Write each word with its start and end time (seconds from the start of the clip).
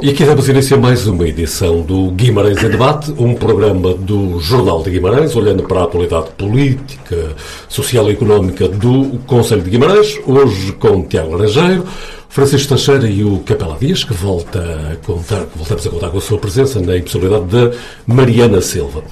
E 0.00 0.10
aqui 0.10 0.24
damos 0.24 0.48
início 0.48 0.76
a 0.76 0.80
mais 0.80 1.08
uma 1.08 1.26
edição 1.26 1.80
do 1.80 2.12
Guimarães 2.12 2.62
em 2.62 2.68
Debate, 2.68 3.12
um 3.18 3.34
programa 3.34 3.94
do 3.94 4.38
Jornal 4.38 4.80
de 4.84 4.90
Guimarães, 4.90 5.34
olhando 5.34 5.64
para 5.64 5.80
a 5.80 5.84
atualidade 5.84 6.30
política, 6.38 7.34
social 7.68 8.08
e 8.08 8.12
económica 8.12 8.68
do 8.68 9.18
Conselho 9.26 9.60
de 9.60 9.70
Guimarães, 9.70 10.16
hoje 10.24 10.70
com 10.74 11.02
Tiago 11.02 11.32
Laranjeiro, 11.32 11.84
Francisco 12.28 12.68
Teixeira 12.68 13.08
e 13.08 13.24
o 13.24 13.40
Capela 13.40 13.76
Dias, 13.76 14.04
que 14.04 14.14
volta 14.14 14.60
a 14.60 14.96
contar, 15.04 15.44
voltamos 15.56 15.84
a 15.84 15.90
contar 15.90 16.10
com 16.10 16.18
a 16.18 16.20
sua 16.20 16.38
presença 16.38 16.78
na 16.78 16.96
impossibilidade 16.96 17.46
de 17.46 17.76
Mariana 18.06 18.60
Silva. 18.60 19.02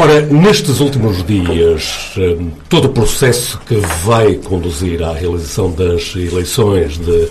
Ora, 0.00 0.20
nestes 0.20 0.78
últimos 0.78 1.26
dias, 1.26 2.12
hum, 2.16 2.52
todo 2.68 2.84
o 2.84 2.90
processo 2.90 3.58
que 3.66 3.74
vai 4.04 4.34
conduzir 4.34 5.02
à 5.02 5.12
realização 5.12 5.72
das 5.72 6.14
eleições 6.14 6.96
de 6.96 7.28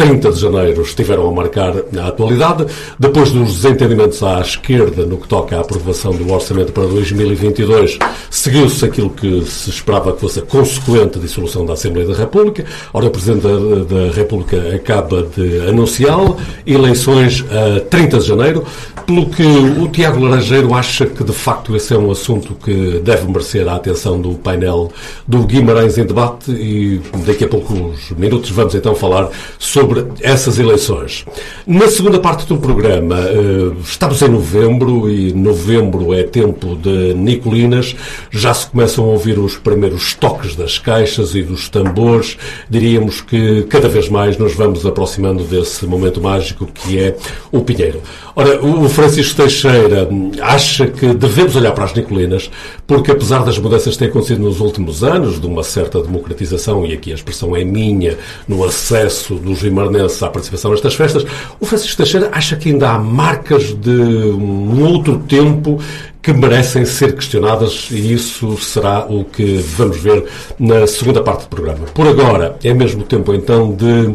30 0.00 0.32
de 0.32 0.40
janeiro 0.40 0.80
estiveram 0.80 1.28
a 1.28 1.30
marcar 1.30 1.74
a 1.98 2.08
atualidade. 2.08 2.64
Depois 2.98 3.30
dos 3.32 3.60
desentendimentos 3.60 4.22
à 4.22 4.40
esquerda 4.40 5.04
no 5.04 5.18
que 5.18 5.28
toca 5.28 5.58
à 5.58 5.60
aprovação 5.60 6.12
do 6.12 6.32
orçamento 6.32 6.72
para 6.72 6.86
2022, 6.86 7.98
seguiu-se 8.30 8.82
aquilo 8.82 9.10
que 9.10 9.44
se 9.44 9.68
esperava 9.68 10.14
que 10.14 10.20
fosse 10.22 10.38
a 10.38 10.42
consequente 10.42 11.18
dissolução 11.18 11.66
da 11.66 11.74
Assembleia 11.74 12.08
da 12.08 12.14
República. 12.14 12.64
Ora, 12.94 13.08
o 13.08 13.10
Presidente 13.10 13.42
da, 13.42 14.06
da 14.06 14.10
República 14.10 14.74
acaba 14.74 15.22
de 15.36 15.68
anunciá-lo. 15.68 16.38
Eleições 16.66 17.44
a 17.50 17.80
30 17.80 18.20
de 18.20 18.26
janeiro, 18.26 18.64
pelo 19.04 19.28
que 19.28 19.42
o 19.42 19.86
Tiago 19.88 20.18
Laranjeiro 20.24 20.72
acha 20.72 21.04
que, 21.04 21.22
de 21.22 21.32
facto, 21.32 21.76
esse 21.76 21.92
é 21.92 21.98
um 21.98 22.10
assunto 22.10 22.54
que 22.54 23.00
deve 23.04 23.26
merecer 23.26 23.68
a 23.68 23.74
atenção 23.74 24.18
do 24.18 24.32
painel 24.36 24.90
do 25.28 25.40
Guimarães 25.40 25.98
em 25.98 26.06
debate 26.06 26.50
e 26.52 27.02
daqui 27.26 27.44
a 27.44 27.48
poucos 27.48 28.12
minutos 28.16 28.48
vamos 28.50 28.74
então 28.74 28.94
falar 28.94 29.28
sobre 29.58 29.89
sobre 29.90 30.06
essas 30.22 30.56
eleições. 30.58 31.24
Na 31.66 31.88
segunda 31.88 32.20
parte 32.20 32.46
do 32.46 32.56
programa, 32.56 33.18
eh, 33.18 33.72
estamos 33.82 34.22
em 34.22 34.28
novembro 34.28 35.10
e 35.10 35.32
novembro 35.32 36.14
é 36.14 36.22
tempo 36.22 36.76
de 36.76 37.12
Nicolinas. 37.14 37.96
Já 38.30 38.54
se 38.54 38.68
começam 38.68 39.04
a 39.04 39.08
ouvir 39.08 39.36
os 39.36 39.56
primeiros 39.56 40.14
toques 40.14 40.54
das 40.54 40.78
caixas 40.78 41.34
e 41.34 41.42
dos 41.42 41.68
tambores. 41.68 42.38
Diríamos 42.68 43.20
que 43.20 43.64
cada 43.64 43.88
vez 43.88 44.08
mais 44.08 44.38
nos 44.38 44.54
vamos 44.54 44.86
aproximando 44.86 45.42
desse 45.42 45.84
momento 45.86 46.20
mágico 46.20 46.66
que 46.66 46.96
é 46.96 47.16
o 47.50 47.60
Pinheiro. 47.60 48.00
Ora, 48.36 48.64
o 48.64 48.88
Francisco 48.88 49.36
Teixeira 49.36 50.08
acha 50.40 50.86
que 50.86 51.12
devemos 51.12 51.56
olhar 51.56 51.72
para 51.72 51.84
as 51.84 51.94
Nicolinas 51.94 52.48
porque, 52.86 53.10
apesar 53.10 53.44
das 53.44 53.58
mudanças 53.58 53.94
que 53.94 53.98
têm 53.98 54.08
acontecido 54.08 54.40
nos 54.40 54.60
últimos 54.60 55.02
anos, 55.02 55.40
de 55.40 55.46
uma 55.46 55.64
certa 55.64 56.00
democratização, 56.00 56.86
e 56.86 56.92
aqui 56.92 57.10
a 57.10 57.14
expressão 57.14 57.56
é 57.56 57.64
minha, 57.64 58.16
no 58.46 58.64
acesso 58.64 59.34
dos 59.34 59.64
Guimarães 59.88 60.22
à 60.22 60.28
participação 60.28 60.70
nestas 60.70 60.94
festas, 60.94 61.24
o 61.58 61.66
Francisco 61.66 61.96
Teixeira 61.96 62.28
acha 62.32 62.56
que 62.56 62.70
ainda 62.70 62.90
há 62.90 62.98
marcas 62.98 63.74
de 63.74 63.90
um 63.90 64.84
outro 64.84 65.18
tempo 65.20 65.80
que 66.22 66.32
merecem 66.32 66.84
ser 66.84 67.14
questionadas 67.14 67.88
e 67.90 68.12
isso 68.12 68.56
será 68.58 69.06
o 69.08 69.24
que 69.24 69.56
vamos 69.76 69.98
ver 69.98 70.24
na 70.58 70.86
segunda 70.86 71.22
parte 71.22 71.42
do 71.42 71.48
programa. 71.48 71.86
Por 71.94 72.06
agora, 72.06 72.56
é 72.62 72.74
mesmo 72.74 73.04
tempo 73.04 73.32
então 73.32 73.72
de, 73.72 74.14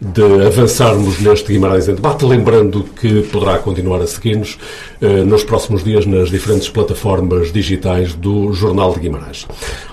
de 0.00 0.46
avançarmos 0.46 1.18
neste 1.20 1.52
Guimarães 1.52 1.88
em 1.88 1.94
Debate, 1.94 2.26
lembrando 2.26 2.84
que 3.00 3.22
poderá 3.22 3.58
continuar 3.58 4.02
a 4.02 4.06
seguir-nos 4.06 4.58
eh, 5.00 5.24
nos 5.24 5.44
próximos 5.44 5.82
dias 5.82 6.04
nas 6.04 6.28
diferentes 6.28 6.68
plataformas 6.68 7.50
digitais 7.50 8.12
do 8.12 8.52
Jornal 8.52 8.92
de 8.92 9.00
Guimarães. 9.00 9.46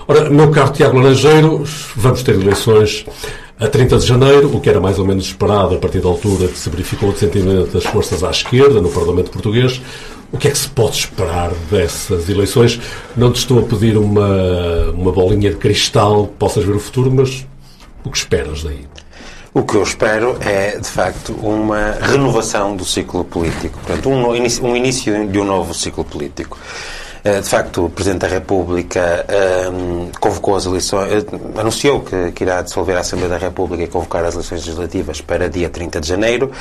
Ora, 0.06 0.28
meu 0.28 0.50
caro 0.50 0.70
Tiago 0.70 0.98
Laranjeiro, 0.98 1.64
vamos 1.96 2.22
ter 2.22 2.34
eleições 2.34 3.06
a 3.58 3.68
30 3.68 3.98
de 3.98 4.06
janeiro, 4.06 4.54
o 4.54 4.60
que 4.60 4.68
era 4.68 4.80
mais 4.80 4.98
ou 4.98 5.06
menos 5.06 5.26
esperado 5.26 5.76
a 5.76 5.78
partir 5.78 6.00
da 6.00 6.08
altura 6.08 6.48
que 6.48 6.58
se 6.58 6.68
verificou 6.68 7.10
o 7.10 7.12
dessentimento 7.12 7.72
das 7.72 7.84
forças 7.84 8.24
à 8.24 8.30
esquerda 8.30 8.80
no 8.80 8.88
Parlamento 8.88 9.30
Português, 9.30 9.80
o 10.32 10.36
que 10.36 10.48
é 10.48 10.50
que 10.50 10.58
se 10.58 10.68
pode 10.68 10.96
esperar 10.96 11.52
dessas 11.70 12.28
eleições? 12.28 12.80
Não 13.16 13.30
te 13.30 13.36
estou 13.36 13.60
a 13.60 13.62
pedir 13.62 13.96
uma, 13.96 14.90
uma 14.90 15.12
bolinha 15.12 15.50
de 15.50 15.56
cristal 15.56 16.26
que 16.26 16.34
possas 16.34 16.64
ver 16.64 16.74
o 16.74 16.80
futuro, 16.80 17.10
mas 17.12 17.46
o 18.04 18.10
que 18.10 18.18
esperas 18.18 18.64
daí? 18.64 18.84
O 19.54 19.62
que 19.62 19.76
eu 19.76 19.84
espero 19.84 20.36
é, 20.40 20.76
de 20.76 20.88
facto, 20.88 21.32
uma 21.34 21.92
renovação 22.00 22.74
do 22.74 22.84
ciclo 22.84 23.22
político. 23.22 23.78
Portanto, 23.78 24.08
um, 24.08 24.30
um 24.30 24.76
início 24.76 25.28
de 25.28 25.38
um 25.38 25.44
novo 25.44 25.72
ciclo 25.72 26.04
político. 26.04 26.58
Eh, 27.24 27.40
de 27.40 27.48
facto, 27.48 27.86
o 27.86 27.88
Presidente 27.88 28.20
da 28.20 28.28
República 28.28 29.24
ehm, 29.30 30.10
convocou 30.20 30.56
as 30.56 30.66
eleições, 30.66 31.22
uh, 31.22 31.58
anunciou 31.58 32.00
que, 32.00 32.32
que, 32.32 32.44
irá 32.44 32.60
dissolver 32.60 32.98
a 32.98 33.00
Assembleia 33.00 33.30
da 33.30 33.38
República 33.38 33.82
e 33.82 33.86
convocar 33.86 34.22
as 34.26 34.34
eleições 34.34 34.60
legislativas 34.60 35.22
para 35.22 35.48
dia 35.48 35.70
30 35.70 36.02
de 36.02 36.06
janeiro, 36.06 36.52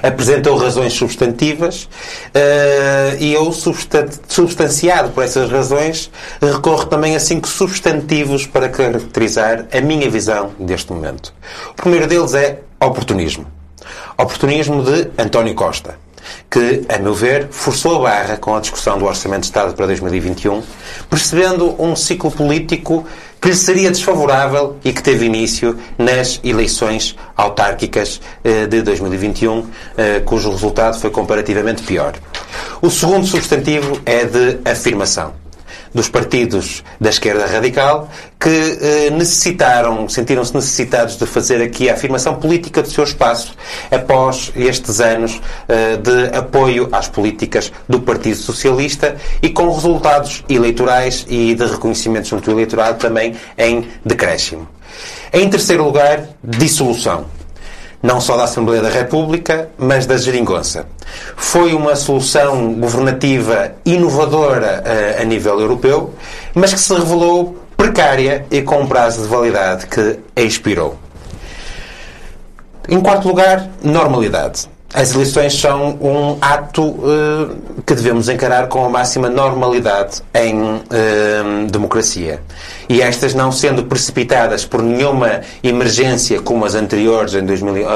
apresentou 0.00 0.56
razões 0.56 0.92
substantivas 0.92 1.88
uh, 2.28 3.16
e 3.18 3.34
eu, 3.34 3.52
substanciado 3.52 5.10
por 5.10 5.24
essas 5.24 5.50
razões, 5.50 6.08
recorro 6.40 6.86
também 6.86 7.16
a 7.16 7.20
cinco 7.20 7.48
substantivos 7.48 8.46
para 8.46 8.68
caracterizar 8.68 9.66
a 9.72 9.80
minha 9.80 10.08
visão 10.08 10.52
deste 10.56 10.92
momento. 10.92 11.34
O 11.72 11.74
primeiro 11.74 12.06
deles 12.06 12.32
é 12.34 12.60
oportunismo. 12.80 13.44
Oportunismo 14.16 14.84
de 14.84 15.10
António 15.18 15.52
Costa 15.56 16.01
que, 16.50 16.82
a 16.88 16.98
meu 16.98 17.14
ver, 17.14 17.48
forçou 17.50 17.96
a 17.96 18.10
barra 18.10 18.36
com 18.36 18.54
a 18.54 18.60
discussão 18.60 18.98
do 18.98 19.04
Orçamento 19.04 19.40
de 19.40 19.46
Estado 19.46 19.74
para 19.74 19.86
2021, 19.86 20.62
percebendo 21.08 21.74
um 21.82 21.96
ciclo 21.96 22.30
político 22.30 23.06
que 23.40 23.48
lhe 23.48 23.56
seria 23.56 23.90
desfavorável 23.90 24.76
e 24.84 24.92
que 24.92 25.02
teve 25.02 25.26
início 25.26 25.76
nas 25.98 26.38
eleições 26.44 27.16
autárquicas 27.36 28.20
eh, 28.44 28.66
de 28.66 28.82
2021, 28.82 29.66
eh, 29.96 30.20
cujo 30.20 30.50
resultado 30.50 30.98
foi 31.00 31.10
comparativamente 31.10 31.82
pior. 31.82 32.14
O 32.80 32.88
segundo 32.88 33.26
substantivo 33.26 34.00
é 34.06 34.24
de 34.24 34.58
afirmação 34.64 35.41
dos 35.94 36.08
partidos 36.08 36.82
da 37.00 37.10
esquerda 37.10 37.46
radical 37.46 38.08
que 38.38 38.48
eh, 38.48 39.10
necessitaram, 39.10 40.08
sentiram-se 40.08 40.54
necessitados 40.54 41.16
de 41.16 41.26
fazer 41.26 41.62
aqui 41.62 41.88
a 41.88 41.94
afirmação 41.94 42.34
política 42.36 42.82
do 42.82 42.90
seu 42.90 43.04
espaço 43.04 43.54
após 43.90 44.52
estes 44.56 45.00
anos 45.00 45.40
eh, 45.68 45.96
de 45.96 46.36
apoio 46.36 46.88
às 46.90 47.08
políticas 47.08 47.72
do 47.88 48.00
Partido 48.00 48.36
Socialista 48.36 49.16
e 49.40 49.50
com 49.50 49.72
resultados 49.72 50.44
eleitorais 50.48 51.24
e 51.28 51.54
de 51.54 51.66
reconhecimento 51.66 52.28
junto 52.28 52.50
ao 52.50 52.56
eleitorado 52.56 52.98
também 52.98 53.36
em 53.56 53.86
decréscimo. 54.04 54.68
Em 55.32 55.48
terceiro 55.48 55.84
lugar, 55.84 56.28
dissolução 56.42 57.26
não 58.02 58.20
só 58.20 58.36
da 58.36 58.44
Assembleia 58.44 58.82
da 58.82 58.88
República, 58.88 59.68
mas 59.78 60.06
da 60.06 60.16
Geringonça. 60.16 60.86
Foi 61.36 61.72
uma 61.72 61.94
solução 61.94 62.74
governativa 62.74 63.72
inovadora 63.84 64.82
uh, 64.84 65.22
a 65.22 65.24
nível 65.24 65.60
europeu, 65.60 66.14
mas 66.54 66.72
que 66.74 66.80
se 66.80 66.92
revelou 66.92 67.56
precária 67.76 68.44
e 68.50 68.62
com 68.62 68.80
um 68.82 68.86
prazo 68.86 69.22
de 69.22 69.28
validade 69.28 69.86
que 69.86 70.18
expirou. 70.36 70.96
Em 72.88 73.00
quarto 73.00 73.28
lugar, 73.28 73.68
normalidade. 73.82 74.68
As 74.94 75.14
eleições 75.14 75.58
são 75.58 75.96
um 76.02 76.36
ato 76.40 76.82
uh, 76.82 77.56
que 77.86 77.94
devemos 77.94 78.28
encarar 78.28 78.68
com 78.68 78.84
a 78.84 78.90
máxima 78.90 79.30
normalidade 79.30 80.20
em 80.34 80.60
uh, 80.62 81.66
democracia. 81.70 82.42
E 82.92 83.00
estas 83.00 83.32
não 83.32 83.50
sendo 83.50 83.84
precipitadas 83.84 84.66
por 84.66 84.82
nenhuma 84.82 85.40
emergência 85.64 86.42
como 86.42 86.66
as 86.66 86.74
anteriores, 86.74 87.32
em 87.32 87.42
2000, 87.42 87.86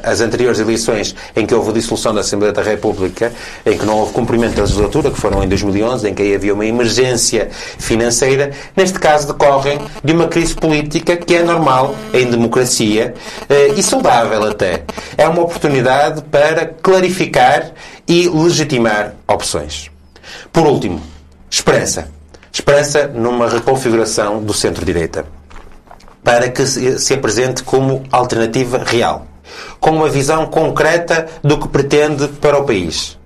as 0.00 0.20
anteriores 0.20 0.60
eleições 0.60 1.12
em 1.34 1.44
que 1.44 1.52
houve 1.52 1.72
dissolução 1.72 2.14
da 2.14 2.20
Assembleia 2.20 2.52
da 2.52 2.62
República, 2.62 3.32
em 3.66 3.76
que 3.76 3.84
não 3.84 3.98
houve 3.98 4.12
cumprimento 4.12 4.54
da 4.54 4.62
legislatura, 4.62 5.10
que 5.10 5.18
foram 5.18 5.42
em 5.42 5.48
2011, 5.48 6.08
em 6.08 6.14
que 6.14 6.22
aí 6.22 6.36
havia 6.36 6.54
uma 6.54 6.64
emergência 6.64 7.48
financeira, 7.50 8.52
neste 8.76 8.96
caso 9.00 9.26
decorrem 9.26 9.80
de 10.04 10.12
uma 10.12 10.28
crise 10.28 10.54
política 10.54 11.16
que 11.16 11.34
é 11.34 11.42
normal 11.42 11.96
em 12.12 12.30
democracia 12.30 13.12
uh, 13.50 13.76
e 13.76 13.82
saudável 13.82 14.44
até. 14.44 14.84
É 15.18 15.26
uma 15.26 15.42
oportunidade 15.42 16.22
para 16.30 16.64
clarificar 16.64 17.72
e 18.06 18.28
legitimar 18.28 19.16
opções. 19.26 19.90
Por 20.52 20.64
último, 20.64 21.02
esperança. 21.50 22.13
Esperança 22.54 23.08
numa 23.08 23.48
reconfiguração 23.48 24.40
do 24.40 24.54
centro-direita 24.54 25.26
para 26.22 26.48
que 26.48 26.64
se 26.64 27.12
apresente 27.12 27.64
como 27.64 28.04
alternativa 28.12 28.78
real, 28.78 29.26
com 29.80 29.90
uma 29.90 30.08
visão 30.08 30.46
concreta 30.46 31.26
do 31.42 31.58
que 31.58 31.66
pretende 31.66 32.28
para 32.28 32.56
o 32.56 32.64
país 32.64 33.18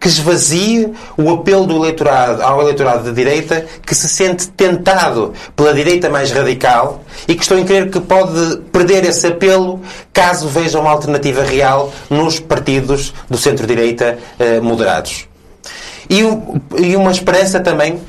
que 0.00 0.08
esvazie 0.08 0.92
o 1.16 1.30
apelo 1.30 1.64
do 1.64 1.76
eleitorado 1.76 2.42
ao 2.42 2.60
eleitorado 2.62 3.04
de 3.04 3.12
direita 3.12 3.64
que 3.86 3.94
se 3.94 4.08
sente 4.08 4.48
tentado 4.48 5.32
pela 5.54 5.72
direita 5.72 6.08
mais 6.10 6.32
radical 6.32 7.04
e 7.28 7.34
que 7.36 7.42
estão 7.42 7.60
a 7.60 7.64
crer 7.64 7.88
que 7.88 8.00
pode 8.00 8.62
perder 8.72 9.04
esse 9.04 9.26
apelo 9.28 9.80
caso 10.12 10.48
veja 10.48 10.80
uma 10.80 10.90
alternativa 10.90 11.44
real 11.44 11.92
nos 12.08 12.40
partidos 12.40 13.14
do 13.28 13.38
centro-direita 13.38 14.18
eh, 14.40 14.58
moderados. 14.58 15.30
E, 16.10 16.22
e, 16.82 16.96
uma 16.96 17.12
esperança 17.12 17.60
também 17.60 18.00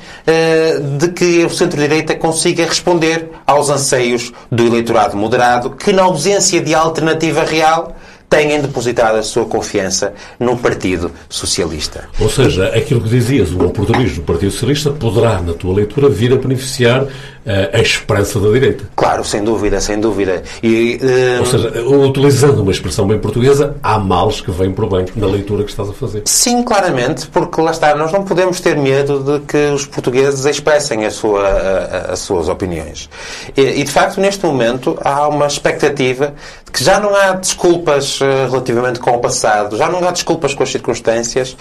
de 0.98 1.08
que 1.08 1.44
o 1.44 1.50
centro-direita 1.50 2.14
consiga 2.14 2.64
responder 2.64 3.30
aos 3.46 3.70
anseios 3.70 4.32
do 4.50 4.66
eleitorado 4.66 5.16
moderado 5.16 5.70
que, 5.70 5.92
na 5.92 6.02
ausência 6.02 6.60
de 6.60 6.74
alternativa 6.74 7.42
real, 7.44 7.96
têm 8.32 8.58
depositado 8.62 9.18
a 9.18 9.22
sua 9.22 9.44
confiança 9.44 10.14
no 10.40 10.56
Partido 10.56 11.12
Socialista. 11.28 12.08
Ou 12.18 12.30
seja, 12.30 12.68
aquilo 12.68 13.02
que 13.02 13.10
dizias, 13.10 13.52
o 13.52 13.66
oportunismo 13.66 14.16
do 14.16 14.22
Partido 14.22 14.50
Socialista 14.50 14.90
poderá, 14.90 15.42
na 15.42 15.52
tua 15.52 15.74
leitura, 15.74 16.08
vir 16.08 16.32
a 16.32 16.36
beneficiar 16.36 17.06
a 17.44 17.80
esperança 17.80 18.38
da 18.38 18.50
direita. 18.50 18.84
Claro, 18.94 19.24
sem 19.24 19.42
dúvida, 19.42 19.80
sem 19.80 19.98
dúvida. 19.98 20.42
E, 20.62 21.00
uh... 21.02 21.40
Ou 21.40 21.46
seja, 21.46 21.82
utilizando 21.82 22.62
uma 22.62 22.70
expressão 22.70 23.06
bem 23.06 23.18
portuguesa, 23.18 23.76
há 23.82 23.98
males 23.98 24.40
que 24.40 24.50
vêm 24.50 24.70
por 24.70 24.88
bem 24.88 25.06
na 25.16 25.26
leitura 25.26 25.64
que 25.64 25.70
estás 25.70 25.88
a 25.88 25.92
fazer. 25.92 26.22
Sim, 26.24 26.62
claramente, 26.62 27.26
porque 27.26 27.60
lá 27.60 27.72
está, 27.72 27.94
nós 27.96 28.12
não 28.12 28.22
podemos 28.22 28.60
ter 28.60 28.76
medo 28.76 29.20
de 29.20 29.44
que 29.44 29.56
os 29.74 29.86
portugueses 29.86 30.44
expressem 30.44 31.04
a 31.04 31.10
sua, 31.10 31.42
a, 31.42 32.12
as 32.12 32.20
suas 32.20 32.48
opiniões. 32.48 33.10
E, 33.56 33.60
e, 33.80 33.82
de 33.82 33.90
facto, 33.90 34.20
neste 34.20 34.44
momento, 34.46 34.96
há 35.02 35.26
uma 35.26 35.46
expectativa 35.46 36.34
de 36.64 36.70
que 36.70 36.84
já 36.84 37.00
não 37.00 37.14
há 37.14 37.32
desculpas 37.32 38.20
uh, 38.20 38.24
relativamente 38.50 39.00
com 39.00 39.10
o 39.10 39.18
passado, 39.18 39.76
já 39.76 39.88
não 39.88 40.06
há 40.06 40.12
desculpas 40.12 40.54
com 40.54 40.62
as 40.62 40.70
circunstâncias 40.70 41.56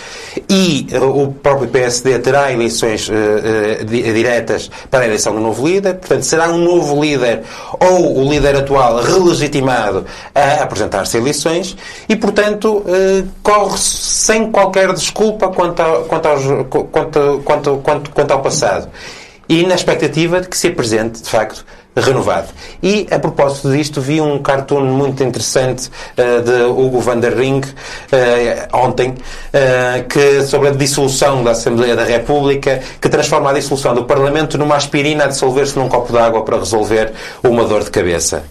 e 0.47 0.87
uh, 0.93 1.23
o 1.23 1.33
próprio 1.33 1.67
PSD 1.67 2.19
terá 2.19 2.51
eleições 2.51 3.09
diretas 3.87 4.69
para 4.89 5.01
a 5.01 5.05
eleição 5.05 5.33
do 5.33 5.41
novo 5.41 5.65
líder 5.65 5.70
líder, 5.73 5.95
portanto, 5.95 6.23
será 6.23 6.49
um 6.49 6.57
novo 6.57 7.01
líder 7.01 7.43
ou 7.79 8.19
o 8.19 8.29
líder 8.29 8.55
atual 8.57 9.01
relegitimado 9.01 10.05
a 10.33 10.63
apresentar-se 10.63 11.17
a 11.17 11.19
eleições 11.19 11.77
e, 12.07 12.15
portanto, 12.15 12.83
eh, 12.87 13.23
corre 13.41 13.77
sem 13.77 14.51
qualquer 14.51 14.93
desculpa 14.93 15.49
quanto 15.49 15.79
ao, 15.79 16.03
quanto, 16.03 16.25
aos, 16.27 16.43
quanto, 16.69 17.41
quanto, 17.43 17.81
quanto, 17.83 18.11
quanto 18.11 18.31
ao 18.31 18.41
passado. 18.41 18.89
E 19.47 19.65
na 19.65 19.75
expectativa 19.75 20.39
de 20.39 20.47
que 20.47 20.57
se 20.57 20.67
apresente, 20.67 21.21
de 21.21 21.29
facto, 21.29 21.65
renovado. 21.95 22.47
E, 22.81 23.07
a 23.11 23.19
propósito 23.19 23.71
disto, 23.71 23.99
vi 24.01 24.21
um 24.21 24.39
cartoon 24.39 24.81
muito 24.81 25.23
interessante 25.23 25.89
uh, 26.17 26.41
de 26.41 26.63
Hugo 26.63 26.99
van 27.01 27.19
der 27.19 27.35
Ring 27.35 27.61
uh, 27.65 28.77
ontem, 28.77 29.09
uh, 29.09 30.07
que, 30.07 30.43
sobre 30.43 30.69
a 30.69 30.71
dissolução 30.71 31.43
da 31.43 31.51
Assembleia 31.51 31.95
da 31.95 32.03
República, 32.03 32.81
que 32.99 33.09
transforma 33.09 33.49
a 33.49 33.53
dissolução 33.53 33.93
do 33.93 34.05
Parlamento 34.05 34.57
numa 34.57 34.75
aspirina 34.75 35.25
a 35.25 35.27
dissolver-se 35.27 35.77
num 35.77 35.89
copo 35.89 36.13
d'água 36.13 36.43
para 36.43 36.57
resolver 36.57 37.11
uma 37.43 37.65
dor 37.65 37.83
de 37.83 37.91
cabeça. 37.91 38.43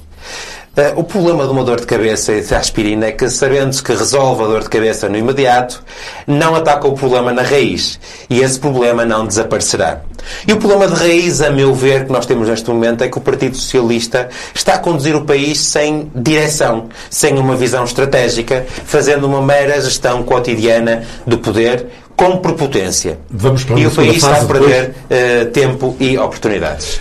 O 0.97 1.03
problema 1.03 1.45
de 1.45 1.51
uma 1.51 1.65
dor 1.65 1.81
de 1.81 1.87
cabeça 1.87 2.33
e 2.33 2.43
da 2.43 2.59
aspirina 2.59 3.07
é 3.07 3.13
que, 3.13 3.29
sabendo-se 3.29 3.83
que 3.83 3.93
resolve 3.93 4.45
a 4.45 4.47
dor 4.47 4.63
de 4.63 4.69
cabeça 4.69 5.09
no 5.09 5.19
imediato, 5.19 5.83
não 6.27 6.55
ataca 6.55 6.87
o 6.87 6.93
problema 6.93 7.33
na 7.33 7.43
raiz. 7.43 7.99
E 8.29 8.41
esse 8.41 8.59
problema 8.59 9.05
não 9.05 9.27
desaparecerá. 9.27 10.01
E 10.47 10.53
o 10.53 10.57
problema 10.57 10.87
de 10.87 10.95
raiz, 10.95 11.41
a 11.41 11.51
meu 11.51 11.75
ver, 11.75 12.07
que 12.07 12.13
nós 12.13 12.27
temos 12.27 12.49
neste 12.49 12.69
momento 12.69 13.03
é 13.03 13.09
que 13.09 13.19
o 13.19 13.21
Partido 13.21 13.57
Socialista 13.57 14.29
está 14.55 14.75
a 14.75 14.79
conduzir 14.79 15.17
o 15.17 15.25
país 15.25 15.61
sem 15.61 16.11
direção, 16.15 16.89
sem 17.09 17.39
uma 17.39 17.57
visão 17.57 17.85
estratégica, 17.85 18.67
fazendo 18.85 19.27
uma 19.27 19.41
mera 19.41 19.81
gestão 19.81 20.23
cotidiana 20.23 21.05
do 21.27 21.39
poder 21.39 21.87
com 22.17 22.37
prepotência. 22.37 23.19
Vamos 23.31 23.65
para 23.65 23.79
e 23.81 23.87
o 23.87 23.91
país 23.91 24.17
está 24.17 24.43
a 24.43 24.45
perder 24.45 24.91
uh, 24.91 25.51
tempo 25.53 25.97
e 25.99 26.19
oportunidades. 26.19 27.01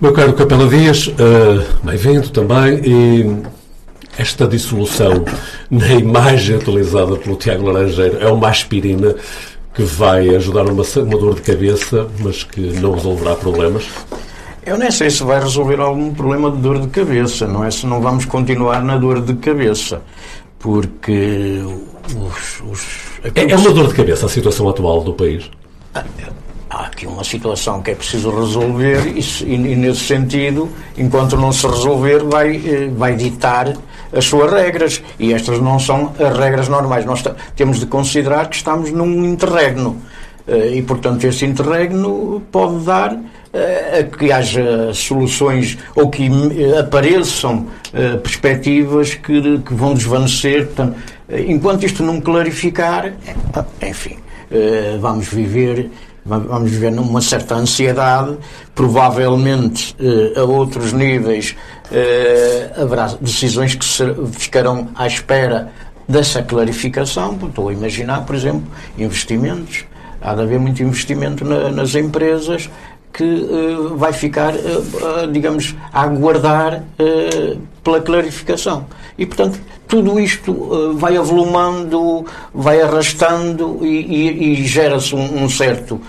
Meu 0.00 0.12
caro 0.12 0.32
Capela 0.32 0.66
Dias, 0.66 1.06
uh, 1.06 1.62
bem-vindo 1.82 2.30
também. 2.30 2.80
E 2.82 3.42
esta 4.18 4.46
dissolução 4.46 5.24
na 5.70 5.94
imagem 5.94 6.56
utilizada 6.56 7.16
pelo 7.16 7.36
Tiago 7.36 7.70
Laranjeiro 7.70 8.18
é 8.20 8.30
uma 8.30 8.48
aspirina 8.48 9.14
que 9.74 9.82
vai 9.82 10.28
ajudar 10.36 10.66
uma, 10.66 10.84
uma 10.84 11.18
dor 11.18 11.34
de 11.34 11.42
cabeça, 11.42 12.06
mas 12.20 12.44
que 12.44 12.60
não 12.60 12.92
resolverá 12.94 13.34
problemas? 13.34 13.84
Eu 14.64 14.78
nem 14.78 14.90
sei 14.90 15.10
se 15.10 15.22
vai 15.24 15.40
resolver 15.40 15.80
algum 15.80 16.14
problema 16.14 16.50
de 16.50 16.58
dor 16.58 16.80
de 16.80 16.88
cabeça, 16.88 17.46
não 17.46 17.64
é? 17.64 17.70
Se 17.70 17.86
não 17.86 18.00
vamos 18.00 18.24
continuar 18.24 18.82
na 18.82 18.96
dor 18.96 19.20
de 19.20 19.34
cabeça. 19.34 20.00
Porque 20.58 21.60
os. 22.16 22.62
os 22.62 22.86
é, 23.34 23.50
é 23.50 23.56
uma 23.56 23.70
dor 23.72 23.88
de 23.88 23.94
cabeça 23.94 24.26
a 24.26 24.28
situação 24.28 24.68
atual 24.68 25.02
do 25.02 25.12
país? 25.12 25.50
Ah, 25.94 26.04
há 26.70 26.86
aqui 26.86 27.06
uma 27.06 27.22
situação 27.24 27.82
que 27.82 27.90
é 27.90 27.94
preciso 27.94 28.30
resolver 28.30 29.06
e, 29.06 29.20
e, 29.20 29.54
e, 29.54 29.76
nesse 29.76 30.00
sentido, 30.00 30.70
enquanto 30.96 31.36
não 31.36 31.52
se 31.52 31.66
resolver, 31.66 32.24
vai, 32.24 32.56
eh, 32.56 32.90
vai 32.96 33.14
ditar 33.16 33.74
as 34.16 34.24
suas 34.24 34.50
regras. 34.50 35.02
E 35.18 35.32
estas 35.32 35.60
não 35.60 35.78
são 35.78 36.12
as 36.18 36.36
regras 36.36 36.68
normais. 36.68 37.04
Nós 37.04 37.22
temos 37.56 37.80
de 37.80 37.86
considerar 37.86 38.48
que 38.48 38.56
estamos 38.56 38.90
num 38.90 39.24
interregno. 39.24 40.00
Eh, 40.46 40.76
e, 40.76 40.82
portanto, 40.82 41.24
esse 41.24 41.44
interregno 41.44 42.42
pode 42.52 42.84
dar 42.84 43.18
eh, 43.52 44.00
a 44.00 44.16
que 44.16 44.30
haja 44.30 44.92
soluções 44.92 45.78
ou 45.94 46.10
que 46.10 46.28
apareçam 46.78 47.66
perspectivas 48.22 49.14
que, 49.14 49.58
que 49.60 49.74
vão 49.74 49.94
desvanecer. 49.94 50.66
Portanto, 50.66 50.96
enquanto 51.46 51.84
isto 51.84 52.02
não 52.02 52.20
clarificar, 52.20 53.12
enfim, 53.80 54.16
vamos 55.00 55.28
viver 55.28 55.90
vamos 56.24 56.70
viver 56.70 56.90
numa 56.90 57.20
certa 57.20 57.54
ansiedade, 57.54 58.38
provavelmente 58.74 59.94
eh, 60.00 60.38
a 60.38 60.44
outros 60.44 60.92
níveis 60.92 61.54
eh, 61.92 62.72
haverá 62.76 63.08
decisões 63.20 63.74
que 63.74 63.84
ficarão 64.32 64.88
à 64.94 65.06
espera 65.06 65.70
dessa 66.08 66.42
clarificação. 66.42 67.38
Estou 67.42 67.68
a 67.68 67.72
imaginar, 67.72 68.24
por 68.24 68.34
exemplo, 68.34 68.64
investimentos. 68.96 69.84
Há 70.20 70.34
de 70.34 70.42
haver 70.42 70.58
muito 70.58 70.82
investimento 70.82 71.44
na, 71.44 71.70
nas 71.70 71.94
empresas 71.94 72.70
que 73.12 73.22
uh, 73.22 73.96
vai 73.96 74.12
ficar, 74.12 74.54
uh, 74.54 74.56
uh, 74.58 75.30
digamos, 75.30 75.76
a 75.92 76.02
aguardar 76.02 76.82
pela 77.84 78.00
clarificação. 78.00 78.86
E, 79.16 79.26
portanto, 79.26 79.60
tudo 79.86 80.18
isto 80.18 80.94
vai 80.96 81.16
avolumando, 81.16 82.24
vai 82.52 82.80
arrastando 82.80 83.78
e, 83.82 83.86
e, 83.86 84.52
e 84.52 84.64
gera-se 84.64 85.14
um, 85.14 85.44
um, 85.44 85.48
certo 85.48 86.00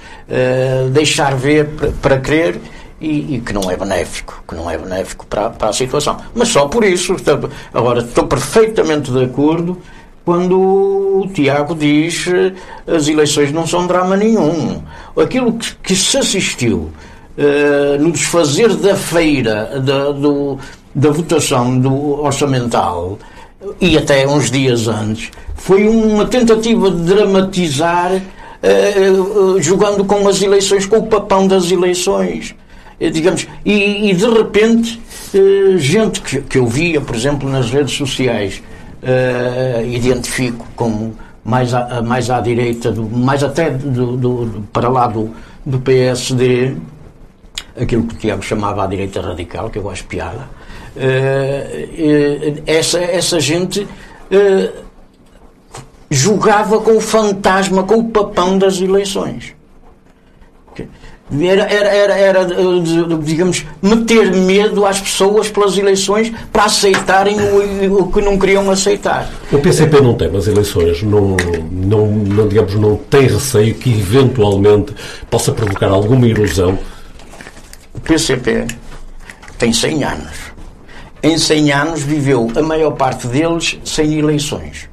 deixar 0.91 1.35
ver 1.35 1.69
para 2.01 2.17
crer 2.17 2.59
e, 2.99 3.35
e, 3.35 3.41
que 3.41 3.53
não 3.53 3.69
é 3.69 3.75
benéfico, 3.75 4.43
que 4.47 4.55
não 4.55 4.71
é 4.71 4.77
benéfico 4.77 5.27
para, 5.27 5.49
para 5.49 5.69
a 5.69 5.73
situação. 5.73 6.17
Mas 6.33 6.47
só 6.47 6.67
por 6.67 6.83
isso, 6.83 7.15
agora 7.73 7.99
estou 7.99 8.25
perfeitamente 8.25 9.11
de 9.11 9.23
acordo 9.23 9.79
quando 10.25 10.59
o 10.59 11.27
Tiago 11.31 11.75
diz 11.75 12.25
as 12.87 13.07
eleições 13.07 13.51
não 13.51 13.67
são 13.67 13.85
drama 13.85 14.17
nenhum. 14.17 14.81
Aquilo 15.15 15.53
que, 15.53 15.75
que 15.75 15.95
se 15.95 16.17
assistiu 16.17 16.91
uh, 17.37 18.01
no 18.01 18.11
desfazer 18.11 18.75
da 18.75 18.95
feira 18.95 19.79
da, 19.79 20.11
do, 20.11 20.57
da 20.95 21.11
votação 21.11 21.77
do 21.77 22.23
orçamental 22.23 23.19
e 23.81 23.97
até 23.97 24.25
uns 24.27 24.49
dias 24.49 24.87
antes 24.87 25.29
foi 25.55 25.87
uma 25.87 26.25
tentativa 26.25 26.89
de 26.89 27.03
dramatizar 27.03 28.11
uh, 28.13 29.21
uh, 29.21 29.61
jogando 29.61 30.05
com 30.05 30.27
as 30.27 30.41
eleições, 30.41 30.85
com 30.85 30.97
o 30.97 31.07
papão 31.07 31.47
das 31.47 31.69
eleições. 31.69 32.55
digamos, 32.99 33.47
e, 33.65 34.09
e, 34.09 34.13
de 34.13 34.25
repente 34.25 35.01
gente 35.77 36.21
que, 36.21 36.41
que 36.41 36.57
eu 36.57 36.65
via, 36.65 37.01
por 37.01 37.13
exemplo, 37.13 37.49
nas 37.49 37.69
redes 37.69 37.93
sociais 37.93 38.63
identifico 39.85 40.65
como 40.77 41.13
mais, 41.45 41.73
a, 41.73 42.01
mais 42.01 42.29
à 42.29 42.41
direita, 42.41 42.91
do, 42.91 43.03
mais 43.03 43.43
até 43.43 43.69
do, 43.69 44.17
do, 44.17 44.63
para 44.73 44.89
lá 44.89 45.07
do, 45.07 45.29
do 45.63 45.79
PSD, 45.79 46.75
aquilo 47.79 48.03
que 48.03 48.15
o 48.15 48.17
Tiago 48.17 48.41
chamava 48.41 48.83
a 48.83 48.87
direita 48.87 49.21
radical, 49.21 49.69
que 49.69 49.77
eu 49.77 49.87
acho 49.89 50.05
piada, 50.05 50.49
essa, 52.65 52.99
essa 52.99 53.39
gente 53.39 53.81
uh, 53.81 54.85
jogava 56.09 56.79
com 56.79 56.97
o 56.97 57.01
fantasma, 57.01 57.83
com 57.83 57.95
o 57.95 58.09
papão 58.09 58.57
das 58.57 58.79
eleições. 58.79 59.53
Era, 61.31 61.63
era, 61.63 61.89
era, 61.89 62.13
era, 62.13 62.41
eh, 62.41 63.17
digamos, 63.23 63.65
meter 63.81 64.31
medo 64.31 64.85
às 64.85 65.01
pessoas 65.01 65.49
pelas 65.49 65.75
eleições 65.75 66.31
para 66.53 66.65
aceitarem 66.65 67.35
o, 67.39 68.01
o, 68.01 68.11
que 68.11 68.21
não 68.21 68.37
queriam 68.37 68.69
aceitar. 68.69 69.27
O 69.51 69.57
PCP 69.57 70.01
não 70.01 70.13
tem 70.13 70.27
as 70.35 70.45
eleições, 70.45 71.01
não, 71.01 71.35
não, 71.71 72.05
não, 72.05 72.47
digamos, 72.47 72.75
não 72.75 72.95
tem 72.95 73.21
receio 73.21 73.73
que 73.73 73.89
eventualmente 73.89 74.93
possa 75.27 75.51
provocar 75.51 75.89
alguma 75.89 76.27
ilusão? 76.27 76.77
O 77.95 77.99
PCP 78.01 78.67
tem 79.57 79.73
100 79.73 80.03
anos. 80.03 80.54
Em 81.25 81.39
100 81.39 81.71
anos 81.71 82.03
viveu 82.03 82.51
a 82.55 82.61
maior 82.61 82.91
parte 82.91 83.25
deles 83.27 83.79
sem 83.83 84.19
eleições. 84.19 84.87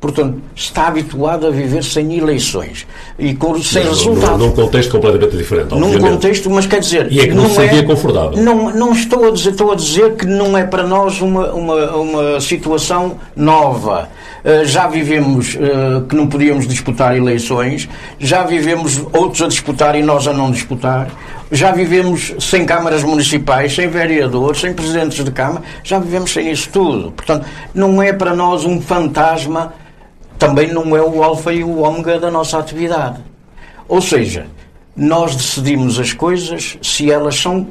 Portanto, 0.00 0.40
está 0.54 0.86
habituado 0.86 1.46
a 1.46 1.50
viver 1.50 1.82
sem 1.82 2.16
eleições 2.16 2.86
e 3.18 3.34
com, 3.34 3.60
sem 3.60 3.84
mas, 3.84 3.98
resultados. 3.98 4.38
Num 4.38 4.52
contexto 4.52 4.92
completamente 4.92 5.36
diferente. 5.36 5.74
Obviamente. 5.74 6.00
Num 6.00 6.10
contexto, 6.10 6.50
mas 6.50 6.66
quer 6.66 6.80
dizer. 6.80 7.10
E 7.10 7.18
é 7.18 7.26
que 7.26 7.34
não, 7.34 7.44
não 7.44 7.50
se 7.50 7.56
sentia 7.56 7.80
é, 7.80 7.82
confortável. 7.82 8.40
Não, 8.40 8.70
não 8.70 8.92
estou 8.92 9.26
a 9.26 9.30
dizer, 9.32 9.50
estou 9.50 9.72
a 9.72 9.74
dizer 9.74 10.14
que 10.14 10.24
não 10.24 10.56
é 10.56 10.64
para 10.64 10.84
nós 10.84 11.20
uma, 11.20 11.52
uma, 11.52 11.96
uma 11.96 12.40
situação 12.40 13.16
nova. 13.34 14.08
Uh, 14.44 14.64
já 14.66 14.86
vivemos 14.86 15.56
uh, 15.56 16.02
que 16.02 16.14
não 16.14 16.28
podíamos 16.28 16.68
disputar 16.68 17.16
eleições, 17.16 17.88
já 18.20 18.44
vivemos 18.44 19.04
outros 19.12 19.42
a 19.42 19.48
disputar 19.48 19.96
e 19.96 20.02
nós 20.02 20.28
a 20.28 20.32
não 20.32 20.52
disputar. 20.52 21.08
Já 21.50 21.72
vivemos 21.72 22.34
sem 22.38 22.66
câmaras 22.66 23.02
municipais, 23.02 23.74
sem 23.74 23.88
vereadores, 23.88 24.60
sem 24.60 24.74
presidentes 24.74 25.24
de 25.24 25.30
Câmara, 25.30 25.62
já 25.82 25.98
vivemos 25.98 26.32
sem 26.32 26.50
isso 26.50 26.68
tudo. 26.70 27.10
Portanto, 27.12 27.46
não 27.72 28.02
é 28.02 28.12
para 28.12 28.34
nós 28.34 28.64
um 28.64 28.80
fantasma, 28.80 29.72
também 30.38 30.72
não 30.72 30.94
é 30.96 31.02
o 31.02 31.22
alfa 31.22 31.52
e 31.52 31.64
o 31.64 31.78
ômega 31.78 32.18
da 32.20 32.30
nossa 32.30 32.58
atividade. 32.58 33.20
Ou 33.88 34.00
seja, 34.00 34.46
nós 34.94 35.34
decidimos 35.34 35.98
as 35.98 36.12
coisas 36.12 36.76
se 36.82 37.10
elas 37.10 37.36
são, 37.36 37.66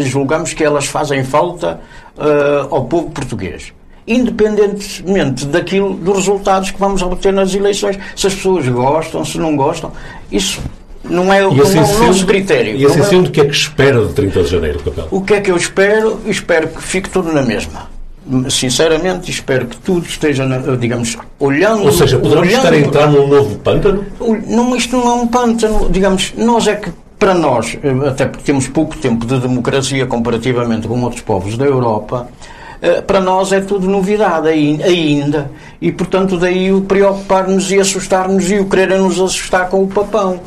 julgamos 0.00 0.54
que 0.54 0.62
elas 0.62 0.86
fazem 0.86 1.24
falta 1.24 1.80
uh, 2.16 2.74
ao 2.74 2.84
povo 2.84 3.10
português 3.10 3.72
independentemente 4.06 5.46
daquilo, 5.46 5.94
dos 5.94 6.16
resultados 6.16 6.70
que 6.70 6.78
vamos 6.78 7.02
obter 7.02 7.32
nas 7.32 7.54
eleições. 7.54 7.96
Se 8.16 8.26
as 8.26 8.34
pessoas 8.34 8.68
gostam, 8.68 9.24
se 9.24 9.38
não 9.38 9.56
gostam, 9.56 9.92
isso 10.30 10.60
não 11.04 11.32
é, 11.32 11.46
o 11.46 11.54
nosso 11.54 12.26
critério. 12.26 12.76
E 12.76 12.86
assim 12.86 13.00
é... 13.00 13.04
sendo, 13.04 13.28
o 13.28 13.30
que 13.30 13.40
é 13.40 13.44
que 13.44 13.52
espera 13.52 14.04
de 14.04 14.12
30 14.12 14.42
de 14.42 14.48
janeiro, 14.48 14.78
Capel? 14.80 15.08
O 15.10 15.20
que 15.20 15.34
é 15.34 15.40
que 15.40 15.50
eu 15.50 15.56
espero? 15.56 16.20
Espero 16.26 16.68
que 16.68 16.82
fique 16.82 17.10
tudo 17.10 17.32
na 17.32 17.42
mesma. 17.42 17.90
Sinceramente, 18.48 19.30
espero 19.32 19.66
que 19.66 19.76
tudo 19.78 20.06
esteja, 20.06 20.46
digamos, 20.78 21.18
olhando. 21.40 21.82
Ou 21.82 21.92
seja, 21.92 22.18
poderemos 22.18 22.48
olhando, 22.48 22.64
estar 22.64 22.72
a 22.72 22.78
entrar 22.78 23.06
num 23.08 23.26
novo 23.26 23.56
pântano? 23.58 24.04
Não, 24.46 24.76
isto 24.76 24.96
não 24.96 25.08
é 25.08 25.14
um 25.14 25.26
pântano. 25.26 25.90
Digamos, 25.90 26.32
nós 26.36 26.68
é 26.68 26.76
que, 26.76 26.92
para 27.18 27.34
nós, 27.34 27.76
eh, 27.82 28.08
até 28.08 28.26
porque 28.26 28.44
temos 28.44 28.68
pouco 28.68 28.96
tempo 28.96 29.26
de 29.26 29.40
democracia 29.40 30.06
comparativamente 30.06 30.86
com 30.86 31.02
outros 31.02 31.20
povos 31.20 31.56
da 31.56 31.64
Europa, 31.64 32.28
eh, 32.80 33.00
para 33.00 33.20
nós 33.20 33.50
é 33.52 33.60
tudo 33.60 33.88
novidade 33.88 34.46
ainda. 34.48 35.50
E, 35.80 35.90
portanto, 35.90 36.38
daí 36.38 36.72
o 36.72 36.82
preocupar-nos 36.82 37.72
e 37.72 37.80
assustar-nos 37.80 38.48
e 38.52 38.60
o 38.60 38.66
querer 38.66 38.96
nos 39.00 39.18
assustar 39.18 39.68
com 39.68 39.82
o 39.82 39.88
papão 39.88 40.40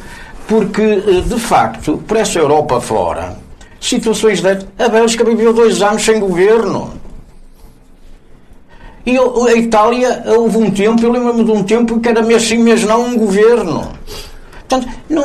porque, 0.47 0.81
eh, 0.81 1.21
de 1.21 1.39
facto, 1.39 2.03
por 2.07 2.17
essa 2.17 2.39
Europa 2.39 2.79
fora, 2.79 3.37
situações 3.79 4.41
de. 4.41 4.49
A 4.79 4.89
Bélgica 4.89 5.23
viveu 5.23 5.53
dois 5.53 5.81
anos 5.81 6.03
sem 6.03 6.19
governo. 6.19 6.93
E 9.05 9.17
a 9.17 9.55
Itália, 9.55 10.23
houve 10.25 10.57
um 10.57 10.71
tempo, 10.71 11.03
eu 11.03 11.11
lembro-me 11.11 11.43
de 11.43 11.51
um 11.51 11.63
tempo 11.63 11.99
que 11.99 12.09
era 12.09 12.23
mês 12.23 12.41
sim, 12.41 12.57
mês 12.57 12.83
não, 12.83 13.05
um 13.05 13.17
governo. 13.17 13.91
Portanto, 14.67 14.87
não, 15.07 15.23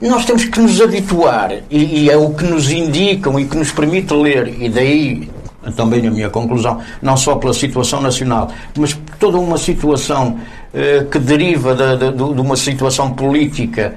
nós 0.00 0.24
temos 0.24 0.44
que 0.44 0.60
nos 0.60 0.80
habituar, 0.80 1.52
e, 1.68 2.04
e, 2.04 2.10
é 2.10 2.16
o 2.16 2.30
que 2.30 2.44
nos 2.44 2.70
indicam 2.70 3.38
e 3.40 3.44
que 3.44 3.56
nos 3.56 3.72
permite 3.72 4.14
ler, 4.14 4.62
e 4.62 4.68
daí 4.68 5.28
também 5.74 6.06
a 6.06 6.10
minha 6.10 6.30
conclusão, 6.30 6.80
não 7.02 7.16
só 7.16 7.34
pela 7.34 7.52
situação 7.52 8.00
nacional, 8.00 8.48
mas 8.78 8.96
toda 9.18 9.38
uma 9.38 9.58
situação 9.58 10.38
eh, 10.72 11.04
que 11.10 11.18
deriva 11.18 11.74
de, 11.74 11.96
de, 11.96 12.12
de, 12.12 12.40
uma 12.40 12.56
situação 12.56 13.10
política 13.12 13.96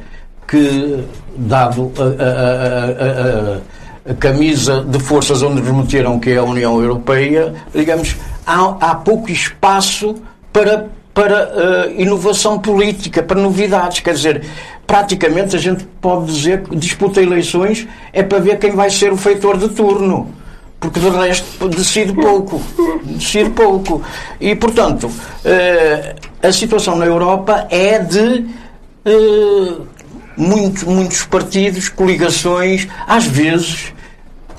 que, 0.49 1.03
dado 1.37 1.91
a, 1.97 2.03
a, 2.23 4.09
a, 4.09 4.11
a, 4.11 4.15
camisa 4.15 4.81
de 4.81 4.99
forças 4.99 5.43
onde 5.43 5.61
nos 5.61 5.71
meteram, 5.71 6.19
que 6.19 6.31
é 6.31 6.37
a 6.37 6.43
União 6.43 6.81
Europeia, 6.81 7.53
digamos, 7.73 8.15
há, 8.45 8.75
há 8.81 8.95
pouco 8.95 9.29
espaço 9.29 10.15
para, 10.51 10.89
para 11.13 11.45
uh, 11.87 12.01
inovação 12.01 12.57
política, 12.57 13.21
para 13.21 13.39
novidades. 13.39 13.99
Quer 13.99 14.15
dizer, 14.15 14.45
praticamente 14.87 15.55
a 15.55 15.59
gente 15.59 15.85
pode 16.01 16.25
dizer 16.25 16.63
que 16.63 16.75
disputa 16.75 17.21
eleições 17.21 17.87
é 18.11 18.23
para 18.23 18.39
ver 18.39 18.57
quem 18.57 18.71
vai 18.71 18.89
ser 18.89 19.13
o 19.13 19.17
feitor 19.17 19.55
de 19.55 19.69
turno. 19.69 20.33
Porque 20.79 20.99
de 20.99 21.09
resto 21.09 21.67
decide 21.67 22.13
pouco. 22.13 22.59
Decide 23.03 23.49
pouco. 23.51 24.01
E, 24.39 24.55
portanto, 24.55 25.07
uh, 25.07 26.15
a 26.41 26.51
situação 26.51 26.95
na 26.95 27.05
Europa 27.05 27.67
é 27.69 27.99
de 27.99 28.45
uh, 29.05 29.85
muito, 30.39 30.89
muitos 30.89 31.23
partidos, 31.25 31.89
coligações, 31.89 32.87
às 33.05 33.25
vezes 33.25 33.93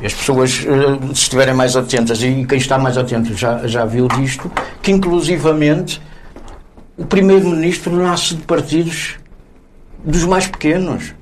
as 0.05 0.15
pessoas, 0.15 0.65
eh, 0.67 1.07
se 1.09 1.23
estiverem 1.23 1.55
mais 1.55 1.77
atentas, 1.77 2.23
e 2.23 2.45
quem 2.47 2.59
está 2.59 2.79
mais 2.79 2.97
atento 2.97 3.35
já, 3.35 3.67
já 3.67 3.85
viu 3.85 4.09
disto, 4.09 4.51
que 4.83 4.91
inclusivamente 4.91 6.01
o 6.97 7.05
primeiro-ministro 7.05 7.95
nasce 7.97 8.35
de 8.35 8.43
partidos 8.43 9.17
dos 10.05 10.25
mais 10.25 10.47
pequenos. 10.47 11.15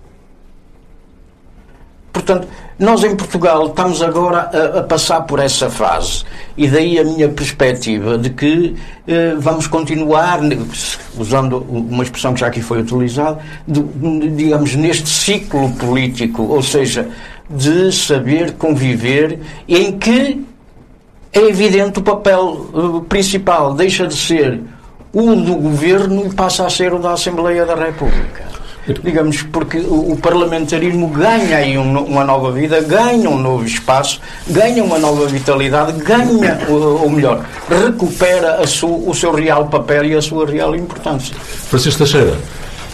Portanto, 2.12 2.48
nós 2.78 3.02
em 3.02 3.16
Portugal 3.16 3.66
estamos 3.66 4.00
agora 4.00 4.50
a, 4.52 4.78
a, 4.78 4.82
passar 4.82 5.22
por 5.22 5.40
essa 5.40 5.68
fase. 5.68 6.22
E 6.56 6.68
daí 6.68 6.98
a 6.98 7.04
minha 7.04 7.28
perspectiva 7.28 8.16
de 8.16 8.30
que 8.30 8.76
eh, 9.06 9.34
vamos 9.36 9.66
continuar, 9.66 10.40
usando 11.18 11.58
uma 11.68 12.04
expressão 12.04 12.34
que 12.34 12.40
já 12.40 12.46
aqui 12.46 12.62
foi 12.62 12.80
utilizada, 12.80 13.40
de, 13.66 13.82
digamos, 14.30 14.76
neste 14.76 15.08
ciclo 15.08 15.70
político, 15.72 16.44
ou 16.44 16.62
seja, 16.62 17.08
de 17.50 17.90
saber 17.90 18.52
conviver 18.52 19.40
em 19.66 19.98
que 19.98 20.46
é 21.32 21.40
evidente 21.40 21.98
o 21.98 22.02
papel 22.02 22.70
eh, 22.72 23.04
principal 23.08 23.74
deixa 23.74 24.06
de 24.06 24.14
ser 24.14 24.60
o 25.12 25.34
do 25.34 25.56
governo 25.56 26.26
e 26.26 26.34
passa 26.34 26.64
a 26.64 26.70
ser 26.70 26.92
o 26.92 26.98
da 26.98 27.12
Assembleia 27.12 27.66
da 27.66 27.74
República 27.74 28.48
digamos, 29.02 29.42
porque 29.42 29.78
o, 29.78 30.16
parlamentarismo 30.16 31.08
ganha 31.08 31.58
aí 31.58 31.76
um, 31.78 32.04
uma 32.04 32.24
nova 32.24 32.50
vida, 32.52 32.80
ganha 32.80 33.28
um 33.28 33.38
novo 33.38 33.64
espaço, 33.64 34.20
ganha 34.48 34.82
uma 34.82 34.98
nova 34.98 35.26
vitalidade, 35.26 35.92
ganha, 36.02 36.58
ou, 36.68 37.08
melhor, 37.10 37.44
recupera 37.68 38.60
o 38.62 39.14
seu 39.14 39.32
real 39.32 39.66
papel 39.66 40.04
e 40.04 40.14
a 40.14 40.22
sua 40.22 40.46
real 40.46 40.74
importância. 40.74 41.34
Francisco 41.36 41.98
Teixeira, 41.98 42.34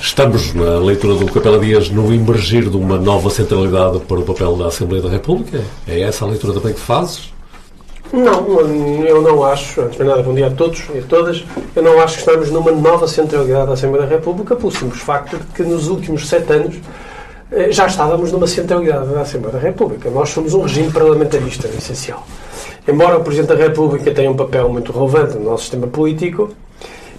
estamos 0.00 0.52
na 0.54 0.78
leitura 0.78 1.14
do 1.14 1.26
Capela 1.26 1.58
Dias 1.58 1.88
no 1.90 2.12
emergir 2.12 2.68
de 2.68 2.76
uma 2.76 2.98
nova 2.98 3.30
centralidade 3.30 4.00
para 4.00 4.18
o 4.18 4.22
papel 4.22 4.56
da 4.56 4.66
Assembleia 4.66 5.02
da 5.02 5.10
República? 5.10 5.62
É 5.86 6.00
essa 6.00 6.24
a 6.24 6.28
leitura 6.28 6.52
também 6.52 6.74
que 6.74 6.80
fazes? 6.80 7.32
Não, 8.14 8.60
eu 9.04 9.20
não 9.20 9.42
acho, 9.42 9.80
antes 9.80 9.98
de 9.98 10.04
nada, 10.04 10.22
bom 10.22 10.32
dia 10.32 10.46
a 10.46 10.50
todos 10.50 10.84
e 10.94 10.98
a 10.98 11.02
todas, 11.02 11.44
eu 11.74 11.82
não 11.82 12.00
acho 12.00 12.14
que 12.14 12.20
estamos 12.20 12.48
numa 12.48 12.70
nova 12.70 13.08
centralidade 13.08 13.66
da 13.66 13.72
Assembleia 13.72 14.06
da 14.06 14.14
República 14.14 14.54
pelo 14.54 14.70
simples 14.70 15.02
facto 15.02 15.36
de 15.36 15.44
que 15.46 15.64
nos 15.64 15.88
últimos 15.88 16.28
sete 16.28 16.52
anos 16.52 16.76
eh, 17.50 17.72
já 17.72 17.88
estávamos 17.88 18.30
numa 18.30 18.46
centralidade 18.46 19.08
da 19.08 19.22
Assembleia 19.22 19.54
da 19.54 19.58
República. 19.58 20.08
Nós 20.10 20.28
somos 20.28 20.54
um 20.54 20.62
regime 20.62 20.92
parlamentarista, 20.92 21.66
essencial. 21.66 22.24
Embora 22.86 23.18
o 23.18 23.24
Presidente 23.24 23.48
da 23.48 23.56
República 23.56 24.08
tenha 24.12 24.30
um 24.30 24.36
papel 24.36 24.68
muito 24.68 24.92
relevante 24.92 25.36
no 25.36 25.46
nosso 25.46 25.62
sistema 25.62 25.88
político, 25.88 26.50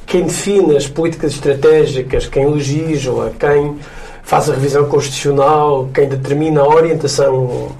quem 0.05 0.23
define 0.23 0.77
as 0.77 0.87
políticas 0.87 1.33
estratégicas, 1.33 2.25
quem 2.27 2.49
legisla, 2.49 3.33
quem 3.37 3.77
faz 4.23 4.49
a 4.49 4.53
revisão 4.53 4.85
constitucional, 4.85 5.89
quem 5.93 6.07
determina 6.07 6.61
a 6.61 6.67
orientação 6.69 7.75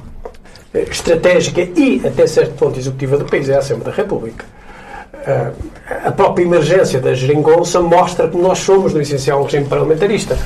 estratégica 0.82 1.62
e, 1.62 2.02
até 2.06 2.28
certo 2.28 2.54
ponto, 2.54 2.80
executiva 2.80 3.18
do 3.18 3.26
país 3.26 3.50
é 3.50 3.56
a 3.56 3.60
Assembleia 3.60 3.92
da 3.92 4.02
República. 4.02 4.46
Ah, 5.28 5.52
a 6.06 6.12
própria 6.12 6.44
emergência 6.44 7.00
da 7.00 7.14
geringonça 7.14 7.82
mostra 7.82 8.28
que 8.28 8.38
nós 8.38 8.60
somos, 8.60 8.94
no 8.94 9.02
essencial, 9.02 9.42
um 9.42 9.44
regime 9.44 9.66
parlamentarista. 9.66 10.38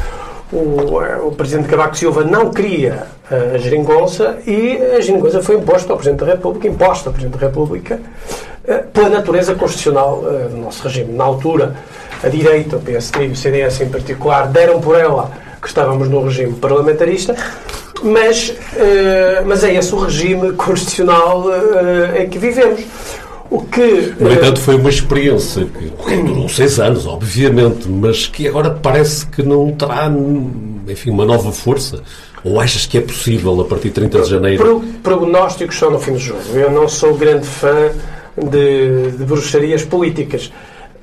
O, 0.51 0.99
ah, 0.99 1.19
o 1.23 1.31
Presidente 1.31 1.67
Cavaco 1.67 1.97
Silva 1.97 2.23
não 2.23 2.51
queria 2.51 3.07
a 3.29 3.57
geringonça 3.57 4.37
e 4.47 4.77
a 4.97 5.01
geringonça 5.01 5.41
foi 5.41 5.57
imposta 5.57 5.91
ao 5.91 5.97
Presidente 5.97 6.25
da 6.25 6.31
República, 6.31 6.67
imposta 6.67 7.09
ao 7.09 7.13
Presidente 7.13 7.39
da 7.39 7.47
República, 7.47 7.99
pela 8.93 9.09
natureza 9.09 9.55
constitucional 9.55 10.23
do 10.49 10.57
nosso 10.57 10.83
regime. 10.83 11.13
Na 11.13 11.23
altura, 11.23 11.75
a 12.23 12.27
direita, 12.27 12.77
o 12.77 12.79
PSD 12.79 13.27
e 13.27 13.29
o 13.29 13.35
CDS 13.35 13.81
em 13.81 13.89
particular, 13.89 14.47
deram 14.47 14.79
por 14.79 14.99
ela 14.99 15.31
que 15.61 15.67
estávamos 15.67 16.09
no 16.09 16.23
regime 16.23 16.53
parlamentarista 16.53 17.35
mas, 18.03 18.49
uh, 18.49 19.45
mas 19.45 19.63
é 19.63 19.75
esse 19.75 19.93
o 19.93 19.99
regime 19.99 20.53
constitucional 20.53 21.45
uh, 21.45 22.17
em 22.17 22.29
que 22.29 22.37
vivemos. 22.37 22.81
O 23.49 23.63
que, 23.63 24.13
no 24.19 24.31
entanto, 24.31 24.59
foi 24.61 24.75
uma 24.75 24.89
experiência 24.89 25.65
que 25.65 26.15
durou 26.17 26.47
seis 26.47 26.79
anos, 26.79 27.07
obviamente, 27.07 27.89
mas 27.89 28.27
que 28.27 28.47
agora 28.47 28.69
parece 28.69 29.25
que 29.25 29.41
não 29.41 29.71
terá, 29.71 30.07
enfim, 30.87 31.09
uma 31.09 31.25
nova 31.25 31.51
força. 31.51 32.03
Ou 32.43 32.59
achas 32.59 32.85
que 32.85 32.99
é 32.99 33.01
possível, 33.01 33.59
a 33.59 33.65
partir 33.65 33.87
de 33.87 33.95
30 33.95 34.21
de 34.21 34.29
janeiro? 34.29 34.63
Pro, 34.63 34.79
prognósticos 35.01 35.77
são 35.77 35.89
no 35.89 35.99
fim 35.99 36.13
do 36.13 36.19
jogo. 36.19 36.41
Eu 36.53 36.71
não 36.71 36.87
sou 36.87 37.15
grande 37.15 37.47
fã 37.47 37.89
de, 38.37 39.11
de 39.17 39.25
bruxarias 39.25 39.83
políticas. 39.83 40.51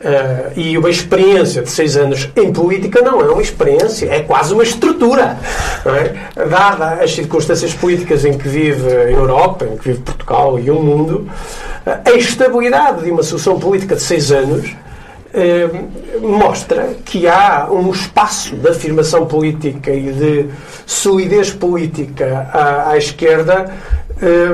Uh, 0.07 0.53
e 0.55 0.79
uma 0.79 0.89
experiência 0.89 1.63
de 1.63 1.69
seis 1.69 1.97
anos 1.97 2.31
em 2.37 2.53
política 2.53 3.03
não 3.03 3.21
é 3.21 3.25
uma 3.25 3.43
experiência, 3.43 4.07
é 4.07 4.21
quase 4.21 4.55
uma 4.55 4.63
estrutura. 4.63 5.37
É? 5.85 6.45
Dada 6.47 7.03
as 7.03 7.13
circunstâncias 7.13 7.75
políticas 7.75 8.25
em 8.25 8.39
que 8.39 8.47
vive 8.47 8.87
a 8.87 9.11
Europa, 9.11 9.65
em 9.65 9.77
que 9.77 9.89
vive 9.89 10.03
Portugal 10.03 10.61
e 10.61 10.71
o 10.71 10.81
mundo, 10.81 11.29
a 11.85 12.13
estabilidade 12.13 13.03
de 13.03 13.11
uma 13.11 13.25
solução 13.25 13.59
política 13.59 13.97
de 13.97 14.03
seis 14.03 14.31
anos 14.31 14.71
uh, 14.71 16.21
mostra 16.25 16.95
que 17.05 17.27
há 17.27 17.67
um 17.69 17.91
espaço 17.91 18.55
de 18.55 18.69
afirmação 18.69 19.27
política 19.27 19.91
e 19.91 20.13
de 20.13 20.47
solidez 20.87 21.51
política 21.51 22.49
à, 22.53 22.91
à 22.91 22.97
esquerda 22.97 23.75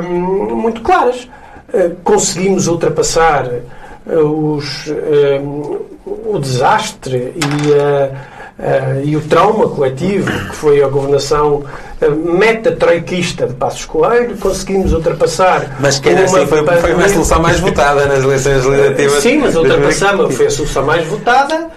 muito 0.09 0.81
claras. 0.81 1.29
conseguimos 2.03 2.67
ultrapassar 2.67 3.47
os, 4.07 4.87
um, 4.89 5.79
o 6.07 6.39
desastre 6.41 7.35
e 7.37 7.71
uh, 7.71 8.33
e 9.03 9.17
o 9.17 9.21
trauma 9.23 9.69
coletivo 9.69 10.31
que 10.31 10.57
foi 10.57 10.83
a 10.83 10.89
governação 10.89 11.65
uh, 12.01 12.11
meta-troiquista 12.11 13.47
de 13.47 13.55
Passos 13.55 13.85
Coelho, 13.85 14.37
conseguimos 14.39 14.93
ultrapassar. 14.93 15.77
Mas 15.81 15.99
que 15.99 16.11
assim 16.11 16.47
foi, 16.47 16.65
foi 16.65 16.95
uma 16.95 17.09
solução 17.09 17.41
mais 17.41 17.59
votada 17.61 18.07
nas 18.07 18.23
eleições 18.23 18.65
legislativas. 18.65 19.23
Sim, 19.23 19.39
mas 19.39 19.57
ultrapassamos, 19.57 20.35
foi 20.37 20.47
a 20.47 20.51
solução 20.51 20.85
mais 20.85 21.07
votada 21.07 21.71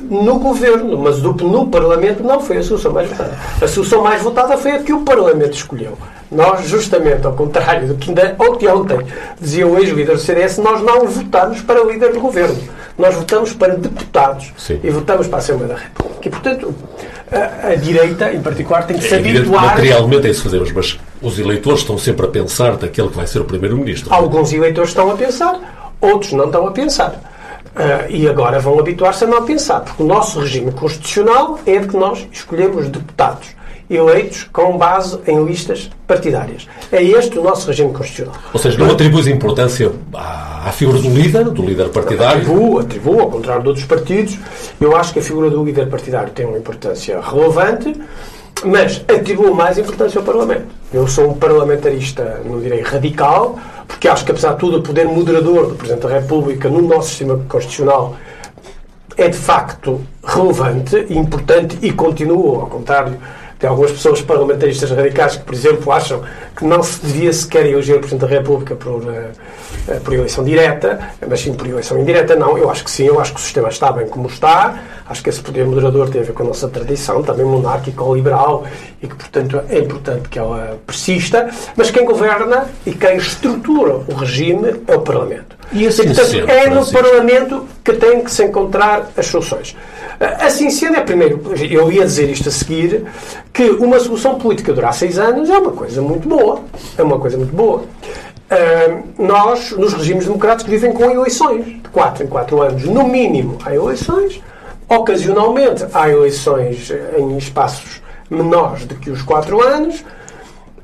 no 0.00 0.38
governo, 0.38 0.98
mas 0.98 1.18
do, 1.18 1.32
no 1.32 1.66
Parlamento 1.68 2.22
não 2.22 2.40
foi 2.40 2.58
a 2.58 2.62
solução 2.62 2.92
mais 2.92 3.08
votada. 3.08 3.38
A 3.60 3.68
solução 3.68 4.02
mais 4.02 4.22
votada 4.22 4.56
foi 4.58 4.72
a 4.72 4.78
que 4.80 4.92
o 4.92 5.00
Parlamento 5.00 5.54
escolheu. 5.54 5.96
Nós, 6.30 6.66
justamente 6.66 7.26
ao 7.26 7.32
contrário 7.32 7.88
do 7.88 7.94
que 7.94 8.10
ainda 8.10 8.34
ontem, 8.38 8.68
ontem 8.68 8.98
dizia 9.40 9.66
o 9.66 9.78
ex-líder 9.78 10.12
do 10.12 10.18
CDS, 10.18 10.58
nós 10.58 10.80
não 10.82 11.06
votamos 11.06 11.60
para 11.60 11.82
líder 11.84 12.12
do 12.12 12.20
governo. 12.20 12.58
Nós 12.98 13.14
votamos 13.14 13.52
para 13.52 13.76
deputados 13.76 14.52
Sim. 14.56 14.80
e 14.82 14.90
votamos 14.90 15.26
para 15.26 15.38
a 15.38 15.40
Assembleia 15.40 15.74
da 15.74 15.80
República. 15.80 16.28
E, 16.28 16.30
portanto, 16.30 16.74
a, 17.30 17.68
a 17.68 17.74
direita, 17.74 18.32
em 18.32 18.40
particular, 18.40 18.86
tem 18.86 18.96
que 18.96 19.04
se 19.04 19.14
É 19.14 19.18
habituar. 19.18 19.66
Materialmente 19.66 20.26
é 20.26 20.30
isso 20.30 20.42
fazemos, 20.42 20.72
mas 20.72 20.98
os 21.20 21.38
eleitores 21.38 21.80
estão 21.80 21.98
sempre 21.98 22.26
a 22.26 22.28
pensar 22.28 22.76
daquele 22.76 23.08
que 23.08 23.16
vai 23.16 23.26
ser 23.26 23.40
o 23.40 23.44
primeiro-ministro. 23.44 24.12
Alguns 24.12 24.52
eleitores 24.52 24.90
estão 24.90 25.10
a 25.10 25.16
pensar, 25.16 25.92
outros 26.00 26.32
não 26.32 26.46
estão 26.46 26.66
a 26.66 26.70
pensar. 26.70 27.10
Uh, 27.74 28.08
e 28.08 28.28
agora 28.28 28.60
vão 28.60 28.78
habituar-se 28.78 29.24
a 29.24 29.26
não 29.26 29.44
pensar, 29.44 29.80
porque 29.80 30.00
o 30.00 30.06
nosso 30.06 30.38
regime 30.38 30.70
constitucional 30.70 31.58
é 31.66 31.78
de 31.78 31.88
que 31.88 31.96
nós 31.96 32.24
escolhemos 32.30 32.88
deputados 32.88 33.48
eleitos 33.88 34.48
com 34.52 34.76
base 34.76 35.18
em 35.26 35.44
listas 35.44 35.90
partidárias. 36.06 36.66
É 36.90 37.02
este 37.02 37.38
o 37.38 37.42
nosso 37.42 37.66
regime 37.66 37.92
constitucional. 37.92 38.34
Ou 38.52 38.58
seja, 38.58 38.78
não 38.78 38.90
atribuis 38.90 39.26
importância 39.26 39.92
à, 40.14 40.68
à 40.68 40.72
figura 40.72 40.98
do 40.98 41.08
líder, 41.08 41.44
do 41.50 41.62
líder 41.62 41.88
partidário? 41.90 42.42
Atribuo, 42.42 42.78
atribuo, 42.78 43.20
ao 43.20 43.30
contrário 43.30 43.62
de 43.62 43.68
outros 43.68 43.86
partidos. 43.86 44.38
Eu 44.80 44.96
acho 44.96 45.12
que 45.12 45.18
a 45.18 45.22
figura 45.22 45.50
do 45.50 45.64
líder 45.64 45.88
partidário 45.88 46.30
tem 46.32 46.46
uma 46.46 46.58
importância 46.58 47.20
relevante, 47.20 47.94
mas 48.64 49.04
atribuo 49.08 49.54
mais 49.54 49.78
importância 49.78 50.18
ao 50.18 50.24
Parlamento. 50.24 50.66
Eu 50.92 51.06
sou 51.06 51.30
um 51.30 51.34
parlamentarista, 51.34 52.40
não 52.44 52.60
direi 52.60 52.80
radical, 52.82 53.58
porque 53.86 54.08
acho 54.08 54.24
que, 54.24 54.30
apesar 54.30 54.52
de 54.52 54.60
tudo, 54.60 54.78
o 54.78 54.82
poder 54.82 55.06
moderador 55.06 55.66
do 55.66 55.74
Presidente 55.74 56.02
da 56.02 56.08
República 56.08 56.68
no 56.68 56.80
nosso 56.80 57.10
sistema 57.10 57.38
constitucional 57.48 58.16
é 59.16 59.28
de 59.28 59.36
facto 59.36 60.00
relevante, 60.24 61.06
importante 61.10 61.78
e 61.82 61.92
continua, 61.92 62.62
ao 62.62 62.66
contrário 62.66 63.16
tem 63.64 63.70
algumas 63.70 63.92
pessoas 63.92 64.20
parlamentaristas 64.20 64.90
radicais 64.90 65.36
que, 65.36 65.44
por 65.44 65.54
exemplo, 65.54 65.90
acham 65.90 66.22
que 66.54 66.66
não 66.66 66.82
se 66.82 67.00
devia 67.00 67.32
sequer 67.32 67.64
eleger 67.64 67.96
o 67.96 68.00
Presidente 68.00 68.20
da 68.20 68.26
República 68.26 68.76
por, 68.76 69.02
uh, 69.02 70.00
por 70.04 70.12
eleição 70.12 70.44
direta, 70.44 71.00
mas 71.26 71.40
sim 71.40 71.54
por 71.54 71.66
eleição 71.66 71.98
indireta. 71.98 72.36
Não, 72.36 72.58
eu 72.58 72.68
acho 72.68 72.84
que 72.84 72.90
sim, 72.90 73.06
eu 73.06 73.18
acho 73.18 73.32
que 73.32 73.40
o 73.40 73.42
sistema 73.42 73.70
está 73.70 73.90
bem 73.90 74.06
como 74.06 74.26
está, 74.26 74.82
acho 75.08 75.22
que 75.22 75.30
esse 75.30 75.40
poder 75.40 75.64
moderador 75.64 76.10
tem 76.10 76.20
a 76.20 76.24
ver 76.24 76.34
com 76.34 76.42
a 76.42 76.46
nossa 76.46 76.68
tradição, 76.68 77.22
também 77.22 77.46
monárquica 77.46 78.04
ou 78.04 78.14
liberal, 78.14 78.66
e 79.02 79.06
que, 79.06 79.14
portanto, 79.14 79.62
é 79.70 79.78
importante 79.78 80.28
que 80.28 80.38
ela 80.38 80.78
persista, 80.86 81.48
mas 81.74 81.90
quem 81.90 82.04
governa 82.04 82.66
e 82.84 82.92
quem 82.92 83.16
estrutura 83.16 83.94
o 83.94 84.14
regime 84.14 84.74
é 84.86 84.94
o 84.94 85.00
Parlamento. 85.00 85.56
E 85.72 85.86
assim 85.86 86.04
portanto, 86.04 86.26
sendo, 86.26 86.50
é 86.50 86.68
no 86.68 86.84
Francisco? 86.84 87.02
Parlamento 87.02 87.68
que 87.82 87.92
tem 87.94 88.22
que 88.22 88.30
se 88.30 88.44
encontrar 88.44 89.10
as 89.16 89.26
soluções. 89.26 89.74
Assim 90.20 90.70
sendo, 90.70 90.96
é 90.96 91.00
primeiro, 91.00 91.42
eu 91.68 91.90
ia 91.90 92.04
dizer 92.04 92.30
isto 92.30 92.48
a 92.48 92.52
seguir, 92.52 93.04
que 93.54 93.70
uma 93.70 94.00
solução 94.00 94.36
política 94.36 94.72
durar 94.72 94.92
seis 94.92 95.16
anos 95.16 95.48
é 95.48 95.56
uma 95.56 95.70
coisa 95.70 96.02
muito 96.02 96.28
boa. 96.28 96.60
É 96.98 97.02
uma 97.04 97.20
coisa 97.20 97.38
muito 97.38 97.54
boa. 97.54 97.84
Uh, 98.50 99.22
nós, 99.24 99.70
nos 99.70 99.94
regimes 99.94 100.26
democráticos, 100.26 100.68
vivem 100.68 100.92
com 100.92 101.08
eleições. 101.08 101.64
De 101.64 101.88
quatro 101.88 102.24
em 102.24 102.26
quatro 102.26 102.60
anos, 102.60 102.82
no 102.82 103.06
mínimo, 103.06 103.56
há 103.64 103.72
eleições. 103.72 104.42
Ocasionalmente, 104.88 105.86
há 105.94 106.10
eleições 106.10 106.92
em 107.16 107.38
espaços 107.38 108.02
menores 108.28 108.86
do 108.86 108.96
que 108.96 109.08
os 109.08 109.22
quatro 109.22 109.62
anos. 109.62 110.04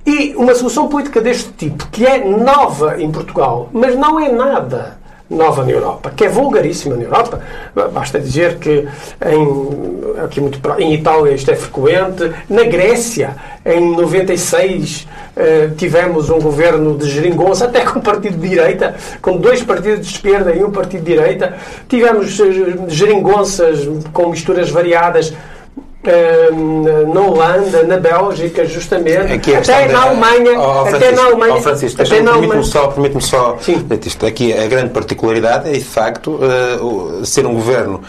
E 0.07 0.33
uma 0.37 0.55
solução 0.55 0.87
política 0.87 1.21
deste 1.21 1.51
tipo, 1.53 1.89
que 1.89 2.07
é 2.07 2.25
nova 2.25 3.03
em 3.03 3.11
Portugal, 3.11 3.69
mas 3.73 3.97
não 3.97 4.19
é 4.19 4.31
nada 4.31 5.00
nova 5.31 5.65
na 5.65 5.71
Europa, 5.71 6.11
que 6.15 6.25
é 6.25 6.29
vulgaríssima 6.29 6.97
na 6.97 7.05
Europa. 7.05 7.41
Basta 7.93 8.19
dizer 8.19 8.57
que 8.57 8.89
em, 9.25 10.25
aqui 10.25 10.41
muito, 10.41 10.61
em 10.79 10.95
Itália 10.95 11.33
isto 11.33 11.51
é 11.51 11.55
frequente. 11.55 12.33
Na 12.49 12.65
Grécia, 12.65 13.37
em 13.65 13.95
96, 13.95 15.07
eh, 15.37 15.71
tivemos 15.77 16.29
um 16.31 16.41
governo 16.41 16.99
de 16.99 17.09
geringonça, 17.09 17.67
até 17.67 17.85
com 17.85 18.01
partido 18.01 18.37
de 18.37 18.49
direita, 18.49 18.97
com 19.23 19.37
dois 19.37 19.63
partidos 19.63 20.07
de 20.07 20.15
esquerda 20.15 20.53
e 20.53 20.65
um 20.65 20.71
partido 20.71 21.05
de 21.05 21.15
direita. 21.15 21.55
Tivemos 21.89 22.39
eh, 22.41 22.45
geringonças 22.89 23.89
com 24.13 24.29
misturas 24.31 24.69
variadas 24.69 25.33
na 26.03 27.21
Holanda, 27.21 27.83
na 27.83 27.97
Bélgica, 27.99 28.65
justamente, 28.65 29.33
Aqui 29.33 29.53
é 29.53 29.59
até 29.59 29.89
na 29.89 30.03
Alemanha, 30.03 30.59
Oh, 30.59 30.81
até 30.81 30.91
Francisco, 30.91 31.15
na 31.17 31.25
Alemanha, 31.27 31.55
oh, 31.55 31.61
Francisco, 31.61 32.03
até 32.03 32.21
na 32.23 32.33
permite-me 32.33 32.65
só, 32.65 32.87
permite 32.89 33.25
só 33.25 33.57
Sim. 33.61 33.87
isto. 34.07 34.27
Aqui 34.27 34.53
a 34.53 34.67
grande 34.67 34.91
particularidade 34.91 35.69
é 35.69 35.73
de 35.73 35.85
facto 35.85 36.39
eh, 36.43 36.77
o- 36.83 37.25
ser 37.25 37.45
um 37.47 37.55
governo 37.55 38.01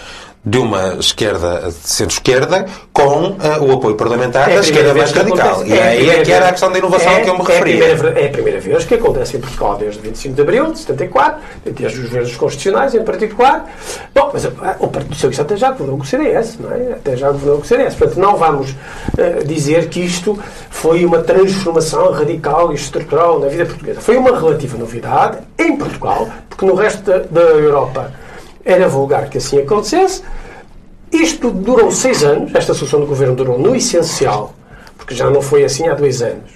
de 0.43 0.58
uma 0.58 0.95
esquerda 0.99 1.67
de 1.67 1.73
centro-esquerda 1.88 2.65
com 2.91 3.36
eh, 3.43 3.60
o 3.60 3.73
apoio 3.73 3.95
parlamentar 3.95 4.49
É 4.49 4.56
da 4.56 4.62
esquerda 4.62 4.93
mais 4.95 5.12
radical. 5.12 5.63
E 5.65 5.80
a 5.80 5.84
aí 5.86 6.10
é 6.10 6.23
que 6.23 6.32
era 6.32 6.47
a 6.47 6.51
questão 6.51 6.71
da 6.71 6.80
inovação 6.80 7.12
é- 7.12 7.17
a 7.17 7.21
que 7.21 7.30
eu 7.30 7.34
me 7.36 7.41
é 7.41 7.43
a 7.43 7.47
referia. 7.47 7.95
primeira- 7.95 8.19
É 8.19 8.25
a 8.25 8.30
primeira 8.30 8.60
vez 8.60 8.84
que 8.86 8.95
acontece 8.95 9.38
em 9.38 9.39
Portugal 9.39 9.77
desde 9.77 9.99
25 9.99 10.34
de 10.36 10.41
Abril 10.41 10.71
de 10.71 10.80
74, 10.80 11.39
desde 11.65 11.99
os 11.99 12.06
governos 12.06 12.36
constitucionais 12.36 12.95
em 12.95 13.04
particular. 13.04 13.69
Bom, 14.15 14.32
mas 14.34 14.45
ah, 14.47 14.75
o 14.80 14.88
Partido 14.88 15.13
Socialista 15.13 15.43
até 15.43 15.58
já 15.58 15.69
governou 15.71 15.97
com 15.97 16.04
o 16.04 16.08
CDS, 16.08 16.58
não 16.60 16.71
é? 16.71 16.93
Até 16.93 17.15
já 17.15 17.32
governou 17.32 17.58
com 17.58 17.63
o 17.63 17.67
CDS. 17.67 17.93
Portanto, 17.95 18.19
não 18.19 18.36
vamos 18.36 18.75
eh, 19.19 19.43
dizer 19.45 19.89
que 19.89 19.99
isto 19.99 20.39
foi 20.71 21.06
uma 21.06 21.19
transformação 21.19 22.12
radical 22.12 22.71
e 22.71 22.75
estrutural 22.75 23.39
na 23.39 23.47
vida 23.47 23.65
portuguesa. 23.67 24.01
Foi 24.01 24.17
uma 24.17 24.32
relativa 24.38 24.75
novidade 24.75 25.38
em 25.60 25.77
Portugal, 25.77 26.27
porque 26.49 26.65
no 26.65 26.73
resto 26.73 27.04
da, 27.04 27.19
da 27.19 27.41
Europa 27.41 28.12
era 28.63 28.88
vulgar 28.88 29.30
que 29.30 29.38
assim 29.38 29.60
acontecesse. 29.60 30.24
Isto 31.12 31.52
durou 31.52 31.91
seis 31.91 32.24
anos, 32.24 32.54
esta 32.56 32.74
solução 32.74 33.02
do 33.02 33.06
governo 33.06 33.36
durou 33.36 33.60
no 33.60 33.76
essencial, 33.76 34.54
porque 34.97 35.13
já 35.13 35.30
não 35.30 35.41
foi 35.41 35.63
assim 35.63 35.88
há 35.89 35.93
dois 35.93 36.21
anos, 36.21 36.52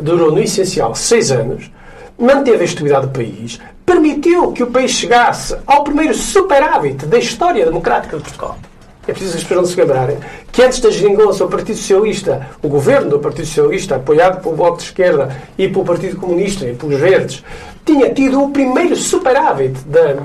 durou 0.00 0.32
no 0.32 0.40
essencial 0.40 0.94
seis 0.94 1.30
anos, 1.30 1.70
manteve 2.18 2.62
a 2.62 2.64
estabilidade 2.64 3.06
do 3.06 3.12
país, 3.12 3.60
permitiu 3.86 4.52
que 4.52 4.62
o 4.62 4.66
país 4.68 4.90
chegasse 4.90 5.56
ao 5.66 5.84
primeiro 5.84 6.14
superávit 6.14 7.06
da 7.06 7.18
história 7.18 7.64
democrática 7.64 8.16
de 8.16 8.22
Portugal. 8.24 8.58
É 9.06 9.12
preciso 9.12 9.36
as 9.36 9.42
pessoas 9.42 9.60
não 9.62 9.66
se 9.66 9.80
lembrarem 9.80 10.18
que 10.52 10.62
antes 10.62 10.78
da 10.78 10.90
geringonça, 10.90 11.44
o 11.44 11.48
Partido 11.48 11.76
Socialista, 11.76 12.48
o 12.62 12.68
governo 12.68 13.10
do 13.10 13.18
Partido 13.18 13.46
Socialista, 13.46 13.96
apoiado 13.96 14.40
pelo 14.40 14.54
Bloco 14.54 14.78
de 14.78 14.84
Esquerda 14.84 15.36
e 15.58 15.68
pelo 15.68 15.84
Partido 15.84 16.16
Comunista 16.16 16.66
e 16.66 16.74
pelos 16.74 17.00
Verdes, 17.00 17.42
tinha 17.84 18.12
tido 18.14 18.40
o 18.40 18.50
primeiro 18.50 18.94
superávit 18.94 19.76
da, 19.86 20.18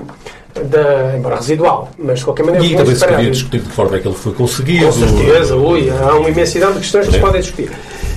da 0.66 1.16
embora 1.18 1.36
residual, 1.36 1.90
mas 1.98 2.20
de 2.20 2.26
qualquer 2.26 2.46
maneira 2.46 2.66
E 2.66 2.76
também 2.76 2.96
se 2.96 3.08
podia 3.08 3.32
discutir 3.32 3.60
de 3.60 3.68
que 3.68 3.76
forma 3.76 3.98
é 3.98 4.00
que 4.00 4.08
ele 4.08 4.16
foi 4.16 4.34
conseguido. 4.34 4.86
Com 4.86 4.92
certeza, 4.92 5.56
ui, 5.56 5.90
há 5.90 6.14
uma 6.16 6.30
imensidão 6.30 6.72
de 6.74 6.80
questões 6.80 7.08
que 7.08 7.14
se 7.14 7.20
podem 7.20 7.42
discutir. 7.42 7.72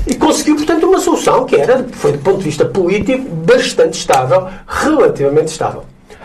E 0.06 0.14
conseguiu, 0.14 0.56
portanto, 0.56 0.86
uma 0.86 1.00
solução 1.00 1.44
que 1.44 1.56
era, 1.56 1.84
foi 1.92 2.12
do 2.12 2.18
ponto 2.18 2.38
de 2.38 2.44
vista 2.44 2.64
político, 2.64 3.28
bastante 3.28 3.98
estável, 3.98 4.46
relativamente 4.66 5.48
estável. 5.48 5.84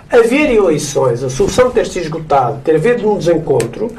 Haver 0.09 0.51
eleições, 0.51 1.23
a 1.23 1.29
solução 1.29 1.69
ter 1.71 1.85
se 1.87 1.99
esgotado, 1.99 2.59
ter 2.63 2.75
havido 2.75 3.09
um 3.11 3.17
desencontro, 3.17 3.91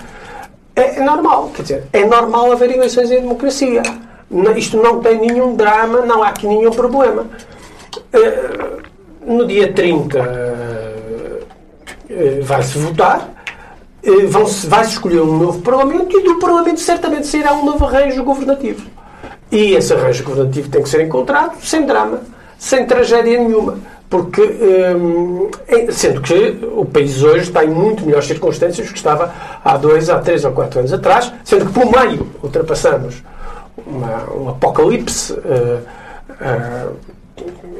é, 0.75 0.97
é 0.99 1.05
normal. 1.05 1.51
Quer 1.55 1.63
dizer, 1.63 1.85
é 1.93 2.05
normal 2.05 2.53
haver 2.53 2.71
eleições 2.71 3.11
em 3.11 3.21
democracia. 3.21 3.83
Isto 4.57 4.77
não 4.79 5.01
tem 5.01 5.19
nenhum 5.19 5.55
drama, 5.55 6.01
não 6.01 6.23
há 6.23 6.29
aqui 6.29 6.47
nenhum 6.47 6.71
problema. 6.71 7.27
Eh, 8.13 8.67
No 9.27 9.45
dia 9.45 9.73
30 9.73 10.19
eh, 10.19 10.96
vai-se 12.43 12.79
votar, 12.79 13.29
eh, 14.03 14.27
vão-se- 14.27 14.67
vai-se 14.67 14.93
escolher 14.93 15.21
um 15.21 15.39
novo 15.39 15.61
Parlamento 15.63 16.19
e 16.19 16.23
do 16.25 16.39
Parlamento 16.39 16.81
certamente 16.81 17.27
sairá 17.27 17.53
um 17.53 17.65
novo 17.65 17.85
arranjo 17.85 18.23
governativo. 18.25 18.87
E 19.51 19.75
esse 19.75 19.93
arranjo 19.93 20.25
governativo 20.25 20.69
tem 20.69 20.83
que 20.83 20.89
ser 20.89 21.01
encontrado 21.03 21.57
sem 21.63 21.87
drama, 21.87 22.21
sem 22.59 22.85
tragédia 22.87 23.39
nenhuma. 23.41 23.79
Porque, 24.09 24.41
hum, 24.41 25.51
sendo 25.91 26.21
que 26.21 26.59
o 26.77 26.85
país 26.85 27.23
hoje 27.25 27.45
está 27.49 27.65
em 27.65 27.69
muito 27.69 28.05
melhores 28.07 28.27
circunstâncias 28.29 28.89
que 28.89 28.97
estava 28.97 29.35
há 29.65 29.77
dois, 29.77 30.09
há 30.09 30.19
três 30.21 30.45
ou 30.45 30.53
quatro 30.53 30.79
anos 30.79 30.93
atrás, 30.93 31.33
sendo 31.45 31.67
que 31.67 31.73
por 31.73 31.87
meio 31.91 32.29
ultrapassamos 32.41 33.23
uma- 33.85 34.33
um 34.33 34.49
apocalipse. 34.51 35.33
eh, 35.45 35.79
eh, 36.41 36.87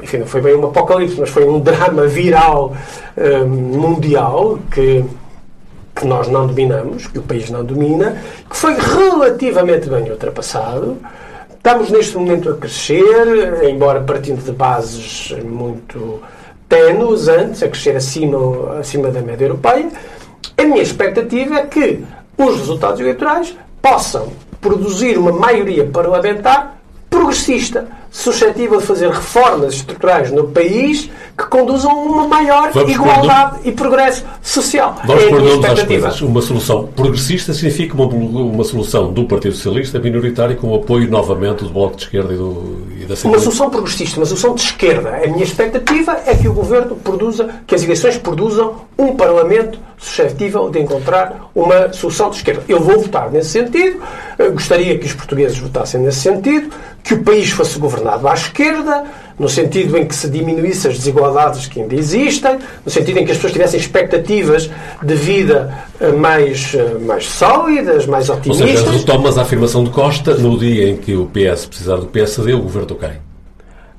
enfim, 0.01 0.17
não 0.17 0.27
foi 0.27 0.41
bem 0.41 0.55
um 0.55 0.65
apocalipse, 0.65 1.19
mas 1.19 1.29
foi 1.29 1.47
um 1.47 1.59
drama 1.59 2.07
viral 2.07 2.75
eh, 3.15 3.43
mundial 3.43 4.59
que, 4.71 5.03
que 5.95 6.05
nós 6.05 6.27
não 6.27 6.47
dominamos, 6.47 7.07
que 7.07 7.19
o 7.19 7.21
país 7.21 7.49
não 7.49 7.63
domina, 7.63 8.21
que 8.49 8.55
foi 8.55 8.75
relativamente 8.75 9.89
bem 9.89 10.09
ultrapassado. 10.09 10.97
Estamos 11.55 11.89
neste 11.89 12.17
momento 12.17 12.49
a 12.49 12.55
crescer, 12.55 13.63
embora 13.69 14.01
partindo 14.01 14.43
de 14.43 14.51
bases 14.51 15.35
muito 15.43 16.21
tenues 16.69 17.27
antes, 17.27 17.63
a 17.63 17.67
crescer 17.67 17.95
acima, 17.95 18.77
acima 18.79 19.09
da 19.09 19.21
média 19.21 19.45
europeia. 19.45 19.89
A 20.57 20.63
minha 20.63 20.81
expectativa 20.81 21.55
é 21.55 21.65
que 21.65 22.03
os 22.37 22.57
resultados 22.57 22.99
eleitorais 22.99 23.55
possam 23.81 24.31
produzir 24.61 25.17
uma 25.17 25.31
maioria 25.31 25.85
parlamentar 25.85 26.77
progressista, 27.09 27.87
suscetível 28.11 28.79
de 28.79 28.85
fazer 28.85 29.09
reformas 29.09 29.75
estruturais 29.75 30.31
no 30.31 30.47
país 30.47 31.09
que 31.37 31.45
conduzam 31.45 31.91
a 31.91 31.95
uma 31.95 32.27
maior 32.27 32.71
Vamos 32.71 32.91
igualdade 32.91 33.59
e 33.63 33.71
progresso 33.71 34.23
social. 34.41 34.99
Vamos 35.05 35.23
é 35.23 35.27
a 35.27 35.29
pôr 35.29 35.41
minha 35.41 35.51
nomes 35.51 35.65
às 35.65 35.71
expectativa. 35.73 36.07
coisas. 36.07 36.21
Uma 36.21 36.41
solução 36.41 36.87
progressista 36.87 37.53
significa 37.53 37.93
uma, 37.93 38.05
uma 38.07 38.63
solução 38.63 39.11
do 39.13 39.25
Partido 39.25 39.55
Socialista 39.55 39.99
minoritária 39.99 40.55
com 40.55 40.69
o 40.69 40.75
apoio 40.75 41.09
novamente 41.09 41.63
do 41.63 41.69
Bloco 41.69 41.95
de 41.97 42.03
Esquerda 42.03 42.33
e, 42.33 42.37
do, 42.37 42.87
e 42.99 43.05
da 43.05 43.13
Uma 43.13 43.15
CDU. 43.15 43.39
solução 43.39 43.69
progressista, 43.69 44.19
uma 44.19 44.25
solução 44.25 44.55
de 44.55 44.61
esquerda. 44.61 45.09
A 45.23 45.27
minha 45.27 45.43
expectativa 45.43 46.17
é 46.25 46.35
que 46.35 46.47
o 46.47 46.53
governo 46.53 46.95
produza, 46.95 47.49
que 47.67 47.75
as 47.75 47.83
eleições 47.83 48.17
produzam 48.17 48.75
um 48.97 49.15
Parlamento 49.15 49.77
suscetível 49.97 50.69
de 50.69 50.79
encontrar 50.79 51.49
uma 51.53 51.91
solução 51.93 52.29
de 52.29 52.37
esquerda. 52.37 52.63
Eu 52.67 52.79
vou 52.79 52.99
votar 52.99 53.31
nesse 53.31 53.49
sentido, 53.49 53.99
gostaria 54.53 54.97
que 54.97 55.05
os 55.05 55.13
portugueses 55.13 55.57
votassem 55.57 56.01
nesse 56.01 56.19
sentido, 56.19 56.69
que 57.03 57.13
o 57.13 57.23
país 57.23 57.49
fosse 57.49 57.79
governado 57.79 57.96
à 58.05 58.33
esquerda, 58.33 59.05
no 59.39 59.47
sentido 59.47 59.97
em 59.97 60.05
que 60.05 60.15
se 60.15 60.29
diminuísse 60.29 60.87
as 60.87 60.97
desigualdades 60.97 61.67
que 61.67 61.81
ainda 61.81 61.95
existem, 61.95 62.57
no 62.83 62.91
sentido 62.91 63.19
em 63.19 63.25
que 63.25 63.31
as 63.31 63.37
pessoas 63.37 63.53
tivessem 63.53 63.79
expectativas 63.79 64.69
de 65.01 65.15
vida 65.15 65.73
eh, 65.99 66.11
mais, 66.11 66.73
eh, 66.73 66.97
mais 66.99 67.25
sólidas, 67.27 68.05
mais 68.05 68.29
Ou 68.29 68.37
otimistas. 68.37 68.69
seja, 68.79 68.91
retomas 68.91 69.37
a 69.37 69.43
afirmação 69.43 69.83
de 69.83 69.91
Costa 69.91 70.33
no 70.35 70.57
dia 70.57 70.89
em 70.89 70.97
que 70.97 71.15
o 71.15 71.27
PS 71.27 71.65
precisar 71.65 71.97
do 71.97 72.07
PSD, 72.07 72.53
o 72.53 72.61
governo 72.61 72.95
cai. 72.95 73.19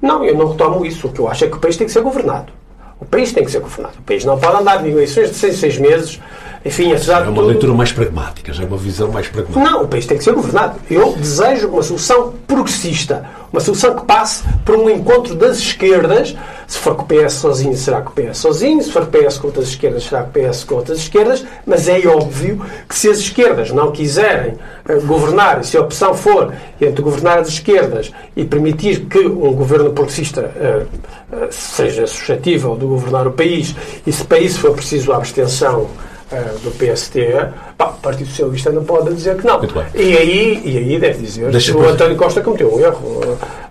Não, 0.00 0.24
eu 0.24 0.37
não 0.37 0.48
retomo 0.50 0.84
isso. 0.84 1.08
O 1.08 1.12
que 1.12 1.20
eu 1.20 1.28
acho 1.28 1.44
é 1.44 1.48
que 1.48 1.56
o 1.56 1.61
país 1.61 1.76
tem 1.76 1.87
que 1.87 1.92
ser 1.92 2.02
governado. 2.02 2.52
O 3.00 3.04
país 3.04 3.32
tem 3.32 3.44
que 3.44 3.50
ser 3.50 3.61
governado. 3.61 3.94
O 3.98 4.02
país 4.02 4.24
não 4.24 4.38
pode 4.38 4.61
andar 4.61 4.82
de 4.82 4.88
eleições 4.88 5.30
de 5.30 5.37
seis, 5.37 5.56
seis 5.56 5.78
meses. 5.78 6.20
Enfim, 6.68 6.92
apesar 6.92 7.22
É 7.22 7.24
uma 7.24 7.35
tudo... 7.37 7.46
leitura 7.46 7.72
mais 7.72 7.92
pragmática, 7.92 8.52
já 8.52 8.62
é 8.62 8.66
uma 8.66 8.76
visão 8.76 9.11
mais 9.11 9.26
pragmática. 9.26 9.59
Não, 9.59 9.85
o 9.85 9.88
país 9.88 10.04
tem 10.04 10.18
que 10.18 10.24
ser 10.24 10.35
governado. 10.35 10.78
Eu 10.90 11.14
desejo 11.16 11.68
uma 11.68 11.83
solução 11.83 12.35
progressista. 12.46 13.24
Uma 13.50 13.61
solução 13.61 13.96
que 13.96 14.04
passe 14.04 14.42
por 14.66 14.76
um 14.76 14.90
encontro 14.90 15.35
das 15.35 15.57
esquerdas. 15.59 16.37
Se 16.66 16.78
for 16.78 16.94
com 16.94 17.02
o 17.02 17.07
PS 17.07 17.33
sozinho, 17.33 17.74
será 17.74 18.02
com 18.02 18.11
o 18.11 18.12
PS 18.12 18.37
sozinho. 18.37 18.83
Se 18.83 18.92
for 18.92 19.07
PS 19.07 19.38
com 19.38 19.46
outras 19.46 19.68
esquerdas, 19.68 20.04
será 20.04 20.22
com 20.22 20.28
o 20.28 20.50
PS 20.50 20.64
com 20.64 20.74
outras 20.74 20.98
esquerdas. 20.98 21.46
Mas 21.66 21.88
é 21.88 22.07
óbvio 22.07 22.62
que 22.87 22.94
se 22.94 23.09
as 23.09 23.16
esquerdas 23.18 23.70
não 23.70 23.90
quiserem 23.90 24.57
eh, 24.87 24.94
governar, 24.96 25.64
se 25.64 25.78
a 25.78 25.81
opção 25.81 26.12
for 26.12 26.52
entre 26.78 27.00
governar 27.00 27.38
as 27.38 27.48
esquerdas 27.48 28.12
e 28.37 28.44
permitir 28.44 29.07
que 29.07 29.20
um 29.20 29.54
governo 29.54 29.92
progressista 29.92 30.52
eh, 30.54 30.83
eh, 31.33 31.48
seja 31.50 32.07
suscetível 32.07 32.76
de 32.76 32.85
governar 32.85 33.26
o 33.26 33.33
país, 33.33 33.74
e 34.07 34.12
se 34.12 34.22
para 34.24 34.38
isso 34.38 34.61
for 34.61 34.74
preciso 34.74 35.11
a 35.12 35.16
abstenção 35.16 35.88
eh, 36.30 36.44
do 36.62 36.70
PST, 36.70 37.18
pá, 37.76 37.86
o 37.86 38.00
Partido 38.00 38.28
Socialista 38.28 38.70
não 38.70 38.84
pode 38.84 39.14
dizer 39.14 39.36
que 39.36 39.46
não. 39.46 39.58
E 39.94 40.16
aí, 40.16 40.62
e 40.64 40.76
aí 40.78 40.98
deve 40.98 41.22
dizer 41.22 41.50
Deixa 41.50 41.72
que 41.72 41.78
o 41.78 41.88
António 41.88 42.16
Costa 42.16 42.40
cometeu 42.40 42.74
um 42.74 42.80
erro 42.80 43.20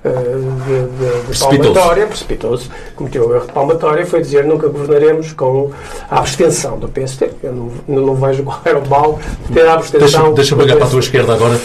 eh, 0.04 0.10
de, 0.10 1.26
de, 1.26 1.32
de 1.32 1.40
palmatória, 1.40 2.08
precipitou-se, 2.08 2.70
cometeu 2.96 3.28
um 3.30 3.36
erro 3.36 3.46
de 3.48 3.54
palmatória, 3.54 4.06
foi 4.06 4.22
dizer 4.22 4.46
nunca 4.46 4.68
governaremos 4.68 5.34
com 5.34 5.72
a 6.10 6.20
abstenção 6.20 6.78
do 6.80 6.88
PST. 6.88 7.30
Eu 7.44 7.54
não, 7.54 7.72
não 8.06 8.16
vejo 8.16 8.44
qual 8.44 8.60
era 8.66 8.80
o 8.80 8.88
mal 8.90 9.20
de 9.48 9.54
ter 9.54 9.68
a 9.68 9.74
abstenção. 9.74 10.00
Deixa- 10.34 10.34
Deixa-me 10.34 10.64
olhar 10.64 10.78
para 10.78 10.86
a 10.86 10.90
tua 10.90 11.00
esquerda 11.00 11.34
agora. 11.34 11.60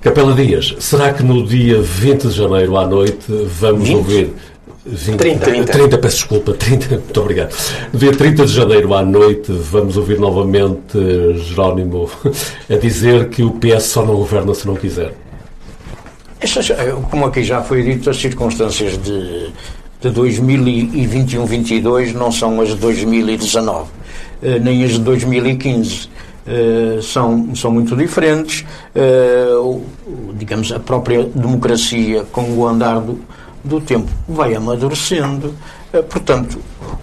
Capela 0.00 0.32
Dias, 0.32 0.74
será 0.80 1.12
que 1.12 1.22
no 1.22 1.46
dia 1.46 1.78
20 1.82 2.28
de 2.28 2.30
janeiro 2.34 2.74
à 2.78 2.86
noite 2.86 3.18
vamos 3.28 3.86
20? 3.86 3.96
ouvir. 3.98 4.32
20, 4.86 5.18
30. 5.18 5.64
30, 5.72 5.98
peço 5.98 6.16
desculpa, 6.16 6.52
30, 6.54 6.88
muito 6.96 7.20
obrigado. 7.20 7.54
Dia 7.92 8.12
30 8.12 8.46
de 8.46 8.52
janeiro 8.52 8.94
à 8.94 9.02
noite 9.04 9.52
vamos 9.52 9.96
ouvir 9.96 10.18
novamente 10.18 10.96
eh, 10.96 11.34
Jerónimo 11.38 12.10
a 12.70 12.76
dizer 12.76 13.28
que 13.28 13.42
o 13.42 13.52
PS 13.52 13.84
só 13.84 14.04
não 14.04 14.16
governa 14.16 14.54
se 14.54 14.66
não 14.66 14.74
quiser. 14.74 15.12
Eh, 16.42 16.94
como 17.10 17.26
aqui 17.26 17.44
já 17.44 17.62
foi 17.62 17.82
dito, 17.82 18.08
as 18.08 18.16
circunstâncias 18.16 18.96
de, 18.96 19.50
de 20.00 20.08
2021-22 20.10 22.14
não 22.14 22.32
são 22.32 22.58
as 22.62 22.70
de 22.70 22.76
2019, 22.76 23.90
eh, 24.42 24.58
nem 24.58 24.82
as 24.82 24.92
de 24.92 25.00
2015. 25.00 26.08
Eh, 26.46 26.98
são, 27.02 27.54
são 27.54 27.70
muito 27.70 27.94
diferentes. 27.94 28.64
O- 29.62 29.82
digamos, 30.34 30.72
a 30.72 30.80
própria 30.80 31.24
democracia, 31.24 32.24
com 32.32 32.42
o 32.56 32.66
andar 32.66 32.98
do, 33.00 33.18
do 33.62 33.80
tempo, 33.80 34.10
vai 34.28 34.54
amadurecendo. 34.54 35.54
Eh, 35.92 36.02
portanto, 36.02 36.58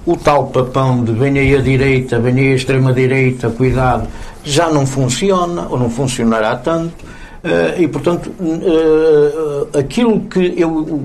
o 0.06 0.16
tal 0.16 0.48
papão 0.48 1.04
de 1.04 1.12
venha 1.12 1.42
aí 1.42 1.56
a 1.56 1.62
direita, 1.62 2.20
venha 2.20 2.42
aí 2.42 2.52
a 2.54 2.56
extrema-direita, 2.56 3.50
cuidado, 3.50 4.08
já 4.44 4.70
não 4.70 4.86
funciona, 4.86 5.68
ou 5.70 5.78
não 5.78 5.90
funcionará 5.90 6.56
tanto. 6.56 7.06
Eh, 7.44 7.76
e, 7.80 7.88
portanto, 7.88 8.32
eh, 8.42 9.80
aquilo 9.80 10.22
que 10.22 10.54
eu. 10.58 11.04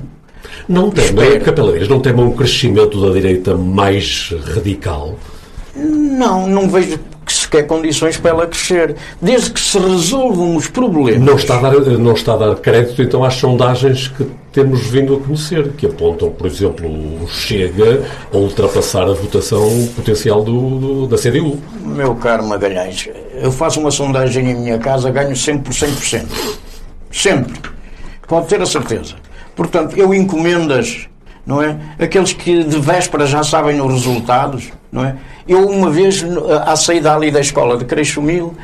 Não. 0.68 0.90
Capela 1.44 1.72
Dias, 1.72 1.88
não 1.88 2.00
teme 2.00 2.20
um 2.20 2.32
crescimento 2.32 3.00
da 3.00 3.12
direita 3.12 3.56
mais 3.56 4.34
radical? 4.54 5.16
Não, 5.74 6.46
não 6.46 6.68
vejo 6.68 6.98
que 7.24 7.32
sequer 7.32 7.66
condições 7.66 8.16
para 8.16 8.30
ela 8.30 8.46
crescer. 8.46 8.96
Desde 9.20 9.50
que 9.50 9.60
se 9.60 9.78
resolvam 9.78 10.56
os 10.56 10.66
problemas. 10.68 11.20
Não 11.22 11.36
está, 11.36 11.58
a 11.58 11.60
dar, 11.60 11.80
não 11.80 12.12
está 12.14 12.34
a 12.34 12.36
dar 12.36 12.54
crédito 12.56 13.00
então 13.02 13.22
às 13.24 13.34
sondagens 13.34 14.08
que 14.08 14.26
temos 14.52 14.80
vindo 14.88 15.14
a 15.14 15.20
conhecer, 15.20 15.68
que 15.72 15.86
apontam, 15.86 16.30
por 16.30 16.46
exemplo, 16.46 16.86
o 16.88 17.26
Chega 17.28 18.02
a 18.32 18.36
ultrapassar 18.36 19.02
a 19.04 19.12
votação 19.14 19.88
potencial 19.96 20.42
do, 20.42 20.78
do- 20.78 21.06
da 21.06 21.16
CDU. 21.16 21.58
Meu 21.84 22.14
caro 22.16 22.44
Magalhães, 22.46 23.08
eu 23.34 23.50
faço 23.52 23.80
uma 23.80 23.90
sondagem 23.90 24.50
em 24.50 24.54
minha 24.54 24.78
casa, 24.78 25.10
ganho 25.10 25.34
sempre 25.36 25.62
por 25.64 25.72
100%. 25.72 26.26
Sempre. 27.10 27.58
Pode 28.26 28.46
ter 28.48 28.60
a 28.60 28.66
certeza. 28.66 29.14
Portanto, 29.54 29.96
eu 29.98 30.14
encomendas, 30.14 31.06
não 31.46 31.62
é? 31.62 31.76
Aqueles 31.98 32.32
que 32.32 32.62
de 32.62 32.78
véspera 32.78 33.26
já 33.26 33.42
sabem 33.42 33.80
os 33.80 33.92
resultados, 33.92 34.70
não 34.90 35.04
é? 35.04 35.16
Eu, 35.46 35.68
uma 35.68 35.90
vez, 35.90 36.24
à 36.64 36.76
saída 36.76 37.14
ali 37.14 37.30
da 37.30 37.40
escola 37.40 37.76
de 37.76 37.84
Creixumil, 37.84 38.54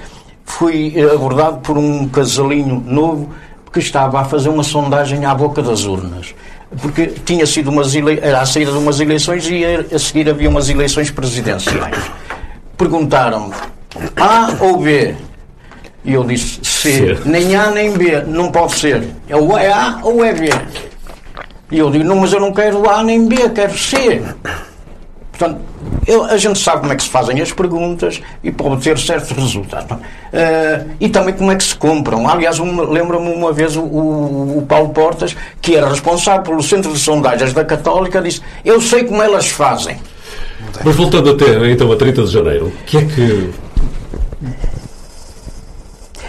fui 0.45 0.95
eh, 0.97 1.15
abordado 1.15 1.59
por 1.59 1.77
um 1.77 2.09
casalinho 2.09 2.83
novo 2.87 3.31
que 3.73 3.81
estava 3.81 4.21
a 4.21 4.25
fazer 4.25 4.49
uma 4.49 4.63
sondagem 4.63 5.25
à 5.25 5.35
boca 5.35 5.63
das 5.63 5.85
urnas. 5.85 6.35
Porque 6.81 7.07
tinha 7.25 7.47
sido 7.47 7.71
umas 7.71 7.95
ele... 7.95 8.19
era 8.21 8.41
a 8.41 8.47
saída 8.47 8.73
de 8.73 8.79
umas 8.79 9.01
eleições 9.01 9.49
e 9.49 9.65
a 9.65 9.97
a 9.97 9.99
seguir 9.99 10.29
havia 10.29 10.49
umas 10.49 10.69
eleições 10.69 11.11
presidenciais. 11.11 12.11
Perguntaram-me 12.77 13.55
A 14.17 14.55
ou 14.61 14.79
B? 14.79 15.15
E 16.05 16.15
eu 16.15 16.25
disse 16.25 16.61
C. 16.63 17.19
Nem 17.25 17.57
A 17.57 17.71
nem 17.71 17.93
B, 17.93 18.23
não 18.23 18.51
pode 18.51 18.73
ser. 18.73 19.03
É 19.29 19.35
é 19.35 19.73
A 19.73 20.01
ou 20.03 20.25
é 20.25 20.33
B. 20.33 20.49
E 21.71 21.79
eu 21.79 21.91
digo, 21.91 22.05
não, 22.05 22.17
mas 22.17 22.33
eu 22.33 22.41
não 22.41 22.53
quero 22.53 22.89
A 22.89 23.03
nem 23.03 23.27
B, 23.29 23.49
quero 23.51 23.77
C. 23.77 24.23
Portanto, 25.31 25.61
eu- 26.07 26.25
a 26.25 26.37
gente 26.37 26.59
sabe 26.59 26.81
como 26.81 26.93
é 26.93 26.97
que 26.97 27.03
se 27.03 27.09
fazem 27.11 27.41
as 27.41 27.53
perguntas 27.53 28.21
e 28.43 28.51
para 28.51 28.67
obter 28.67 28.99
certos 28.99 29.31
resultados. 29.37 29.99
Eh, 30.33 30.85
e 30.99 31.09
também 31.09 31.33
como 31.35 31.53
é 31.53 31.57
que 31.57 31.63
se 31.63 31.77
compram. 31.77 32.29
Aliás, 32.29 32.59
uma- 32.59 32.83
lembro-me 32.83 33.31
uma 33.33 33.53
vez 33.53 33.77
o, 33.77 33.83
o- 33.83 34.59
o 34.59 34.63
Paulo 34.67 34.89
Portas, 34.89 35.37
que 35.61 35.77
era 35.77 35.89
responsável 35.89 36.43
pelo 36.43 36.63
Centro 36.63 36.93
de 36.93 36.99
Sondagens 36.99 37.53
da 37.53 37.65
Católica, 37.65 38.21
disse: 38.21 38.41
Eu 38.65 38.81
sei 38.81 39.05
como 39.05 39.23
elas 39.23 39.47
fazem. 39.49 39.97
Mas 40.85 40.97
voltando 40.97 41.31
até 41.31 41.71
então 41.71 41.93
a 41.93 41.97
30 41.97 42.25
de 42.25 42.33
janeiro, 42.33 42.67
o 42.67 42.85
que 42.85 42.97
é 42.99 43.05
que. 43.05 43.51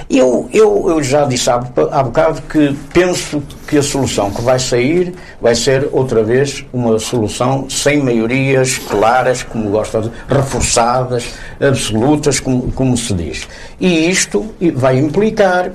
Eu, 0.09 0.49
eu, 0.51 0.89
eu 0.89 1.03
já 1.03 1.25
disse 1.25 1.51
há, 1.51 1.57
há 1.91 2.03
bocado 2.03 2.41
que 2.43 2.75
penso 2.91 3.43
que 3.67 3.77
a 3.77 3.83
solução 3.83 4.31
que 4.31 4.41
vai 4.41 4.57
sair 4.57 5.13
vai 5.39 5.53
ser 5.53 5.87
outra 5.91 6.23
vez 6.23 6.65
uma 6.73 6.97
solução 6.97 7.69
sem 7.69 8.01
maiorias 8.01 8.79
claras, 8.79 9.43
como 9.43 9.69
gosta 9.69 10.01
de, 10.01 10.11
reforçadas, 10.27 11.35
absolutas, 11.61 12.39
como, 12.39 12.71
como 12.71 12.97
se 12.97 13.13
diz. 13.13 13.47
E 13.79 14.09
isto 14.09 14.47
vai 14.73 14.97
implicar 14.97 15.71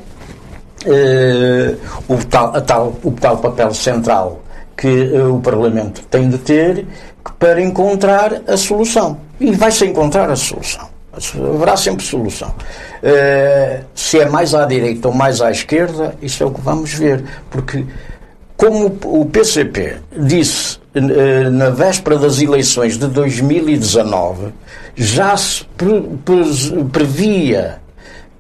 eh, 0.84 1.76
o, 2.08 2.16
tal, 2.28 2.60
tal, 2.62 2.92
o 3.04 3.12
tal 3.12 3.38
papel 3.38 3.72
central 3.72 4.42
que 4.76 5.12
eh, 5.14 5.22
o 5.22 5.38
Parlamento 5.38 6.02
tem 6.10 6.28
de 6.28 6.38
ter 6.38 6.86
para 7.38 7.62
encontrar 7.62 8.42
a 8.48 8.56
solução. 8.56 9.16
E 9.38 9.52
vai-se 9.52 9.86
encontrar 9.86 10.28
a 10.28 10.36
solução. 10.36 10.93
Haverá 11.55 11.77
sempre 11.77 12.05
solução. 12.05 12.55
Eh, 13.03 13.81
se 13.94 14.18
é 14.18 14.29
mais 14.29 14.55
à 14.55 14.64
direita 14.64 15.09
ou 15.09 15.14
mais 15.14 15.40
à 15.40 15.50
esquerda, 15.50 16.14
isso 16.22 16.42
é 16.42 16.46
o 16.46 16.50
que 16.50 16.61
vamos 16.61 16.92
ver. 16.94 17.24
Porque, 17.50 17.85
como 18.57 18.87
o 19.05 19.24
PCP 19.27 19.96
disse 20.16 20.79
eh, 20.94 21.50
na 21.50 21.70
véspera 21.70 22.18
das 22.18 22.40
eleições 22.40 22.96
de 22.98 23.07
2019, 23.09 24.53
já 24.96 25.37
se 25.37 25.64
pre- 25.77 26.03
pre- 26.24 26.85
previa 26.92 27.79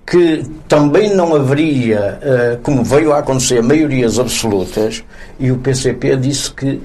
que 0.06 0.44
também 0.68 1.14
não 1.14 1.34
haveria, 1.34 2.18
eh, 2.22 2.58
como 2.62 2.84
veio 2.84 3.12
a 3.12 3.18
acontecer, 3.20 3.62
maiorias 3.62 4.18
absolutas, 4.18 5.02
e 5.40 5.50
o 5.50 5.56
PCP 5.56 6.16
disse 6.16 6.50
que 6.52 6.80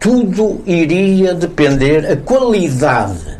tudo 0.00 0.62
iria 0.66 1.34
depender, 1.34 2.06
a 2.10 2.16
qualidade 2.16 3.38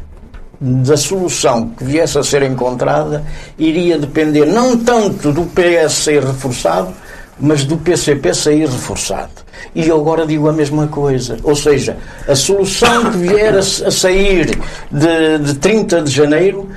da 0.64 0.96
solução 0.96 1.68
que 1.70 1.84
viesse 1.84 2.18
a 2.18 2.22
ser 2.22 2.42
encontrada 2.42 3.22
iria 3.58 3.98
depender 3.98 4.46
não 4.46 4.78
tanto 4.78 5.30
do 5.30 5.42
PS 5.42 5.92
ser 5.92 6.24
reforçado, 6.24 6.94
mas 7.38 7.64
do 7.64 7.76
PCP 7.76 8.32
sair 8.32 8.66
reforçado. 8.68 9.44
E 9.74 9.88
eu 9.88 9.96
agora 9.96 10.26
digo 10.26 10.48
a 10.48 10.52
mesma 10.52 10.86
coisa. 10.86 11.36
Ou 11.42 11.54
seja, 11.54 11.96
a 12.26 12.34
solução 12.34 13.10
que 13.10 13.18
vier 13.18 13.54
a, 13.56 13.62
sair 13.62 14.58
de, 14.90 15.38
de 15.38 15.54
30 15.54 16.02
de 16.02 16.10
janeiro 16.10 16.68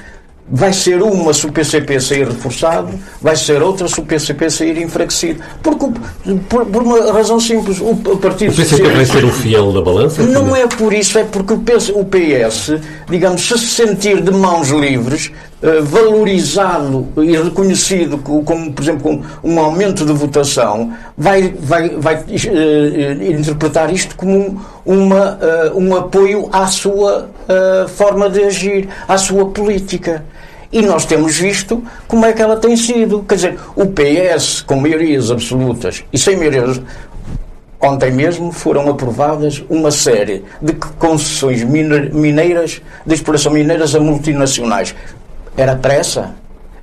vai 0.50 0.72
ser 0.72 1.02
uma 1.02 1.34
se 1.34 1.46
o 1.46 1.52
PCP 1.52 2.00
sair 2.00 2.28
reforçado, 2.28 2.90
vai 3.22 3.36
ser 3.36 3.62
outra 3.62 3.88
se 3.88 4.00
o 4.00 4.04
PCP 4.04 4.50
sair 4.50 4.82
enfraquecido. 4.82 5.42
Porque, 5.62 5.88
por, 6.48 6.66
por 6.66 6.84
uma 6.84 7.12
razão 7.12 7.40
simples, 7.40 7.80
o, 7.82 7.96
Partido 8.18 8.54
O 8.54 8.56
PCP 8.56 8.90
vai 8.90 9.06
ser 9.06 9.26
o 9.26 9.32
fiel 9.32 9.72
da 9.74 9.82
balança? 9.82 10.24
Não 10.24 10.56
é 10.56 10.66
por 10.68 10.94
isso, 10.94 11.20
é 11.20 11.24
porque 11.24 11.54
o 11.54 11.60
PS, 11.60 11.90
o 11.90 12.06
PS 12.06 12.80
digamos, 13.10 13.42
se 13.42 13.58
se 13.58 13.68
sentir 13.68 14.22
de 14.22 14.32
mãos 14.32 14.70
livres, 14.70 15.32
valorizado 15.84 17.08
e 17.18 17.36
reconhecido 17.36 18.18
como, 18.20 18.72
por 18.72 18.84
exemplo, 18.84 19.26
um 19.44 19.60
aumento 19.60 20.06
de 20.06 20.14
votação, 20.14 20.94
vai, 21.18 21.54
vai, 21.60 21.90
vai 21.90 22.16
uh, 22.16 23.32
interpretar 23.32 23.92
isto 23.92 24.16
como 24.16 24.62
uma, 24.86 25.40
um 25.76 25.96
apoio 25.96 26.48
à 26.52 26.68
sua 26.68 27.30
forma 27.96 28.30
de 28.30 28.44
agir, 28.44 28.88
à 29.08 29.18
sua 29.18 29.48
política. 29.48 30.24
E 30.72 30.82
nós 30.82 31.06
temos 31.06 31.38
visto 31.38 31.82
como 32.08 32.26
é 32.26 32.34
que 32.34 32.42
ela 32.42 32.58
tem 32.58 32.76
sido. 32.76 33.24
Quer 33.24 33.36
dizer, 33.36 33.60
o 33.76 33.86
PS, 33.88 34.62
com 34.62 34.76
maiorias 34.76 35.32
absolutas 35.32 36.04
e 36.12 36.18
sem 36.18 36.36
maiorias. 36.36 36.82
Ontem 37.80 38.12
mesmo 38.12 38.52
foram 38.52 38.90
aprovadas 38.90 39.64
uma 39.70 39.92
série 39.92 40.44
de 40.60 40.74
concessões 40.74 41.64
mineiras, 41.64 42.82
de 43.06 43.14
exploração 43.14 43.52
mineiras 43.52 43.94
a 43.94 44.00
multinacionais. 44.00 44.96
Era 45.58 45.76
pressa? 45.76 46.36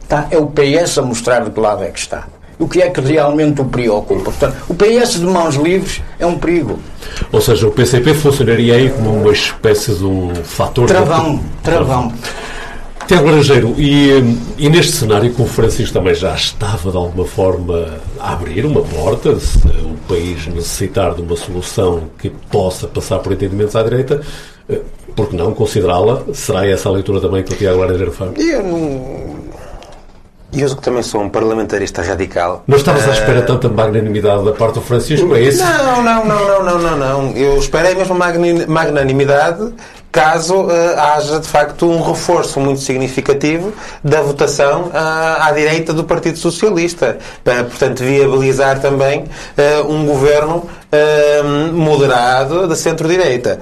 Tá? 0.08 0.26
É 0.30 0.36
o 0.36 0.48
PS 0.48 0.98
a 0.98 1.02
mostrar 1.02 1.44
de 1.44 1.50
que 1.50 1.60
lado 1.60 1.84
é 1.84 1.90
que 1.90 1.98
está. 1.98 2.26
O 2.58 2.68
que 2.68 2.82
é 2.82 2.90
que 2.90 3.00
realmente 3.00 3.60
o 3.60 3.64
preocupa? 3.64 4.24
Portanto, 4.24 4.56
o 4.68 4.74
PS 4.74 5.20
de 5.20 5.26
mãos 5.26 5.54
livres 5.54 6.02
é 6.18 6.26
um 6.26 6.38
perigo. 6.38 6.78
Ou 7.32 7.40
seja, 7.40 7.66
o 7.66 7.70
PCP 7.70 8.14
funcionaria 8.14 8.74
aí 8.74 8.90
como 8.90 9.14
uma 9.14 9.32
espécie 9.32 9.94
de 9.94 10.04
um 10.04 10.34
fator... 10.34 10.86
Travão, 10.86 11.36
de... 11.36 11.42
travão. 11.62 12.12
Tiago 13.06 13.26
Laranjeiro, 13.26 13.74
e, 13.76 14.36
e, 14.56 14.70
neste 14.70 14.92
cenário 14.92 15.30
que 15.30 15.42
o 15.42 15.46
Francisco 15.46 15.92
também 15.92 16.14
já 16.14 16.34
estava 16.34 16.90
de 16.90 16.96
alguma 16.96 17.26
forma 17.26 17.98
a 18.18 18.32
abrir 18.32 18.64
uma 18.64 18.80
porta, 18.80 19.38
se 19.38 19.58
o 19.58 19.94
país 20.08 20.46
necessitar 20.46 21.14
de 21.14 21.20
uma 21.20 21.36
solução 21.36 22.04
que 22.18 22.30
possa 22.30 22.88
passar 22.88 23.18
por 23.18 23.32
entendimentos 23.32 23.76
à 23.76 23.82
direita, 23.82 24.22
eh, 24.68 24.80
por 25.14 25.28
que 25.28 25.36
não 25.36 25.54
considerá-la? 25.54 26.22
Será 26.32 26.66
essa 26.66 26.88
a 26.88 26.92
leitura 26.92 27.20
também 27.20 27.42
que 27.42 27.52
o 27.52 27.56
Tiago 27.56 27.80
Laranjeiro 27.80 28.12
faz? 28.12 28.32
Eu 28.38 28.62
não... 28.62 29.44
Eu 30.56 30.76
que 30.76 30.82
também 30.82 31.02
sou 31.02 31.20
um 31.20 31.28
parlamentarista 31.28 32.00
radical. 32.00 32.62
Não 32.68 32.76
estavas 32.76 33.08
à 33.08 33.12
espera 33.12 33.40
uh... 33.40 33.46
tanta 33.46 33.68
magnanimidade 33.68 34.44
da 34.44 34.52
parte 34.52 34.74
do 34.74 34.82
Francisco, 34.82 35.34
é 35.34 35.42
isso? 35.42 35.64
Não, 35.64 36.02
não, 36.02 36.24
não, 36.24 36.24
não, 36.24 36.64
não, 36.64 36.78
não, 36.78 36.96
não. 36.96 37.30
Eu 37.32 37.58
esperei 37.58 37.94
mesmo 37.96 38.14
magnanimidade 38.14 39.74
caso 40.14 40.62
uh, 40.62 40.70
haja 40.96 41.40
de 41.40 41.48
facto 41.48 41.90
um 41.90 42.00
reforço 42.00 42.60
muito 42.60 42.80
significativo 42.80 43.72
da 44.02 44.22
votação 44.22 44.82
uh, 44.84 44.90
à 45.40 45.50
direita 45.50 45.92
do 45.92 46.04
Partido 46.04 46.38
Socialista, 46.38 47.18
para, 47.42 47.64
portanto, 47.64 48.04
viabilizar 48.04 48.80
também 48.80 49.24
uh, 49.24 49.92
um 49.92 50.06
governo 50.06 50.70
moderado 51.72 52.68
da 52.68 52.76
centro-direita. 52.76 53.58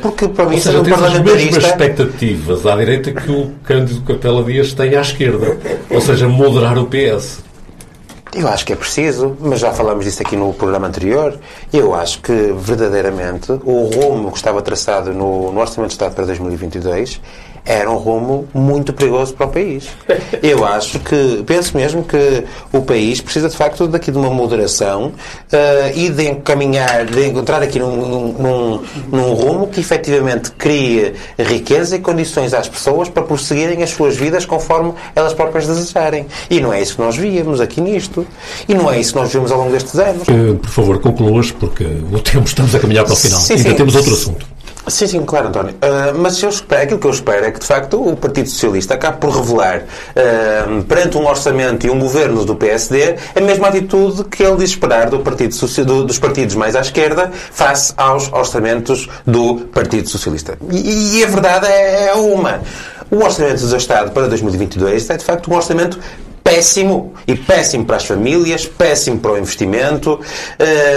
porque 0.00 0.26
para 0.28 0.46
mim, 0.46 0.58
seja, 0.58 0.80
um 0.80 0.82
parlamentarista. 0.82 1.34
as 1.34 1.44
mesmas 1.44 1.64
expectativas 1.64 2.64
à 2.64 2.74
direita 2.74 3.12
que 3.12 3.30
o 3.30 3.52
Cândido 3.62 4.00
Capela 4.00 4.42
Dias 4.42 4.72
tem 4.72 4.96
à 4.96 5.02
esquerda, 5.02 5.58
ou 5.90 6.00
seja, 6.00 6.26
moderar 6.26 6.78
o 6.78 6.86
PS. 6.86 7.47
Eu 8.34 8.46
acho 8.46 8.66
que 8.66 8.72
é 8.72 8.76
preciso, 8.76 9.36
mas 9.40 9.58
já 9.58 9.72
falamos 9.72 10.04
disso 10.04 10.22
aqui 10.22 10.36
no 10.36 10.52
programa 10.52 10.86
anterior. 10.86 11.38
Eu 11.72 11.94
acho 11.94 12.20
que, 12.20 12.32
verdadeiramente, 12.52 13.50
o 13.52 13.84
rumo 13.86 14.30
que 14.30 14.36
estava 14.36 14.60
traçado 14.60 15.14
no, 15.14 15.50
no 15.50 15.60
Orçamento 15.60 15.90
de 15.90 15.94
Estado 15.94 16.14
para 16.14 16.26
2022 16.26 17.20
era 17.68 17.90
um 17.90 17.98
rumo 17.98 18.48
muito 18.54 18.94
perigoso 18.94 19.34
para 19.34 19.46
o 19.46 19.50
país. 19.50 19.88
Eu 20.42 20.64
acho 20.64 20.98
que, 21.00 21.44
penso 21.46 21.76
mesmo 21.76 22.02
que 22.02 22.44
o 22.72 22.80
país 22.80 23.20
precisa 23.20 23.50
de 23.50 23.54
facto 23.54 23.86
daqui 23.86 24.10
de 24.10 24.16
uma 24.16 24.30
moderação 24.30 25.08
uh, 25.08 25.94
e 25.94 26.08
de 26.08 26.30
encaminhar, 26.30 27.04
de 27.04 27.26
encontrar 27.26 27.62
aqui 27.62 27.78
num, 27.78 28.32
num, 28.32 28.82
num, 29.12 29.34
rumo 29.34 29.68
que 29.68 29.80
efetivamente 29.80 30.50
crie 30.52 31.12
riqueza 31.38 31.96
e 31.96 31.98
condições 31.98 32.54
às 32.54 32.66
pessoas 32.66 33.10
para 33.10 33.22
prosseguirem 33.22 33.82
as 33.82 33.90
suas 33.90 34.16
vidas 34.16 34.46
conforme 34.46 34.94
elas 35.14 35.34
próprias 35.34 35.66
desejarem. 35.66 36.26
E 36.48 36.60
não 36.60 36.72
é 36.72 36.80
isso 36.80 36.96
que 36.96 37.02
nós 37.02 37.18
víamos 37.18 37.60
aqui 37.60 37.82
nisto. 37.82 38.26
E 38.66 38.74
não 38.74 38.90
é 38.90 38.98
isso 38.98 39.12
que 39.12 39.18
nós 39.18 39.30
vimos 39.30 39.52
ao 39.52 39.58
longo 39.58 39.72
destes 39.72 39.98
anos. 39.98 40.26
Uh, 40.26 40.54
por 40.54 40.70
favor, 40.70 40.98
concluas, 41.00 41.50
porque 41.50 41.84
o 41.84 42.18
tempo 42.18 42.46
estamos 42.46 42.74
a 42.74 42.78
caminhar 42.78 43.04
para 43.04 43.12
o 43.12 43.16
final. 43.16 43.38
Sim, 43.38 43.54
Ainda 43.54 43.68
sim. 43.68 43.76
temos 43.76 43.94
outro 43.94 44.14
assunto. 44.14 44.57
Sim, 44.90 45.06
sim, 45.06 45.24
claro, 45.24 45.48
António. 45.48 45.74
Uh, 45.74 46.18
mas 46.18 46.42
eu 46.42 46.48
espero, 46.48 46.82
aquilo 46.82 46.98
que 46.98 47.06
eu 47.06 47.10
espero 47.10 47.44
é 47.44 47.50
que, 47.50 47.60
de 47.60 47.66
facto, 47.66 48.00
o 48.00 48.16
Partido 48.16 48.48
Socialista 48.48 48.94
acabe 48.94 49.18
por 49.18 49.30
revelar, 49.30 49.82
uh, 49.82 50.82
perante 50.84 51.16
um 51.18 51.26
orçamento 51.26 51.86
e 51.86 51.90
um 51.90 51.98
governo 51.98 52.44
do 52.44 52.56
PSD, 52.56 53.16
a 53.34 53.40
mesma 53.40 53.68
atitude 53.68 54.24
que 54.24 54.42
ele 54.42 54.56
diz 54.56 54.70
esperar 54.70 55.10
do 55.10 55.20
partido 55.20 55.54
do, 55.84 56.04
dos 56.04 56.18
partidos 56.18 56.54
mais 56.54 56.76
à 56.76 56.80
esquerda 56.80 57.30
face 57.32 57.92
aos 57.96 58.32
orçamentos 58.32 59.08
do 59.26 59.56
Partido 59.72 60.08
Socialista. 60.08 60.58
E, 60.70 61.18
e 61.18 61.24
a 61.24 61.26
verdade 61.26 61.66
é, 61.66 62.08
é 62.08 62.14
uma. 62.14 62.60
O 63.10 63.16
Orçamento 63.16 63.66
do 63.66 63.76
Estado 63.76 64.10
para 64.10 64.28
2022 64.28 65.08
é, 65.10 65.16
de 65.16 65.24
facto, 65.24 65.50
um 65.50 65.56
orçamento 65.56 65.98
péssimo. 66.48 67.12
E 67.26 67.36
péssimo 67.36 67.84
para 67.84 67.96
as 67.96 68.06
famílias, 68.06 68.64
péssimo 68.64 69.18
para 69.18 69.32
o 69.32 69.38
investimento, 69.38 70.18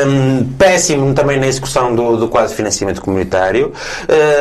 um, 0.08 0.46
péssimo 0.58 1.14
também 1.14 1.38
na 1.38 1.48
execução 1.48 1.94
do, 1.94 2.16
do 2.16 2.30
quadro 2.30 2.52
de 2.52 2.56
financiamento 2.56 3.02
comunitário. 3.02 3.74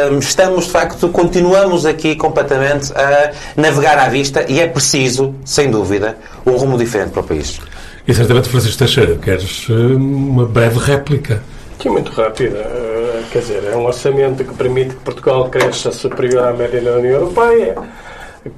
Um, 0.08 0.20
estamos, 0.20 0.66
de 0.66 0.70
facto, 0.70 1.08
continuamos 1.08 1.84
aqui 1.84 2.14
completamente 2.14 2.92
a 2.92 3.32
navegar 3.56 3.98
à 3.98 4.08
vista 4.08 4.44
e 4.48 4.60
é 4.60 4.68
preciso, 4.68 5.34
sem 5.44 5.68
dúvida, 5.68 6.16
um 6.46 6.52
rumo 6.52 6.78
diferente 6.78 7.10
para 7.10 7.22
o 7.22 7.24
país. 7.24 7.60
E 8.06 8.14
certamente, 8.14 8.48
Francisco 8.48 8.78
Teixeira, 8.78 9.16
queres 9.16 9.68
hum, 9.68 9.96
uma 9.96 10.46
breve 10.46 10.78
réplica? 10.78 11.42
Sim, 11.82 11.88
muito 11.90 12.12
rápida. 12.12 12.58
Uh, 12.60 13.24
quer 13.32 13.40
dizer, 13.40 13.64
é 13.64 13.76
um 13.76 13.84
orçamento 13.84 14.44
que 14.44 14.54
permite 14.54 14.90
que 14.90 15.00
Portugal 15.00 15.48
cresça 15.48 15.90
superior 15.90 16.44
à 16.44 16.52
média 16.52 16.80
da 16.80 16.92
União 16.92 17.14
Europeia 17.14 17.74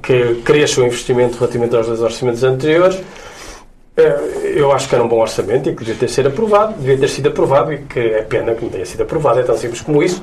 que 0.01 0.35
cresça 0.43 0.81
o 0.81 0.85
investimento 0.85 1.37
relativamente 1.37 1.75
aos 1.75 1.87
dois 1.87 2.01
orçamentos 2.01 2.43
anteriores. 2.43 2.99
Eh, 3.95 4.53
eu 4.55 4.71
acho 4.71 4.89
que 4.89 4.95
era 4.95 5.03
um 5.03 5.07
bom 5.07 5.19
orçamento 5.19 5.69
e 5.69 5.73
que 5.73 5.79
devia 5.79 5.95
ter 5.95 6.09
sido 6.09 6.27
aprovado, 6.27 6.73
devia 6.79 6.97
ter 6.97 7.07
sido 7.09 7.27
aprovado 7.27 7.73
e 7.73 7.79
que 7.79 7.99
é 7.99 8.21
pena 8.23 8.55
que 8.55 8.63
não 8.63 8.71
tenha 8.71 8.85
sido 8.85 9.03
aprovado, 9.03 9.39
é 9.39 9.43
tão 9.43 9.57
simples 9.57 9.81
como 9.81 10.01
isso, 10.01 10.21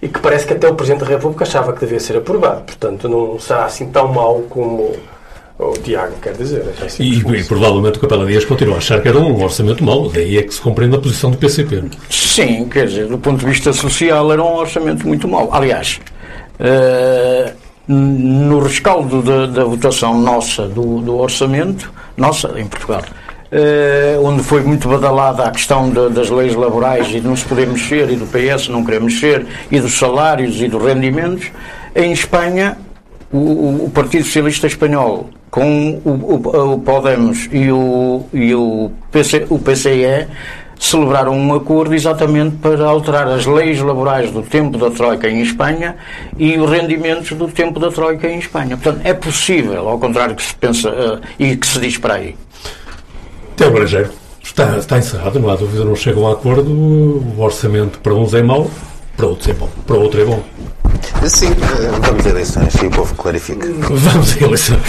e 0.00 0.08
que 0.08 0.20
parece 0.20 0.46
que 0.46 0.52
até 0.52 0.68
o 0.68 0.74
Presidente 0.74 1.00
da 1.00 1.06
República 1.06 1.44
achava 1.44 1.72
que 1.72 1.80
devia 1.80 1.98
ser 1.98 2.16
aprovado. 2.16 2.62
Portanto, 2.62 3.08
não 3.08 3.38
será 3.40 3.64
assim 3.64 3.90
tão 3.90 4.08
mau 4.08 4.42
como 4.48 4.94
o 5.58 5.72
Tiago 5.72 6.14
quer 6.22 6.34
dizer. 6.34 6.60
É 6.60 7.02
e, 7.02 7.18
e, 7.18 7.44
provavelmente 7.44 7.98
o 7.98 8.00
Capela 8.00 8.24
Dias 8.24 8.44
continua 8.44 8.76
a 8.76 8.78
achar 8.78 9.02
que 9.02 9.08
era 9.08 9.18
um 9.18 9.42
orçamento 9.42 9.82
mau, 9.82 10.08
daí 10.08 10.38
é 10.38 10.42
que 10.42 10.54
se 10.54 10.60
compreende 10.60 10.94
a 10.94 11.00
posição 11.00 11.32
do 11.32 11.38
PCP. 11.38 11.84
Sim, 12.10 12.68
quer 12.68 12.86
dizer, 12.86 13.06
do 13.08 13.18
ponto 13.18 13.40
de 13.40 13.46
vista 13.46 13.72
social 13.72 14.32
era 14.32 14.44
um 14.44 14.54
orçamento 14.54 15.08
muito 15.08 15.26
mau. 15.26 15.48
Aliás, 15.52 15.98
uh 16.60 17.67
no 17.88 18.60
rescaldo 18.60 19.22
da, 19.22 19.46
da 19.46 19.64
votação 19.64 20.20
nossa 20.20 20.68
do, 20.68 21.00
do, 21.00 21.16
orçamento, 21.16 21.90
nossa, 22.16 22.52
em 22.60 22.66
Portugal, 22.66 23.02
eh, 23.50 24.18
onde 24.22 24.42
foi 24.42 24.62
muito 24.62 24.86
badalada 24.88 25.44
a 25.44 25.50
questão 25.50 25.88
de, 25.88 26.10
das 26.10 26.28
leis 26.28 26.54
laborais 26.54 27.08
e 27.08 27.20
de 27.20 27.26
não 27.26 27.34
se 27.34 27.46
poder 27.46 27.66
mexer, 27.66 28.10
e 28.10 28.16
do 28.16 28.26
PS 28.26 28.68
não 28.68 28.84
querer 28.84 29.00
mexer, 29.00 29.46
e 29.70 29.80
dos 29.80 29.98
salários 29.98 30.60
e 30.60 30.68
dos 30.68 30.82
rendimentos, 30.82 31.50
em 31.96 32.12
Espanha, 32.12 32.76
o, 33.32 33.86
o 33.86 33.90
Partido 33.94 34.24
Socialista 34.24 34.66
Espanhol, 34.66 35.30
com 35.50 35.98
o, 36.04 36.10
o, 36.10 36.74
o 36.74 36.78
Podemos 36.80 37.48
e 37.50 37.72
o, 37.72 38.24
e 38.34 38.54
o, 38.54 38.90
PC, 39.10 39.46
o 39.48 39.58
PCE, 39.58 40.28
celebraram 40.78 41.32
um 41.32 41.54
acordo 41.54 41.94
exatamente 41.94 42.56
para 42.56 42.84
alterar 42.84 43.28
as 43.28 43.46
leis 43.46 43.80
laborais 43.80 44.30
do 44.30 44.42
tempo 44.42 44.78
da 44.78 44.90
Troika 44.90 45.28
em 45.28 45.40
Espanha 45.42 45.96
e 46.38 46.56
os 46.56 46.70
rendimentos 46.70 47.32
do 47.32 47.48
tempo 47.48 47.80
da 47.80 47.90
Troika 47.90 48.28
em 48.28 48.38
Espanha. 48.38 48.76
Portanto, 48.76 49.00
é 49.04 49.12
possível, 49.12 49.88
ao 49.88 49.98
contrário 49.98 50.34
que 50.34 50.42
se 50.42 50.54
pensa 50.54 50.90
uh, 50.90 51.20
e 51.38 51.56
que 51.56 51.66
se 51.66 51.80
diz 51.80 51.98
para 51.98 52.14
aí. 52.14 52.36
Tiago 53.56 53.78
está, 54.42 54.76
está 54.78 54.98
encerrado, 54.98 55.38
não 55.38 55.50
há 55.50 55.56
dúvida, 55.56 55.84
não 55.84 55.96
chegam 55.96 56.26
a 56.28 56.32
acordo. 56.32 56.70
O 56.70 57.40
orçamento 57.40 57.98
para 58.00 58.14
uns 58.14 58.34
é 58.34 58.42
mau, 58.42 58.70
para 59.16 59.26
outros 59.26 59.48
é 59.48 59.52
bom. 59.52 59.68
Para 59.86 59.96
outro 59.96 60.20
é 60.20 60.24
bom. 60.24 60.42
Sim, 61.26 61.50
vamos 62.00 62.26
a 62.26 62.30
eleições 62.30 62.74
e 62.74 62.86
o 62.86 62.90
povo 62.90 63.14
clarifica. 63.14 63.66
Vamos 63.90 64.36
a 64.36 64.44
eleições. 64.44 64.80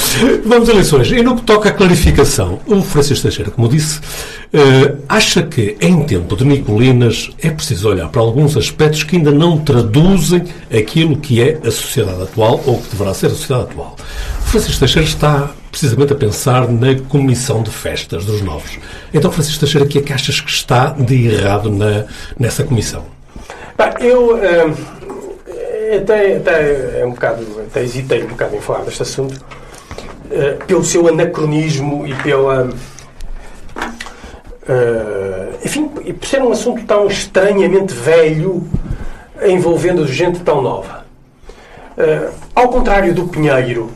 Vamos 0.45 0.69
a 0.69 0.71
eleições. 0.71 1.11
E 1.11 1.21
no 1.21 1.35
que 1.35 1.41
toca 1.41 1.69
à 1.69 1.71
clarificação, 1.71 2.59
o 2.67 2.81
Francisco 2.81 3.23
Teixeira, 3.23 3.51
como 3.51 3.67
disse, 3.67 3.99
eh, 4.53 4.95
acha 5.09 5.41
que 5.43 5.75
em 5.81 6.03
tempo 6.03 6.37
de 6.37 6.45
Nicolinas 6.45 7.31
é 7.41 7.49
preciso 7.49 7.89
olhar 7.89 8.07
para 8.09 8.21
alguns 8.21 8.55
aspectos 8.55 9.03
que 9.03 9.17
ainda 9.17 9.31
não 9.31 9.57
traduzem 9.57 10.43
aquilo 10.71 11.17
que 11.17 11.41
é 11.41 11.59
a 11.65 11.71
sociedade 11.71 12.21
atual 12.21 12.61
ou 12.65 12.79
que 12.79 12.89
deverá 12.89 13.13
ser 13.13 13.27
a 13.27 13.31
sociedade 13.31 13.71
atual. 13.71 13.95
O 14.39 14.43
Francisco 14.43 14.79
Teixeira 14.79 15.07
está 15.07 15.51
precisamente 15.71 16.13
a 16.13 16.15
pensar 16.15 16.69
na 16.69 16.95
comissão 17.09 17.63
de 17.63 17.71
festas 17.71 18.23
dos 18.23 18.41
novos. 18.41 18.79
Então, 19.13 19.31
Francisco 19.31 19.59
Teixeira, 19.59 19.85
o 19.85 19.89
que 19.89 19.97
é 19.97 20.01
que 20.01 20.13
achas 20.13 20.39
que 20.39 20.49
está 20.49 20.91
de 20.91 21.27
errado 21.27 21.69
na, 21.69 22.05
nessa 22.39 22.63
comissão? 22.63 23.03
eu. 23.99 24.35
Uh 24.35 24.98
até, 25.97 26.37
até, 26.37 26.99
é 27.01 27.05
um 27.05 27.11
bocado, 27.11 27.45
até 27.67 27.83
hesitei 27.83 28.23
um 28.23 28.27
bocado 28.27 28.55
em 28.55 28.61
falar 28.61 28.83
deste 28.83 29.01
assunto, 29.01 29.33
uh, 29.35 30.65
pelo 30.65 30.83
seu 30.83 31.07
anacronismo 31.07 32.05
e 32.05 32.13
pela. 32.15 32.69
Uh, 34.63 35.57
enfim, 35.65 35.89
e 36.05 36.13
por 36.13 36.27
ser 36.27 36.41
um 36.41 36.51
assunto 36.51 36.85
tão 36.85 37.07
estranhamente 37.07 37.93
velho, 37.93 38.67
envolvendo 39.41 40.07
gente 40.07 40.39
tão 40.41 40.61
nova. 40.61 41.05
Uh, 41.97 42.31
ao 42.53 42.69
contrário 42.69 43.13
do 43.13 43.27
Pinheiro, 43.27 43.89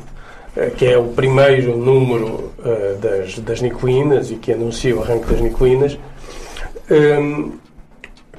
que 0.77 0.85
é 0.85 0.97
o 0.97 1.05
primeiro 1.05 1.75
número 1.75 2.51
das, 3.01 3.39
das 3.39 3.59
Nicuínas 3.59 4.29
e 4.29 4.35
que 4.35 4.53
anuncia 4.53 4.95
o 4.95 5.01
arranque 5.01 5.25
das 5.25 5.41
Nicuínas, 5.41 5.97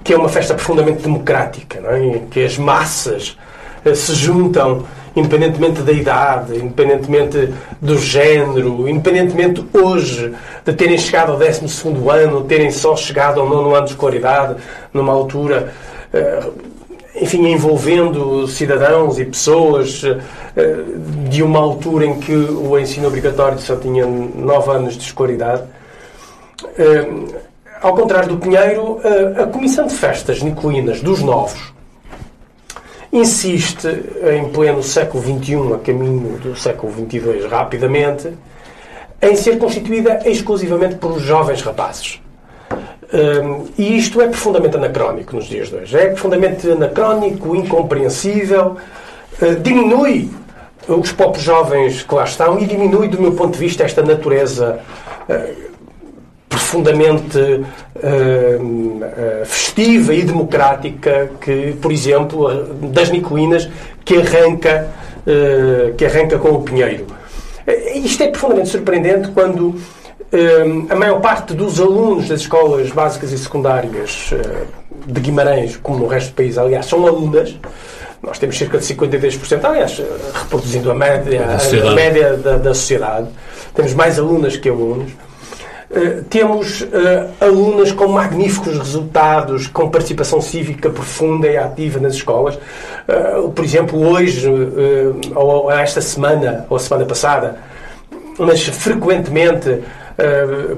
que 0.05 0.13
é 0.13 0.17
uma 0.17 0.29
festa 0.29 0.55
profundamente 0.55 1.03
democrática, 1.03 1.81
não 1.81 1.91
é? 1.91 2.21
que 2.31 2.45
as 2.45 2.59
massas 2.59 3.39
eh, 3.83 3.95
se 3.95 4.15
juntam, 4.15 4.85
independentemente 5.17 5.81
da 5.81 5.93
idade, 5.93 6.57
independentemente 6.57 7.55
do 7.81 7.97
género, 7.97 8.87
independentemente 8.87 9.65
hoje 9.73 10.35
de 10.63 10.73
terem 10.75 10.99
chegado 10.99 11.33
ao 11.33 11.39
12 11.39 11.65
ano, 12.23 12.45
terem 12.45 12.71
só 12.71 12.95
chegado 12.95 13.41
ao 13.41 13.49
nono 13.49 13.75
ano 13.75 13.87
de 13.87 13.93
escolaridade, 13.93 14.57
numa 14.93 15.13
altura, 15.13 15.73
eh, 16.13 16.51
enfim, 17.17 17.47
envolvendo 17.47 18.47
cidadãos 18.47 19.19
e 19.19 19.25
pessoas 19.25 20.03
eh, 20.05 20.77
de 21.31 21.43
uma 21.43 21.61
altura 21.61 22.05
em 22.05 22.21
que 22.21 22.35
o 22.35 22.79
ensino 22.79 23.09
obrigatório 23.09 23.59
só 23.59 23.77
tinha 23.77 24.05
9 24.05 24.71
anos 24.71 24.99
de 24.99 25.05
escolaridade. 25.05 25.63
Ao 27.85 27.95
contrário 27.95 28.31
do 28.31 28.39
Pinheiro, 28.39 28.99
a 29.37 29.47
Comissão 29.47 29.87
de 29.87 29.93
Festas 29.93 30.41
Nicolinas 30.41 31.03
dos 31.03 31.21
Novos 31.21 31.75
insiste, 33.13 33.87
em 34.33 34.49
pleno 34.49 34.83
século 34.83 35.23
XXI, 35.23 35.75
a 35.75 35.79
caminho 35.81 36.39
do 36.39 36.57
século 36.57 36.91
XXII, 36.91 37.47
rapidamente, 37.47 38.33
em 39.21 39.37
ser 39.37 39.59
constituída 39.59 40.23
exclusivamente 40.25 40.95
por 40.95 41.19
jovens 41.19 41.61
rapazes. 41.61 42.23
Um, 43.13 43.67
e 43.77 43.99
isto 43.99 44.19
é 44.23 44.29
profundamente 44.29 44.79
anacrónico 44.79 45.37
nos 45.37 45.45
dias 45.45 45.69
de 45.69 45.77
hoje. 45.77 45.95
É 45.95 46.07
profundamente 46.07 46.71
anacrónico, 46.71 47.55
incompreensível, 47.55 48.79
uh, 49.43 49.55
diminui 49.61 50.31
os 50.89 51.13
próprios 51.13 51.45
jovens 51.45 52.03
que 52.03 52.15
lá 52.15 52.25
estão 52.25 52.59
e 52.59 52.65
diminui, 52.65 53.09
do 53.09 53.21
meu 53.21 53.33
ponto 53.33 53.53
de 53.53 53.59
vista, 53.59 53.85
esta 53.85 54.03
natureza 54.03 54.81
uh, 55.29 55.74
profundamente 56.75 57.39
uh, 57.39 57.65
festiva 59.45 60.13
e 60.13 60.25
democrática 60.25 61.31
que, 61.41 61.77
por 61.81 61.93
exemplo, 61.93 62.65
das 62.91 63.11
Nicolinas, 63.11 63.69
que 64.05 64.17
arranca, 64.17 64.89
uh, 65.21 65.95
que 65.95 66.05
arranca 66.05 66.37
com 66.39 66.49
o 66.49 66.63
Pinheiro. 66.63 67.07
Isto 67.95 68.25
é 68.25 68.29
profundamente 68.29 68.71
surpreendente 68.71 69.31
quando 69.31 69.77
a 70.91 70.97
maior 70.97 71.21
parte 71.21 71.55
dos 71.55 71.81
alunos 71.81 72.29
das 72.29 72.41
escolas 72.41 72.91
básicas 72.91 73.31
e 73.31 73.39
secundárias 73.39 74.35
de 75.07 75.21
Guimarães, 75.21 75.77
como 75.77 76.01
no 76.01 76.09
resto 76.09 76.31
do 76.31 76.35
país, 76.35 76.59
aliás, 76.59 76.87
são 76.87 77.07
alunas. 77.07 77.57
Nós 78.21 78.39
temos 78.39 78.59
cerca 78.59 78.79
de 78.79 78.85
52%, 78.85 79.65
aliás, 79.65 80.03
reproduzindo 80.35 80.91
a 80.91 80.95
média, 80.95 81.47
a 81.89 81.95
média 81.95 82.37
da, 82.37 82.59
da 82.59 82.75
sociedade. 82.75 83.29
Temos 83.75 83.95
mais 83.95 84.19
alunas 84.19 84.57
que 84.57 84.69
alunos. 84.69 85.13
Eh, 85.95 86.23
temos 86.29 86.81
uh, 86.81 86.87
alunas 87.41 87.93
com 87.93 88.09
magníficos 88.09 88.77
resultados, 88.77 89.69
com 89.69 89.89
participação 89.89 90.41
cívica 90.41 90.91
profunda 90.91 91.47
e 91.47 91.57
ativa 91.57 92.01
nas 92.01 92.15
escolas. 92.15 92.57
Uh, 92.57 93.49
por 93.51 93.65
exemplo, 93.65 94.05
hoje, 94.05 94.51
ou 95.37 95.71
esta 95.71 96.01
semana, 96.01 96.67
ou 96.69 96.77
a 96.77 96.81
semana 96.81 97.05
passada, 97.05 97.59
mas 98.37 98.65
frequentemente, 98.65 99.83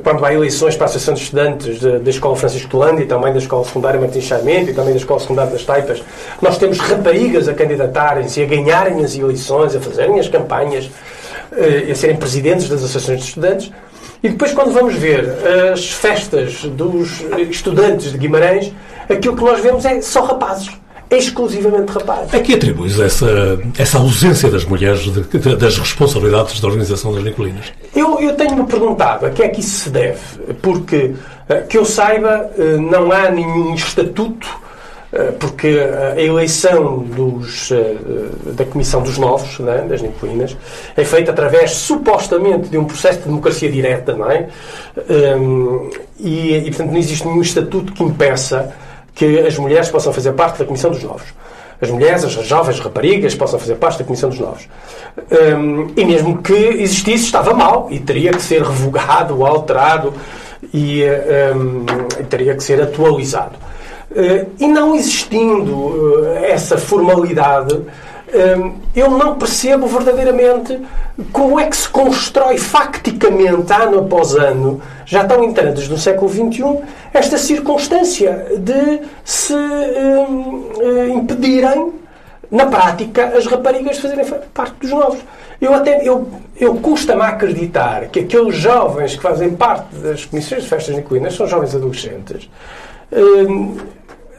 quando 0.02 0.24
há 0.24 0.32
eleições 0.32 0.76
para 0.76 0.84
a 0.84 0.88
Associação 0.88 1.14
de 1.14 1.20
Estudantes 1.20 1.80
da 1.80 2.10
Escola 2.10 2.36
Francisco 2.36 2.68
de 2.68 2.76
Holanda 2.76 3.02
e 3.02 3.06
também 3.06 3.32
da 3.32 3.38
Escola 3.38 3.64
Secundária 3.64 4.00
Martins 4.00 4.24
Charmente 4.24 4.70
e 4.70 4.74
também 4.74 4.92
da 4.92 4.98
Escola 4.98 5.20
Secundária 5.20 5.52
das 5.52 5.62
Taipas, 5.62 6.02
nós 6.40 6.58
temos 6.58 6.78
raparigas 6.78 7.48
a 7.48 7.54
candidatarem-se, 7.54 8.42
a 8.42 8.46
ganharem 8.46 9.04
as 9.04 9.16
eleições, 9.16 9.74
a 9.74 9.80
fazerem 9.80 10.18
as 10.20 10.28
campanhas, 10.28 10.90
a 11.90 11.94
serem 11.94 12.16
presidentes 12.16 12.68
das 12.68 12.82
associações 12.82 13.20
de 13.20 13.26
estudantes. 13.26 13.72
E 14.26 14.30
depois, 14.30 14.52
quando 14.52 14.72
vamos 14.72 14.96
ver 14.96 15.24
as 15.72 15.88
festas 15.92 16.64
dos 16.64 17.24
estudantes 17.48 18.10
de 18.10 18.18
Guimarães, 18.18 18.72
aquilo 19.08 19.36
que 19.36 19.44
nós 19.44 19.60
vemos 19.60 19.84
é 19.84 20.00
só 20.00 20.24
rapazes. 20.24 20.68
Exclusivamente 21.08 21.92
rapazes. 21.92 22.34
A 22.34 22.40
que 22.40 22.54
atribuis 22.54 22.98
essa, 22.98 23.60
essa 23.78 23.98
ausência 23.98 24.50
das 24.50 24.64
mulheres 24.64 25.02
de, 25.02 25.20
de, 25.20 25.54
das 25.54 25.78
responsabilidades 25.78 26.58
da 26.58 26.66
organização 26.66 27.14
das 27.14 27.22
Nicolinas? 27.22 27.66
Eu, 27.94 28.18
eu 28.18 28.34
tenho-me 28.34 28.66
perguntado 28.66 29.26
a 29.26 29.30
que 29.30 29.44
é 29.44 29.48
que 29.48 29.60
isso 29.60 29.84
se 29.84 29.90
deve. 29.90 30.18
Porque, 30.60 31.14
eh, 31.48 31.60
que 31.68 31.78
eu 31.78 31.84
saiba, 31.84 32.50
eh, 32.58 32.78
não 32.78 33.12
há 33.12 33.30
nenhum 33.30 33.76
estatuto 33.76 34.48
porque 35.38 35.80
a 36.16 36.20
eleição 36.20 36.98
dos, 36.98 37.70
eh, 37.70 37.96
da 38.52 38.64
Comissão 38.64 39.02
dos 39.02 39.16
Novos, 39.16 39.58
é? 39.60 39.82
das 39.82 40.02
Nicolinas, 40.02 40.56
é 40.96 41.04
feita 41.04 41.30
através, 41.30 41.70
supostamente, 41.72 42.68
de 42.68 42.76
um 42.76 42.84
processo 42.84 43.20
de 43.20 43.24
democracia 43.24 43.70
direta, 43.70 44.14
não 44.14 44.30
é? 44.30 44.48
Ehm, 45.08 45.90
e, 46.18 46.56
e, 46.56 46.64
portanto, 46.64 46.90
não 46.90 46.98
existe 46.98 47.26
nenhum 47.26 47.40
estatuto 47.40 47.92
que 47.92 48.02
impeça 48.02 48.74
que 49.14 49.40
as 49.40 49.56
mulheres 49.58 49.88
possam 49.88 50.12
fazer 50.12 50.32
parte 50.32 50.58
da 50.58 50.64
Comissão 50.64 50.90
dos 50.90 51.02
Novos. 51.02 51.34
As 51.80 51.90
mulheres, 51.90 52.24
as 52.24 52.32
jovens 52.32 52.80
raparigas, 52.80 53.34
possam 53.34 53.58
fazer 53.58 53.76
parte 53.76 53.98
da 53.98 54.04
Comissão 54.04 54.30
dos 54.30 54.38
Novos. 54.38 54.68
E 55.94 56.04
mesmo 56.04 56.38
que 56.38 56.52
existisse, 56.52 57.24
estava 57.24 57.52
mal 57.52 57.88
e 57.90 57.98
teria 57.98 58.30
que 58.30 58.40
ser 58.40 58.62
revogado, 58.62 59.44
alterado 59.44 60.14
e, 60.72 61.02
e 61.02 62.24
teria 62.24 62.54
que 62.54 62.62
ser 62.62 62.80
atualizado. 62.80 63.65
Eh, 64.14 64.46
e 64.60 64.68
não 64.68 64.94
existindo 64.94 66.24
eh, 66.26 66.52
essa 66.52 66.78
formalidade, 66.78 67.82
eh, 68.28 68.70
eu 68.94 69.10
não 69.10 69.34
percebo 69.34 69.86
verdadeiramente 69.86 70.80
como 71.32 71.58
é 71.58 71.66
que 71.66 71.76
se 71.76 71.88
constrói 71.88 72.56
facticamente, 72.56 73.72
ano 73.72 73.98
após 74.00 74.34
ano, 74.36 74.80
já 75.04 75.24
tão 75.24 75.42
entrantes 75.42 75.88
no 75.88 75.98
século 75.98 76.30
XXI, 76.30 76.78
esta 77.12 77.36
circunstância 77.36 78.46
de 78.58 79.00
se 79.24 79.54
impedirem, 81.12 81.92
na 82.50 82.66
prática, 82.66 83.36
as 83.36 83.46
raparigas 83.46 83.96
de 83.96 84.02
fazerem 84.02 84.24
parte 84.54 84.74
dos 84.80 84.90
novos. 84.90 85.18
Eu 85.60 85.74
até 85.74 86.06
eu, 86.06 86.28
eu 86.60 86.74
custa-me 86.76 87.22
acreditar 87.22 88.06
que 88.06 88.20
aqueles 88.20 88.54
jovens 88.54 89.16
que 89.16 89.22
fazem 89.22 89.50
parte 89.50 89.96
das 89.96 90.24
comissões 90.24 90.62
de 90.62 90.68
festas 90.68 90.94
nicolinas 90.94 91.34
são 91.34 91.46
jovens 91.46 91.74
adolescentes 91.74 92.48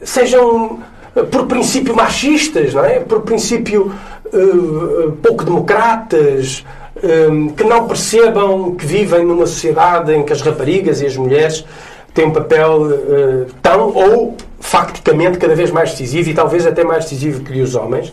sejam 0.02 0.80
eh, 1.14 1.22
por 1.22 1.46
princípio 1.46 1.94
machistas, 1.94 2.74
não 2.74 2.84
é? 2.84 3.00
por 3.00 3.22
princípio 3.22 3.92
uh, 4.26 5.12
pouco 5.22 5.44
democratas, 5.44 6.64
um, 7.02 7.48
que 7.50 7.64
não 7.64 7.86
percebam 7.86 8.74
que 8.74 8.84
vivem 8.84 9.24
numa 9.24 9.46
sociedade 9.46 10.12
em 10.12 10.22
que 10.22 10.32
as 10.32 10.40
raparigas 10.40 11.00
e 11.00 11.06
as 11.06 11.16
mulheres 11.16 11.64
têm 12.12 12.26
um 12.26 12.32
papel 12.32 12.82
uh, 12.82 13.46
tão 13.62 13.94
ou 13.94 14.36
facticamente 14.60 15.38
cada 15.38 15.54
vez 15.54 15.70
mais 15.70 15.90
decisivo 15.90 16.30
e 16.30 16.34
talvez 16.34 16.66
até 16.66 16.82
mais 16.82 17.04
decisivo 17.04 17.42
que 17.42 17.60
os 17.60 17.74
homens. 17.74 18.12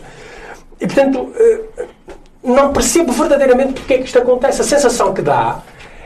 E 0.80 0.86
portanto, 0.86 1.20
uh, 1.20 1.86
não 2.42 2.72
percebo 2.72 3.12
verdadeiramente 3.12 3.74
porque 3.74 3.94
é 3.94 3.98
que 3.98 4.04
isto 4.04 4.18
acontece. 4.18 4.60
A 4.60 4.64
sensação 4.64 5.12
que 5.12 5.22
dá 5.22 5.62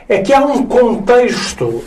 é 0.08 0.18
que 0.18 0.32
há 0.32 0.40
um 0.40 0.64
contexto 0.64 1.84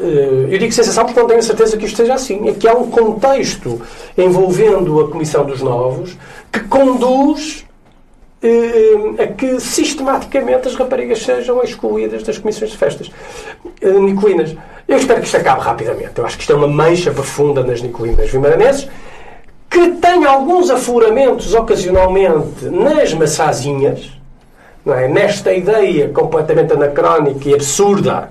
eu 0.00 0.58
digo 0.58 0.72
sensação 0.72 1.04
porque 1.04 1.20
não 1.20 1.28
tenho 1.28 1.42
certeza 1.42 1.76
que 1.76 1.84
isto 1.84 1.96
seja 1.96 2.14
assim. 2.14 2.48
É 2.48 2.52
que 2.52 2.66
há 2.66 2.74
um 2.74 2.90
contexto 2.90 3.80
envolvendo 4.16 5.00
a 5.00 5.08
Comissão 5.10 5.44
dos 5.44 5.60
Novos 5.60 6.16
que 6.50 6.60
conduz 6.60 7.66
eh, 8.42 9.22
a 9.22 9.26
que 9.26 9.60
sistematicamente 9.60 10.66
as 10.68 10.74
raparigas 10.74 11.22
sejam 11.22 11.62
excluídas 11.62 12.22
das 12.22 12.38
comissões 12.38 12.70
de 12.70 12.78
festas 12.78 13.10
eh, 13.82 13.90
nicolinas. 13.90 14.56
Eu 14.88 14.96
espero 14.96 15.20
que 15.20 15.26
isto 15.26 15.36
acabe 15.36 15.60
rapidamente. 15.60 16.12
Eu 16.16 16.24
acho 16.24 16.36
que 16.36 16.42
isto 16.42 16.52
é 16.52 16.56
uma 16.56 16.66
mancha 16.66 17.10
profunda 17.10 17.62
nas 17.62 17.82
nicolinas 17.82 18.30
vimaranenses 18.30 18.88
que 19.68 19.90
tem 19.92 20.24
alguns 20.24 20.68
afloramentos 20.70 21.54
ocasionalmente 21.54 22.64
nas 22.64 23.14
massazinhas, 23.14 24.10
é? 24.86 25.06
nesta 25.06 25.52
ideia 25.52 26.08
completamente 26.08 26.72
anacrónica 26.72 27.48
e 27.48 27.54
absurda 27.54 28.30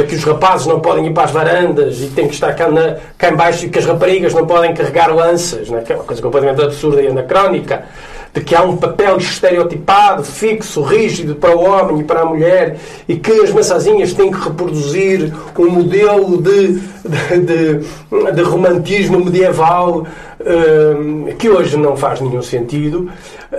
de 0.00 0.06
que 0.08 0.14
os 0.14 0.24
rapazes 0.24 0.66
não 0.66 0.80
podem 0.80 1.06
ir 1.06 1.12
para 1.12 1.24
as 1.24 1.30
varandas 1.30 2.00
e 2.00 2.06
têm 2.08 2.26
que 2.26 2.34
estar 2.34 2.54
cá, 2.54 2.68
na, 2.68 2.96
cá 3.18 3.30
em 3.30 3.36
baixo 3.36 3.66
e 3.66 3.68
que 3.68 3.78
as 3.78 3.84
raparigas 3.84 4.32
não 4.32 4.46
podem 4.46 4.72
carregar 4.74 5.14
lanças, 5.14 5.68
não 5.68 5.78
é? 5.78 5.82
que 5.82 5.92
é 5.92 5.96
uma 5.96 6.04
coisa 6.04 6.22
completamente 6.22 6.62
absurda 6.62 7.02
e 7.02 7.08
anacrónica 7.08 7.84
de 8.32 8.40
que 8.42 8.54
há 8.54 8.62
um 8.62 8.76
papel 8.76 9.16
estereotipado, 9.16 10.22
fixo, 10.22 10.82
rígido 10.82 11.34
para 11.34 11.56
o 11.56 11.64
homem 11.64 12.00
e 12.00 12.04
para 12.04 12.20
a 12.20 12.24
mulher 12.24 12.76
e 13.08 13.16
que 13.16 13.32
as 13.32 13.50
massazinhas 13.50 14.12
têm 14.12 14.30
que 14.30 14.38
reproduzir 14.38 15.32
um 15.58 15.70
modelo 15.70 16.40
de, 16.40 16.74
de, 16.74 17.40
de, 17.40 18.32
de 18.32 18.42
romantismo 18.42 19.24
medieval 19.24 20.06
um, 20.40 21.24
que 21.36 21.48
hoje 21.48 21.76
não 21.76 21.96
faz 21.96 22.20
nenhum 22.20 22.42
sentido. 22.42 23.10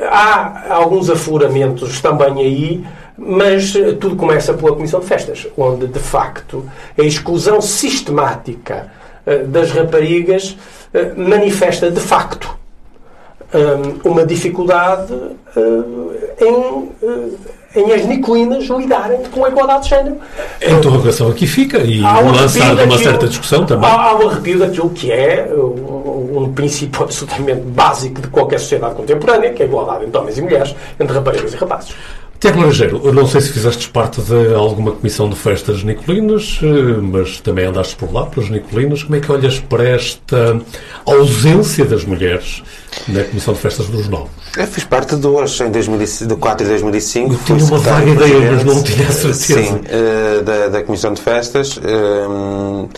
Há 0.10 0.74
alguns 0.74 1.10
afloramentos 1.10 2.00
também 2.00 2.40
aí, 2.40 2.86
mas 3.18 3.74
tudo 4.00 4.16
começa 4.16 4.54
pela 4.54 4.74
Comissão 4.74 5.00
de 5.00 5.06
Festas, 5.06 5.48
onde 5.58 5.88
de 5.88 6.00
facto 6.00 6.66
a 6.98 7.04
exclusão 7.04 7.62
sistemática 7.62 8.92
uh, 9.26 9.48
das 9.48 9.72
raparigas 9.72 10.58
uh, 10.94 11.20
manifesta 11.20 11.90
de 11.90 12.00
facto 12.00 12.60
uma 14.06 14.26
dificuldade 14.26 15.14
em, 16.40 16.90
em 17.76 17.94
as 17.94 18.06
niculinas 18.06 18.64
lidarem 18.66 19.24
com 19.32 19.44
a 19.44 19.50
igualdade 19.50 19.84
de 19.84 19.90
género. 19.90 20.18
A 20.66 20.72
interrogação 20.72 21.30
aqui 21.30 21.46
fica 21.46 21.80
e 21.80 22.00
lançar 22.00 22.82
uma 22.82 22.98
certa 22.98 23.28
discussão 23.28 23.66
também. 23.66 23.90
Há, 23.90 23.94
há 23.94 24.16
o 24.18 24.30
arrepio 24.30 24.60
daquilo 24.60 24.90
que 24.90 25.12
é 25.12 25.50
um 25.54 26.52
princípio 26.54 27.04
absolutamente 27.04 27.62
básico 27.62 28.22
de 28.22 28.28
qualquer 28.28 28.60
sociedade 28.60 28.96
contemporânea, 28.96 29.54
que 29.54 29.62
é 29.62 29.66
a 29.66 29.68
igualdade 29.68 30.06
entre 30.06 30.18
homens 30.18 30.38
e 30.38 30.42
mulheres, 30.42 30.76
entre 31.00 31.14
raparigas 31.14 31.54
e 31.54 31.58
rapazes. 31.58 31.96
Tiago 32.42 32.58
Laranjeiro, 32.58 33.14
não 33.14 33.28
sei 33.28 33.40
se 33.40 33.52
fizeste 33.52 33.88
parte 33.90 34.20
de 34.20 34.56
alguma 34.56 34.94
comissão 34.94 35.30
de 35.30 35.36
festas 35.36 35.84
nicolinas, 35.84 36.60
eh, 36.64 37.00
mas 37.00 37.40
também 37.40 37.66
andaste 37.68 37.96
por 37.96 38.12
lá, 38.12 38.26
pelas 38.26 38.50
nicolinas. 38.50 39.04
Como 39.04 39.16
é 39.16 39.20
que 39.20 39.32
olhas 39.32 39.60
para 39.60 39.88
esta 39.88 40.60
ausência 41.06 41.86
das 41.86 42.04
mulheres 42.04 42.64
na 43.08 43.24
comissão 43.26 43.54
de 43.54 43.60
festas 43.60 43.86
dos 43.90 44.10
novos? 44.10 44.32
Eu 44.58 44.66
fiz 44.66 44.84
parte 44.84 45.14
de 45.14 45.22
duas, 45.22 45.62
em 45.62 45.70
2005, 45.70 46.34
de 46.34 46.36
4 46.36 46.66
e 46.66 46.70
2005. 46.70 47.32
Eu 47.32 47.40
tinha 47.46 47.64
uma 47.64 47.78
vaga 47.78 48.10
ideia, 48.10 48.52
mas 48.54 48.64
não 48.64 48.82
tinha 48.82 49.12
certeza. 49.12 49.62
Sim, 49.62 49.76
uh, 49.76 50.42
da, 50.42 50.68
da 50.70 50.84
comissão 50.84 51.14
de 51.14 51.22
festas. 51.22 51.78
Uh, 51.78 52.90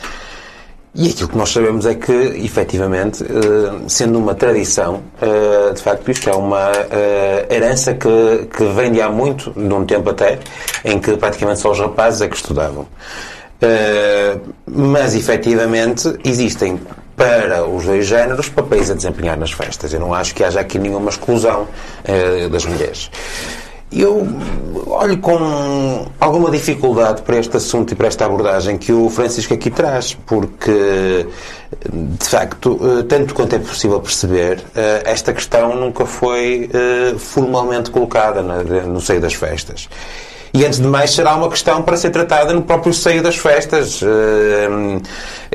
e 0.95 1.09
aquilo 1.09 1.27
que 1.27 1.37
nós 1.37 1.51
sabemos 1.51 1.87
é 1.87 1.95
que, 1.95 2.11
efetivamente, 2.11 3.23
eh, 3.23 3.81
sendo 3.87 4.19
uma 4.19 4.35
tradição, 4.35 5.01
eh, 5.19 5.73
de 5.73 5.81
facto, 5.81 6.11
isto 6.11 6.29
é 6.29 6.33
uma 6.33 6.71
eh, 6.71 7.47
herança 7.49 7.95
que, 7.95 8.47
que 8.55 8.63
vem 8.75 8.91
de 8.91 9.01
há 9.01 9.09
muito, 9.09 9.49
de 9.51 9.73
um 9.73 9.85
tempo 9.85 10.11
até, 10.11 10.37
em 10.85 10.99
que 10.99 11.17
praticamente 11.17 11.61
só 11.61 11.71
os 11.71 11.79
rapazes 11.79 12.21
é 12.21 12.27
que 12.27 12.35
estudavam. 12.35 12.85
Mas, 14.67 15.15
efetivamente, 15.15 16.19
existem 16.25 16.79
para 17.15 17.65
os 17.65 17.85
dois 17.85 18.05
géneros 18.05 18.49
papéis 18.49 18.91
a 18.91 18.93
desempenhar 18.93 19.37
nas 19.37 19.53
festas. 19.53 19.93
Eu 19.93 20.01
não 20.01 20.13
acho 20.13 20.35
que 20.35 20.43
haja 20.43 20.59
aqui 20.59 20.77
nenhuma 20.77 21.09
exclusão 21.09 21.65
das 22.51 22.65
mulheres. 22.65 23.09
Eu 23.95 24.27
olho 24.87 25.17
com 25.19 26.07
alguma 26.19 26.49
dificuldade 26.49 27.21
para 27.21 27.37
este 27.37 27.57
assunto 27.57 27.91
e 27.91 27.95
para 27.95 28.07
esta 28.07 28.25
abordagem 28.25 28.77
que 28.77 28.91
o 28.91 29.09
Francisco 29.09 29.53
aqui 29.53 29.69
traz, 29.69 30.15
porque, 30.25 31.27
de 31.91 32.25
facto, 32.27 32.79
eh, 32.81 33.03
tanto 33.03 33.35
quanto 33.35 33.55
é 33.55 33.59
possível 33.59 33.99
perceber, 33.99 34.63
eh, 34.75 35.03
esta 35.05 35.31
questão 35.31 35.75
nunca 35.75 36.05
foi 36.05 36.69
eh, 36.73 37.15
formalmente 37.19 37.91
colocada 37.91 38.41
no 38.41 38.99
seio 38.99 39.21
das 39.21 39.33
festas. 39.33 39.87
E 40.55 40.65
antes 40.65 40.79
de 40.79 40.87
mais 40.87 41.11
será 41.11 41.35
uma 41.35 41.49
questão 41.49 41.81
para 41.81 41.97
ser 41.97 42.11
tratada 42.11 42.53
no 42.53 42.61
próprio 42.61 42.93
seio 42.93 43.23
das 43.23 43.35
festas. 43.35 44.01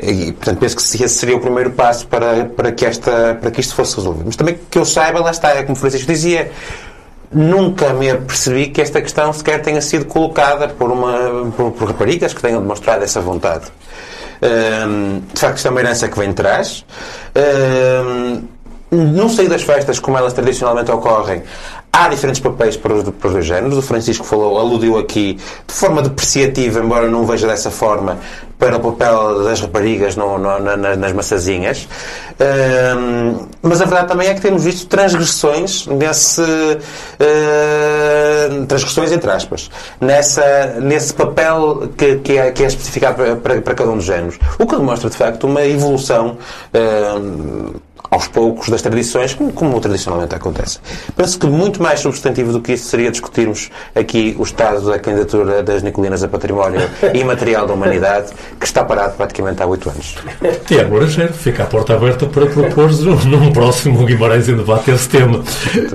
E, 0.03 0.33
portanto, 0.33 0.59
penso 0.59 0.75
que 0.75 0.81
esse 0.81 1.15
seria 1.15 1.37
o 1.37 1.39
primeiro 1.39 1.71
passo 1.71 2.05
para, 2.05 2.43
para, 2.43 2.69
que 2.73 2.85
esta, 2.85 3.37
para 3.39 3.49
que 3.49 3.61
isto 3.61 3.75
fosse 3.75 3.95
resolvido. 3.95 4.25
Mas 4.25 4.35
também 4.35 4.59
que 4.69 4.77
eu 4.77 4.83
saiba, 4.83 5.21
lá 5.21 5.31
está, 5.31 5.51
é 5.51 5.63
como 5.63 5.71
o 5.71 5.79
Francisco 5.79 6.11
dizia, 6.11 6.51
nunca 7.31 7.93
me 7.93 8.09
apercebi 8.09 8.67
que 8.67 8.81
esta 8.81 9.01
questão 9.01 9.31
sequer 9.31 9.61
tenha 9.61 9.81
sido 9.81 10.05
colocada 10.05 10.67
por, 10.67 10.91
uma, 10.91 11.51
por, 11.55 11.71
por 11.71 11.87
raparigas 11.89 12.33
que 12.33 12.41
tenham 12.41 12.61
demonstrado 12.61 13.03
essa 13.03 13.21
vontade. 13.21 13.65
De 15.33 15.39
facto, 15.39 15.57
isto 15.57 15.67
é 15.67 15.71
uma 15.71 15.79
herança 15.81 16.07
que 16.07 16.17
vem 16.17 16.29
de 16.29 16.35
trás. 16.35 16.85
Um, 17.35 18.47
sei 19.29 19.47
das 19.47 19.61
festas 19.61 19.99
como 19.99 20.17
elas 20.17 20.33
tradicionalmente 20.33 20.91
ocorrem. 20.91 21.43
Há 21.91 22.07
diferentes 22.07 22.39
papéis 22.39 22.77
para 22.77 22.93
os, 22.93 23.09
para 23.09 23.27
os 23.27 23.33
dois 23.33 23.45
géneros. 23.45 23.77
O 23.77 23.81
Francisco 23.81 24.23
falou, 24.23 24.59
aludiu 24.59 24.97
aqui 24.97 25.33
de 25.33 25.73
forma 25.73 26.01
depreciativa, 26.01 26.79
embora 26.79 27.09
não 27.09 27.25
veja 27.25 27.47
dessa 27.47 27.71
forma, 27.71 28.19
para 28.59 28.77
o 28.77 28.79
papel 28.79 29.43
das 29.43 29.59
raparigas 29.61 30.15
no, 30.15 30.37
no, 30.37 30.59
na, 30.59 30.95
nas 30.95 31.13
massazinhas. 31.13 31.87
Um, 32.39 33.47
mas 33.61 33.81
a 33.81 33.85
verdade 33.85 34.07
também 34.09 34.27
é 34.27 34.33
que 34.33 34.41
temos 34.41 34.63
visto 34.63 34.87
transgressões 34.87 35.87
nesse. 35.87 36.41
Uh, 36.41 36.79
transgressões 38.67 39.11
entre 39.11 39.31
aspas. 39.31 39.71
Nessa, 39.99 40.75
nesse 40.79 41.13
papel 41.13 41.89
que, 41.97 42.17
que, 42.17 42.37
é, 42.37 42.51
que 42.51 42.63
é 42.63 42.67
especificado 42.67 43.15
para, 43.15 43.35
para, 43.35 43.61
para, 43.61 43.73
cada 43.73 43.89
um 43.89 43.95
dos 43.95 44.05
géneros. 44.05 44.37
O 44.59 44.67
que 44.67 44.75
demonstra, 44.75 45.09
de 45.09 45.17
facto, 45.17 45.47
uma 45.47 45.65
evolução. 45.65 46.37
Aos 48.09 48.27
poucos 48.27 48.69
das 48.69 48.81
tradições, 48.81 49.33
como, 49.33 49.51
como, 49.51 49.79
tradicionalmente 49.79 50.35
acontece. 50.35 50.79
Penso 51.15 51.39
que 51.39 51.47
muito 51.47 51.81
mais 51.81 51.99
substantivo 51.99 52.51
do 52.51 52.61
que 52.61 52.73
isso 52.73 52.85
seria 52.85 53.11
discutirmos 53.11 53.69
aqui 53.93 54.35
o 54.37 54.43
estado 54.43 54.81
da 54.87 54.99
candidatura 54.99 55.61
das 55.63 55.83
Nicolinas 55.83 56.23
a 56.23 56.27
Património 56.27 56.81
Imaterial 57.13 57.67
da 57.67 57.73
Humanidade, 57.73 58.31
que 58.59 58.65
está 58.65 58.83
parado 58.83 59.15
praticamente 59.15 59.61
há 59.61 59.65
oito 59.65 59.89
anos. 59.89 60.15
Tiago 60.65 60.95
Orangeiro, 60.95 61.33
fica 61.33 61.63
a 61.63 61.65
porta 61.65 61.93
aberta 61.93 62.25
para 62.25 62.45
propor 62.47 62.89
num 63.25 63.51
próximo 63.51 64.05
Guimarães 64.05 64.49
em 64.49 64.55
debate 64.55 64.91
esse 64.91 65.07
tema. 65.09 65.43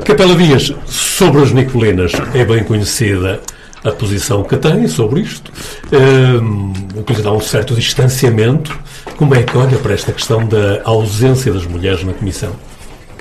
Capela 0.04 0.34
Dias, 0.34 0.72
sobre 0.86 1.42
as 1.42 1.52
Nicolinas, 1.52 2.12
é 2.34 2.44
bem 2.44 2.62
conhecida 2.64 3.40
a 3.84 3.92
posição 3.92 4.42
que 4.42 4.56
tem 4.56 4.88
sobre 4.88 5.20
isto, 5.20 5.52
um, 5.92 6.72
o 6.98 7.04
que 7.04 7.12
lhe 7.12 7.22
dá 7.22 7.32
um 7.32 7.40
certo 7.40 7.74
distanciamento. 7.74 8.76
Como 9.16 9.34
é 9.34 9.42
que 9.42 9.56
olha 9.56 9.78
para 9.78 9.92
esta 9.92 10.10
questão 10.12 10.46
da 10.46 10.80
ausência 10.84 11.52
das 11.52 11.66
mulheres 11.66 12.02
na 12.02 12.14
Comissão? 12.14 12.52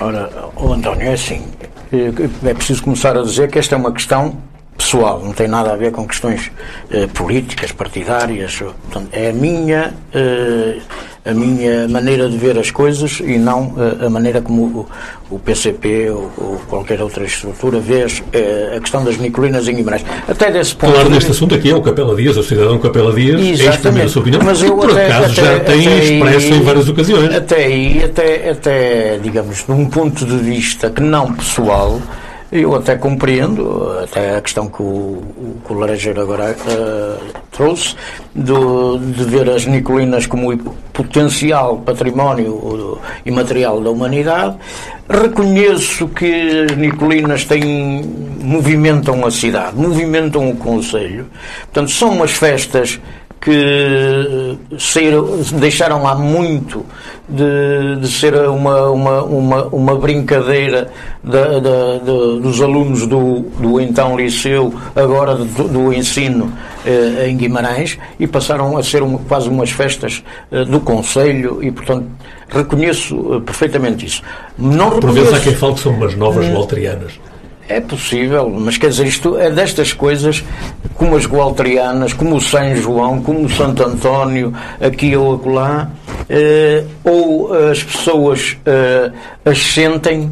Ora, 0.00 0.30
António, 0.58 1.02
é 1.02 1.12
assim, 1.12 1.44
é 2.44 2.54
preciso 2.54 2.82
começar 2.82 3.16
a 3.16 3.22
dizer 3.22 3.50
que 3.50 3.58
esta 3.58 3.74
é 3.74 3.78
uma 3.78 3.92
questão 3.92 4.36
pessoal, 4.76 5.20
não 5.22 5.32
tem 5.32 5.46
nada 5.46 5.72
a 5.72 5.76
ver 5.76 5.92
com 5.92 6.06
questões 6.06 6.50
eh, 6.90 7.06
políticas, 7.06 7.70
partidárias. 7.70 8.58
Portanto, 8.58 9.08
é 9.12 9.30
a 9.30 9.32
minha, 9.32 9.94
eh, 10.12 10.78
a 11.24 11.32
minha 11.32 11.88
maneira 11.88 12.28
de 12.28 12.36
ver 12.36 12.58
as 12.58 12.70
coisas 12.70 13.18
e 13.20 13.38
não 13.38 13.74
eh, 13.78 14.06
a 14.06 14.10
maneira 14.10 14.42
como 14.42 14.86
o, 15.30 15.38
PCP 15.38 16.10
ou, 16.10 16.60
qualquer 16.68 17.00
outra 17.00 17.24
estrutura 17.24 17.80
vê 17.80 18.06
eh, 18.32 18.74
a 18.76 18.80
questão 18.80 19.02
das 19.02 19.16
Nicolinas 19.16 19.66
em 19.66 19.74
Guimarães. 19.76 20.04
Até 20.28 20.52
desse 20.52 20.76
ponto. 20.76 20.92
Falar 20.92 21.08
deste 21.08 21.30
assunto 21.30 21.54
aqui 21.54 21.70
é 21.70 21.74
o 21.74 21.80
Capela 21.80 22.14
Dias, 22.14 22.36
o 22.36 22.42
cidadão 22.42 22.78
Capela 22.78 23.12
Dias, 23.12 23.40
Exatamente. 23.40 23.78
é 23.78 23.80
também 23.80 24.02
a 24.02 24.08
sua 24.08 24.20
opinião, 24.20 24.42
mas 24.44 24.62
eu 24.62 24.76
por 24.76 24.90
até, 24.90 25.06
acaso 25.06 25.32
até, 25.32 25.42
já 25.42 25.60
tem 25.60 25.98
expresso 25.98 26.52
aí, 26.52 26.60
em 26.60 26.62
várias 26.62 26.88
ocasiões. 26.88 27.34
Até 27.34 27.64
aí, 27.64 28.04
até, 28.04 28.50
até, 28.50 29.18
digamos, 29.22 29.64
de 29.64 29.72
um 29.72 29.86
ponto 29.86 30.26
de 30.26 30.36
vista 30.36 30.90
que 30.90 31.02
não 31.02 31.32
pessoal, 31.32 32.02
eu 32.54 32.72
até 32.76 32.94
compreendo, 32.94 33.98
até 34.00 34.36
a 34.36 34.40
questão 34.40 34.68
que 34.68 34.80
o, 34.80 34.84
o, 34.84 35.56
que 35.66 35.72
o 35.72 35.76
Laranjeiro 35.76 36.20
agora 36.20 36.54
uh, 36.54 37.40
trouxe, 37.50 37.96
do, 38.32 38.96
de 38.96 39.24
ver 39.24 39.50
as 39.50 39.66
Nicolinas 39.66 40.24
como 40.26 40.56
potencial 40.92 41.78
património 41.78 43.00
imaterial 43.26 43.80
da 43.80 43.90
humanidade. 43.90 44.56
Reconheço 45.08 46.06
que 46.08 46.66
as 46.70 46.76
Nicolinas 46.76 47.44
têm, 47.44 48.04
movimentam 48.40 49.26
a 49.26 49.32
cidade, 49.32 49.76
movimentam 49.76 50.48
o 50.48 50.56
Conselho. 50.56 51.26
Portanto, 51.64 51.90
são 51.90 52.10
umas 52.10 52.30
festas 52.30 53.00
que 53.40 54.56
saíram, 54.78 55.40
deixaram 55.54 56.02
lá 56.02 56.14
muito 56.14 56.86
de, 57.28 57.96
de 58.00 58.08
ser 58.08 58.34
uma, 58.48 58.88
uma, 58.90 59.22
uma, 59.22 59.64
uma 59.66 59.94
brincadeira 59.96 60.90
da, 61.24 61.58
da, 61.58 61.98
da, 61.98 62.38
dos 62.40 62.60
alunos 62.60 63.06
do, 63.06 63.40
do 63.58 63.80
então 63.80 64.16
liceu, 64.16 64.72
agora 64.94 65.34
do, 65.34 65.68
do 65.68 65.92
ensino 65.92 66.52
eh, 66.84 67.28
em 67.28 67.36
Guimarães, 67.36 67.98
e 68.20 68.26
passaram 68.26 68.76
a 68.76 68.82
ser 68.82 69.02
quase 69.26 69.48
umas 69.48 69.70
festas 69.70 70.22
eh, 70.52 70.64
do 70.64 70.80
Conselho, 70.80 71.62
e 71.62 71.70
portanto 71.70 72.06
reconheço 72.48 73.34
eh, 73.34 73.40
perfeitamente 73.40 74.04
isso. 74.06 74.22
Não 74.58 74.90
Por 74.90 75.06
reconheço, 75.06 75.30
vezes 75.30 75.34
há 75.34 75.40
quem 75.40 75.54
fale 75.54 75.74
que 75.74 75.80
são 75.80 75.92
umas 75.92 76.14
novas 76.14 76.46
Walterianas. 76.48 77.12
É 77.66 77.80
possível, 77.80 78.50
mas 78.50 78.76
quer 78.76 78.90
dizer, 78.90 79.06
isto 79.06 79.38
é 79.38 79.50
destas 79.50 79.94
coisas, 79.94 80.44
como 80.94 81.16
as 81.16 81.26
Gualtrianas, 81.26 82.12
como 82.12 82.36
o 82.36 82.40
São 82.40 82.76
João, 82.76 83.22
como 83.22 83.46
o 83.46 83.48
Santo 83.48 83.82
António, 83.82 84.52
aqui 84.78 85.16
ou 85.16 85.36
acolá, 85.36 85.90
uh, 86.28 86.88
ou 87.02 87.54
as 87.70 87.82
pessoas 87.82 88.58
uh, 88.66 89.10
as 89.46 89.58
sentem 89.58 90.30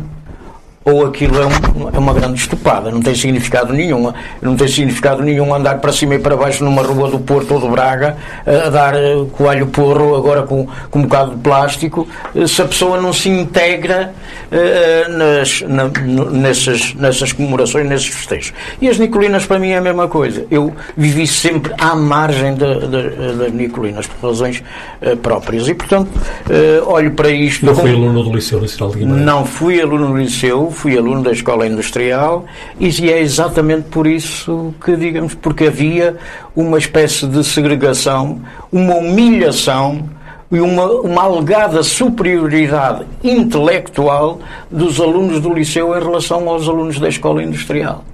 ou 0.85 1.07
aquilo 1.07 1.41
é, 1.41 1.47
um, 1.47 1.89
é, 1.95 1.99
uma 1.99 2.13
grande 2.13 2.41
estupada, 2.41 2.91
não 2.91 3.01
tem 3.01 3.15
significado 3.15 3.73
nenhum. 3.73 4.13
Não 4.41 4.57
tem 4.57 4.69
significado 4.69 5.23
nenhum 5.23 5.55
andar 5.55 5.79
para 5.79 5.93
cima 5.93 6.15
e 6.15 6.19
para 6.19 6.37
baixo 6.37 6.65
numa 6.65 6.83
rua 6.83 7.11
do 7.11 7.19
Porto 7.19 7.55
ou 7.55 7.61
do 7.61 7.69
Braga 7.69 8.17
a 8.47 8.69
dar 8.69 8.95
eh, 8.95 9.25
coalho 9.33 9.67
porro 9.67 10.17
agora 10.17 10.43
com, 10.43 10.67
com 10.91 10.99
um 10.99 11.03
bocado 11.03 11.33
de 11.33 11.37
plástico, 11.39 12.09
eh, 12.35 12.47
se 12.47 12.61
a 12.61 12.65
pessoa 12.65 13.01
não 13.01 13.13
se 13.13 13.29
integra 13.29 14.13
uh, 14.51 15.13
nas, 15.13 15.63
na, 15.63 15.89
nessas, 16.31 16.95
nessas 16.95 17.33
comemorações, 17.33 17.87
nesses 17.87 18.09
festejos. 18.09 18.53
E 18.81 18.89
as 18.89 18.99
Nicolinas 18.99 19.47
para 19.47 19.59
mim 19.59 19.71
é 19.71 19.79
a 19.79 19.81
mesma 19.81 20.09
coisa. 20.09 20.47
Eu 20.51 20.73
vivi 20.97 21.27
sempre 21.27 21.73
à 21.79 21.95
margem 21.95 22.55
das 22.55 23.53
Nicolinas 23.53 24.07
por 24.07 24.31
razões 24.31 24.63
uh, 25.01 25.17
próprias 25.17 25.69
e 25.69 25.75
portanto 25.75 26.09
uh, 26.09 26.91
olho 26.91 27.13
para 27.13 27.31
isto. 27.31 27.65
Não 27.65 27.75
com... 27.75 27.83
fui 27.83 27.91
aluno 27.91 28.23
do 28.25 28.35
Liceu 28.35 28.61
Nacional 28.61 28.93
de 28.93 29.01
Guimarães? 29.01 29.27
Não 29.27 29.45
fui 29.45 29.81
aluno 29.81 30.09
do 30.09 30.17
Liceu 30.17 30.72
fui 30.73 30.97
aluno 30.97 31.23
da 31.23 31.33
Escola 31.33 31.67
Industrial 31.67 32.45
e 32.79 32.89
é 33.11 33.21
exatamente 33.21 33.89
por 33.89 34.07
isso 34.07 34.75
que, 34.85 34.97
digamos, 34.97 35.35
porque 35.35 35.65
havia 35.65 36.17
uma 36.57 36.79
espécie 36.79 37.27
de 37.27 37.45
segregação, 37.45 38.41
uma 38.71 38.97
humilhação 38.97 40.09
e 40.53 40.61
uma, 40.61 40.85
uma 41.01 41.23
alegada 41.23 41.83
superioridade 41.83 43.07
intelectual 43.25 44.39
dos 44.71 45.01
alunos 45.01 45.41
do 45.41 45.53
liceu 45.53 45.97
em 45.97 46.03
relação 46.03 46.47
aos 46.49 46.69
alunos 46.69 47.01
da 47.01 47.09
escola 47.09 47.43
industrial. 47.43 48.05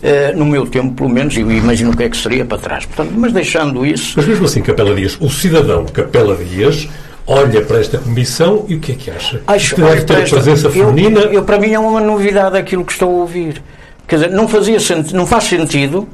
Uh, 0.00 0.38
no 0.38 0.46
meu 0.46 0.66
tempo, 0.66 0.94
pelo 0.94 1.10
menos, 1.10 1.36
e 1.36 1.40
imagino 1.40 1.90
o 1.90 1.96
que 1.96 2.04
é 2.04 2.08
que 2.08 2.16
seria 2.16 2.44
para 2.44 2.58
trás. 2.58 2.86
Portanto, 2.86 3.12
mas 3.16 3.32
deixando 3.32 3.84
isso. 3.84 4.14
Mas 4.16 4.26
mesmo 4.26 4.44
assim, 4.46 4.62
Capela 4.62 4.94
Dias, 4.94 5.18
o 5.20 5.28
cidadão 5.28 5.84
Capela 5.86 6.36
Dias 6.36 6.88
olha 7.26 7.62
para 7.62 7.78
esta 7.78 7.98
comissão 7.98 8.64
e 8.68 8.74
o 8.74 8.80
que 8.80 8.92
é 8.92 8.94
que 8.94 9.10
acha? 9.10 9.42
Acho, 9.46 9.74
que 9.74 9.82
deve 9.82 10.04
ter 10.04 10.18
esta, 10.22 10.36
presença 10.36 10.70
feminina? 10.70 11.20
Eu, 11.20 11.32
eu, 11.32 11.44
para 11.44 11.58
mim 11.58 11.72
é 11.72 11.78
uma 11.78 12.00
novidade 12.00 12.56
aquilo 12.56 12.84
que 12.84 12.92
estou 12.92 13.08
a 13.08 13.20
ouvir. 13.20 13.62
Quer 14.06 14.16
dizer, 14.16 14.30
não, 14.30 14.48
fazia 14.48 14.78
não 15.12 15.26
faz 15.26 15.44
sentido 15.44 16.08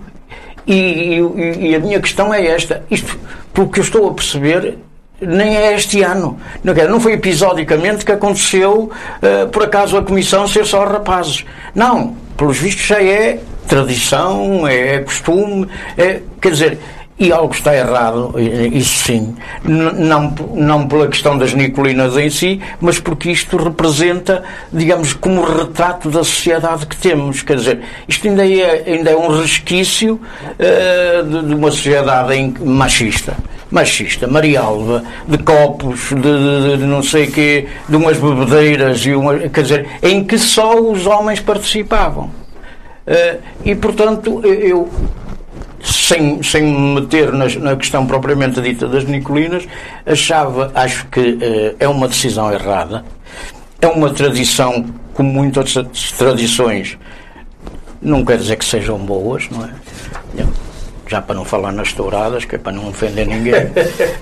e, 0.67 0.75
e, 0.75 1.69
e, 1.71 1.75
a 1.75 1.79
minha 1.79 2.01
questão 2.01 2.33
é 2.35 2.47
esta. 2.47 2.83
Isto, 2.91 3.19
pelo 3.55 3.69
que 3.69 3.81
eu 3.81 3.85
estou 3.85 4.11
a 4.11 4.15
perceber, 4.15 4.79
nem 5.21 5.57
é 5.57 5.75
este 5.75 6.03
ano. 6.03 6.39
Não, 6.63 6.75
não 6.75 7.01
foi 7.01 7.13
episodicamente 7.15 8.05
que 8.05 8.13
aconteceu, 8.13 8.91
uh, 8.91 9.49
por 9.49 9.63
acaso, 9.63 9.97
a 9.97 10.03
comissão 10.03 10.47
ser 10.47 10.67
só 10.67 10.85
rapazes. 10.85 11.45
Não, 11.75 12.17
pelos 12.37 12.59
vistos 12.59 12.85
já 12.85 13.03
é 13.03 13.39
tradição, 13.67 14.67
é 14.67 15.01
costume, 15.01 15.69
é, 15.97 16.21
quer 16.41 16.51
dizer, 16.51 16.79
e 17.19 17.33
algo 17.33 17.55
está 17.55 17.75
errado, 17.75 18.35
isso 18.39 19.05
sim, 19.05 19.35
não, 19.64 20.35
não 20.55 20.87
pela 20.87 21.09
questão 21.09 21.39
das 21.39 21.55
Nicolinas 21.55 22.14
em 22.19 22.29
si, 22.29 22.61
mas 22.79 22.99
porque 22.99 23.31
isto 23.31 23.57
representa, 23.57 24.45
digamos, 24.71 25.14
como 25.14 25.43
retrato 25.43 26.11
da 26.11 26.23
sociedade 26.23 26.87
que 26.87 26.97
temos. 26.97 27.41
Quer 27.41 27.57
dizer, 27.57 27.81
isto 28.07 28.29
ainda 28.29 28.47
é, 28.47 28.85
ainda 28.87 29.11
é 29.11 29.17
um 29.17 29.29
resquício 29.41 30.21
uh, 30.21 31.25
de, 31.25 31.49
de, 31.49 31.55
uma 31.55 31.71
sociedade 31.71 32.55
machista. 32.62 33.35
Machista, 33.71 34.29
Marialva, 34.29 35.03
de 35.27 35.39
copos, 35.39 36.11
de, 36.11 36.17
de, 36.17 36.77
de 36.77 36.85
não 36.85 37.03
sei 37.03 37.29
quê, 37.29 37.67
de 37.89 37.97
umas 37.97 38.19
bebedeiras, 38.19 39.05
e 39.07 39.12
uma, 39.12 39.39
quer 39.39 39.62
dizer, 39.62 39.89
em 40.03 40.23
que 40.23 40.39
só 40.39 40.79
os 40.79 41.07
homens 41.07 41.41
participavam. 41.41 42.25
Uh, 43.07 43.41
e, 43.64 43.75
portanto, 43.75 44.43
eu 44.45 44.89
sem, 45.87 46.43
sem 46.43 46.62
me 46.62 47.01
meter 47.01 47.32
na, 47.32 47.47
na, 47.47 47.76
questão 47.76 48.07
propriamente 48.07 48.61
dita 48.61 48.89
das 48.89 49.05
Nicolinas, 49.05 49.66
achava, 50.05 50.70
acho 50.74 51.07
que 51.07 51.20
uh, 51.20 51.76
é 51.78 51.89
uma 51.89 52.09
decisão 52.09 52.53
errada, 52.53 53.05
é 53.80 53.87
uma 53.87 54.11
tradição, 54.11 54.84
como 55.14 55.32
muitas 55.32 55.74
tradições, 56.16 56.99
não 58.03 58.24
quer 58.24 58.39
dizer 58.39 58.57
que 58.57 58.64
sejam 58.64 58.99
boas, 58.99 59.49
não 59.51 59.64
é? 59.64 59.70
Já 61.09 61.22
para 61.22 61.37
não 61.37 61.45
falar 61.45 61.70
nas 61.70 61.93
touradas, 61.93 62.45
que 62.45 62.57
é 62.57 62.59
para 62.59 62.72
não 62.72 62.89
ofender 62.89 63.28
ninguém. 63.28 63.70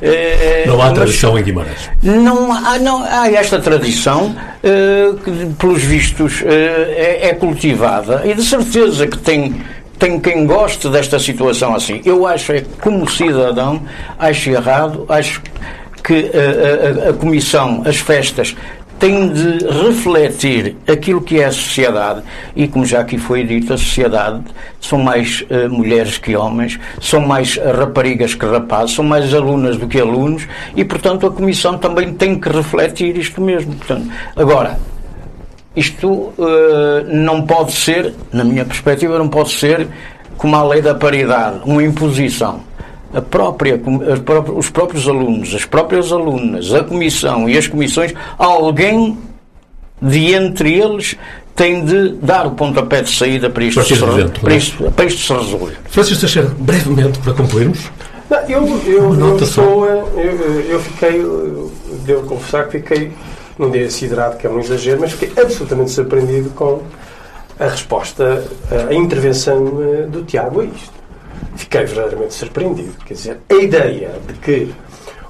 é, 0.02 0.64
não 0.68 0.82
há 0.82 0.92
tradição 0.92 1.38
em 1.38 1.42
Guimarães? 1.42 1.90
Não 2.02 2.52
há, 2.52 2.78
não, 2.78 3.02
há 3.02 3.30
esta 3.30 3.58
tradição 3.58 4.36
uh, 4.36 5.16
que, 5.16 5.46
pelos 5.58 5.82
vistos, 5.82 6.42
uh, 6.42 6.46
é, 6.46 7.28
é 7.28 7.34
cultivada 7.34 8.20
e 8.26 8.34
de 8.34 8.42
certeza 8.44 9.06
que 9.06 9.16
tem 9.16 9.62
tem 10.04 10.20
quem 10.20 10.46
goste 10.46 10.86
desta 10.90 11.18
situação 11.18 11.74
assim. 11.74 12.02
Eu 12.04 12.26
acho, 12.26 12.52
é, 12.52 12.62
como 12.82 13.08
cidadão, 13.10 13.80
acho 14.18 14.50
errado, 14.50 15.06
acho 15.08 15.40
que 16.02 16.30
a, 16.34 17.06
a, 17.06 17.10
a 17.10 17.12
Comissão, 17.14 17.82
as 17.86 17.96
festas, 17.96 18.54
têm 18.98 19.32
de 19.32 19.66
refletir 19.66 20.76
aquilo 20.86 21.22
que 21.22 21.40
é 21.40 21.46
a 21.46 21.50
sociedade 21.50 22.22
e, 22.54 22.68
como 22.68 22.84
já 22.84 23.00
aqui 23.00 23.16
foi 23.16 23.44
dito, 23.44 23.72
a 23.72 23.78
sociedade 23.78 24.42
são 24.78 24.98
mais 24.98 25.42
uh, 25.42 25.70
mulheres 25.72 26.18
que 26.18 26.36
homens, 26.36 26.78
são 27.00 27.22
mais 27.22 27.56
raparigas 27.56 28.34
que 28.34 28.44
rapazes, 28.44 28.94
são 28.94 29.04
mais 29.04 29.32
alunas 29.32 29.78
do 29.78 29.88
que 29.88 29.98
alunos 29.98 30.46
e, 30.76 30.84
portanto, 30.84 31.26
a 31.26 31.30
Comissão 31.30 31.78
também 31.78 32.12
tem 32.12 32.38
que 32.38 32.50
refletir 32.50 33.16
isto 33.16 33.40
mesmo. 33.40 33.74
Portanto, 33.74 34.06
agora, 34.36 34.78
isto 35.76 36.08
uh, 36.08 36.34
não 37.06 37.42
pode 37.42 37.72
ser, 37.72 38.14
na 38.32 38.44
minha 38.44 38.64
perspectiva, 38.64 39.18
não 39.18 39.28
pode 39.28 39.50
ser 39.50 39.88
como 40.36 40.56
a 40.56 40.62
lei 40.64 40.82
da 40.82 40.94
paridade, 40.94 41.60
uma 41.64 41.82
imposição. 41.82 42.60
A 43.12 43.20
própria, 43.20 43.80
os 44.56 44.70
próprios 44.70 45.08
alunos, 45.08 45.54
as 45.54 45.64
próprias 45.64 46.10
alunas, 46.10 46.74
a 46.74 46.82
comissão 46.82 47.48
e 47.48 47.56
as 47.56 47.68
comissões, 47.68 48.12
alguém 48.36 49.16
de 50.02 50.34
entre 50.34 50.74
eles 50.74 51.16
tem 51.54 51.84
de 51.84 52.10
dar 52.20 52.46
o 52.46 52.50
pontapé 52.52 53.02
de 53.02 53.10
saída 53.10 53.48
para 53.48 53.64
isto, 53.64 53.82
se, 53.84 53.96
para 54.40 54.52
é? 54.52 54.56
isto, 54.56 54.90
para 54.90 55.04
isto 55.04 55.20
se 55.20 55.32
resolver. 55.32 55.76
Francisco 55.84 56.20
Teixeira, 56.20 56.48
brevemente 56.58 57.18
para 57.20 57.32
concluirmos. 57.32 57.90
Não, 58.28 58.38
eu, 58.48 58.82
eu, 58.86 59.14
eu, 59.14 59.46
sou, 59.46 59.86
eu, 59.86 60.64
eu 60.68 60.80
fiquei, 60.80 61.24
devo 62.04 62.26
confessar 62.26 62.64
que 62.66 62.78
fiquei 62.78 63.12
não 63.58 63.70
direi 63.70 63.90
siderado, 63.90 64.36
que 64.36 64.46
é 64.46 64.50
um 64.50 64.58
exagero, 64.58 65.00
mas 65.00 65.12
fiquei 65.12 65.42
absolutamente 65.42 65.90
surpreendido 65.90 66.50
com 66.50 66.82
a 67.58 67.66
resposta, 67.66 68.44
a 68.88 68.92
intervenção 68.92 69.80
eh, 69.80 70.06
do 70.06 70.24
Tiago 70.24 70.60
a 70.60 70.64
isto. 70.64 70.92
Fiquei 71.56 71.84
verdadeiramente 71.84 72.34
surpreendido. 72.34 72.94
Quer 73.06 73.14
dizer, 73.14 73.38
a 73.48 73.54
ideia 73.54 74.10
de 74.26 74.34
que 74.34 74.74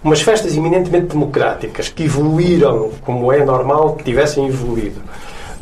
umas 0.03 0.23
festas 0.23 0.57
eminentemente 0.57 1.09
democráticas 1.09 1.89
que 1.89 2.05
evoluíram 2.05 2.91
como 3.03 3.31
é 3.33 3.45
normal 3.45 3.95
que 3.97 4.05
tivessem 4.05 4.47
evoluído 4.49 5.01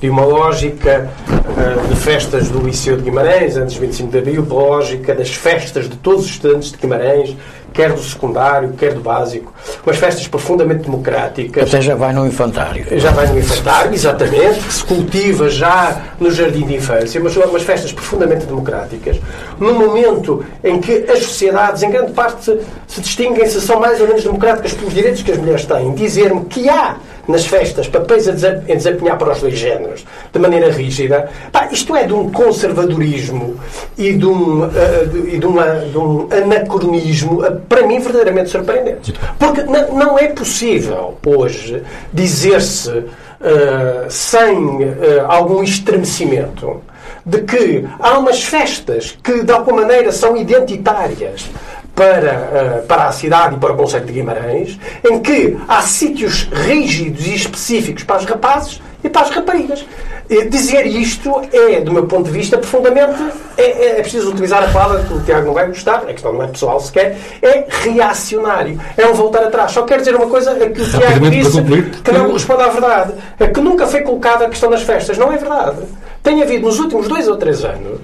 de 0.01 0.11
uma 0.11 0.25
lógica 0.25 1.09
uh, 1.29 1.89
de 1.89 1.95
festas 1.95 2.49
do 2.49 2.59
Liceu 2.59 2.97
de 2.97 3.05
Guimarães, 3.05 3.57
antes 3.57 3.75
de 3.75 3.81
25 3.81 4.11
de 4.11 4.19
Abril, 4.19 4.47
lógica 4.49 5.15
das 5.15 5.31
festas 5.33 5.89
de 5.89 5.97
todos 5.97 6.25
os 6.25 6.31
estudantes 6.33 6.73
de 6.73 6.79
Guimarães, 6.79 7.37
quer 7.73 7.93
do 7.93 8.03
secundário, 8.03 8.73
quer 8.73 8.95
do 8.95 9.01
básico, 9.01 9.53
umas 9.85 9.97
festas 9.97 10.29
profundamente 10.29 10.85
democráticas. 10.85 11.69
Até 11.69 11.81
já 11.81 11.95
vai 11.95 12.13
no 12.13 12.27
infantário. 12.27 12.87
Já 12.99 13.11
vai 13.11 13.27
no 13.27 13.39
infantário, 13.39 13.93
exatamente, 13.93 14.61
que 14.61 14.75
se 14.75 14.85
cultiva 14.85 15.49
já 15.49 16.03
no 16.21 16.31
jardim 16.31 16.67
de 16.67 16.75
infância, 16.75 17.21
mas 17.21 17.33
são 17.33 17.43
umas 17.45 17.63
festas 17.63 17.93
profundamente 17.93 18.47
democráticas, 18.47 19.21
no 19.59 19.75
momento 19.75 20.45
em 20.63 20.81
que 20.81 21.05
as 21.11 21.21
sociedades, 21.21 21.83
em 21.83 21.91
grande 21.91 22.13
parte, 22.13 22.59
se 22.87 23.01
distinguem 23.01 23.47
se 23.47 23.61
são 23.61 23.81
mais 23.81 24.01
ou 24.01 24.07
menos 24.07 24.23
democráticas 24.23 24.73
pelos 24.75 24.95
direitos 24.95 25.23
que 25.23 25.33
as 25.33 25.39
mulheres 25.39 25.65
têm. 25.65 25.95
Dizer-me 25.95 26.45
que 26.45 26.69
há 26.69 26.97
nas 27.29 27.47
festas 27.47 27.89
papéis 27.89 28.29
a 28.29 28.33
desempenhar 28.33 29.17
para 29.19 29.33
os 29.33 29.41
dois 29.41 29.57
géneros 29.57 30.05
de 30.33 30.39
maneira 30.39 30.71
rígida, 30.71 31.31
pá, 31.51 31.69
isto 31.71 31.95
é 31.95 32.05
de 32.05 32.13
um 32.13 32.31
conservadorismo 32.31 33.57
e 33.97 34.13
de 34.13 34.27
um, 34.27 34.65
uh, 34.65 34.71
de, 35.11 35.39
de, 35.39 35.47
uma, 35.47 35.65
de 35.65 35.99
um 35.99 36.29
anacronismo, 36.31 37.45
uh, 37.45 37.61
para 37.69 37.87
mim, 37.87 37.99
verdadeiramente 38.01 38.51
surpreendente. 38.51 39.15
Porque 39.39 39.63
não 39.63 40.19
é 40.19 40.29
possível 40.29 41.17
hoje 41.25 41.83
dizer-se 42.13 42.91
uh, 42.91 44.07
sem 44.09 44.57
algum 45.29 45.63
estremecimento 45.63 46.83
de 47.25 47.41
que 47.43 47.87
há 48.01 48.19
umas 48.19 48.43
festas 48.43 49.17
que, 49.23 49.45
de 49.45 49.53
alguma 49.53 49.83
maneira, 49.83 50.11
são 50.11 50.37
identitárias 50.37 51.49
para, 51.95 52.81
uh, 52.83 52.87
para 52.87 53.07
a 53.07 53.13
cidade 53.13 53.57
e 53.57 53.59
para 53.59 53.73
o 53.73 53.77
Conselho 53.77 54.07
de 54.07 54.13
Guimarães, 54.13 54.79
em 55.05 55.21
que 55.21 55.57
há 55.69 55.83
sítios 55.83 56.49
rígidos 56.51 57.27
e 57.27 57.35
específicos 57.35 58.05
para 58.05 58.19
os 58.19 58.25
rapazes 58.25 58.81
e 59.05 59.09
para 59.09 59.23
as 59.23 59.31
raparigas. 59.31 59.85
Dizer 60.49 60.87
isto 60.87 61.43
é, 61.53 61.81
do 61.81 61.93
meu 61.93 62.07
ponto 62.07 62.25
de 62.25 62.31
vista, 62.31 62.57
profundamente. 62.57 63.23
É, 63.59 63.63
é, 63.63 63.99
é 63.99 64.01
preciso 64.01 64.31
utilizar 64.31 64.63
a 64.63 64.69
palavra 64.69 65.03
que 65.03 65.13
o 65.13 65.21
Tiago 65.21 65.47
não 65.47 65.53
vai 65.53 65.67
gostar, 65.67 65.97
a 65.97 66.13
questão 66.13 66.33
não 66.33 66.43
é 66.43 66.47
pessoal 66.47 66.81
sequer, 66.81 67.19
é 67.43 67.67
reacionário. 67.69 68.81
É 68.97 69.07
um 69.07 69.13
voltar 69.13 69.43
atrás. 69.43 69.73
Só 69.73 69.83
quero 69.83 70.01
dizer 70.01 70.15
uma 70.15 70.29
coisa: 70.29 70.53
é 70.53 70.71
que 70.71 70.81
o 70.81 70.91
Tiago 70.91 71.29
disse 71.29 71.61
que 72.03 72.13
não 72.13 72.27
corresponde 72.27 72.63
à 72.63 72.69
verdade. 72.69 73.13
É 73.39 73.49
que 73.49 73.61
nunca 73.61 73.87
foi 73.87 74.01
colocada 74.03 74.47
a 74.47 74.49
questão 74.49 74.71
das 74.71 74.83
festas. 74.83 75.19
Não 75.19 75.31
é 75.31 75.37
verdade. 75.37 75.83
Tem 76.23 76.43
havido 76.43 76.67
nos 76.67 76.79
últimos 76.79 77.09
dois 77.09 77.29
ou 77.29 77.37
três 77.37 77.63
anos 77.65 78.01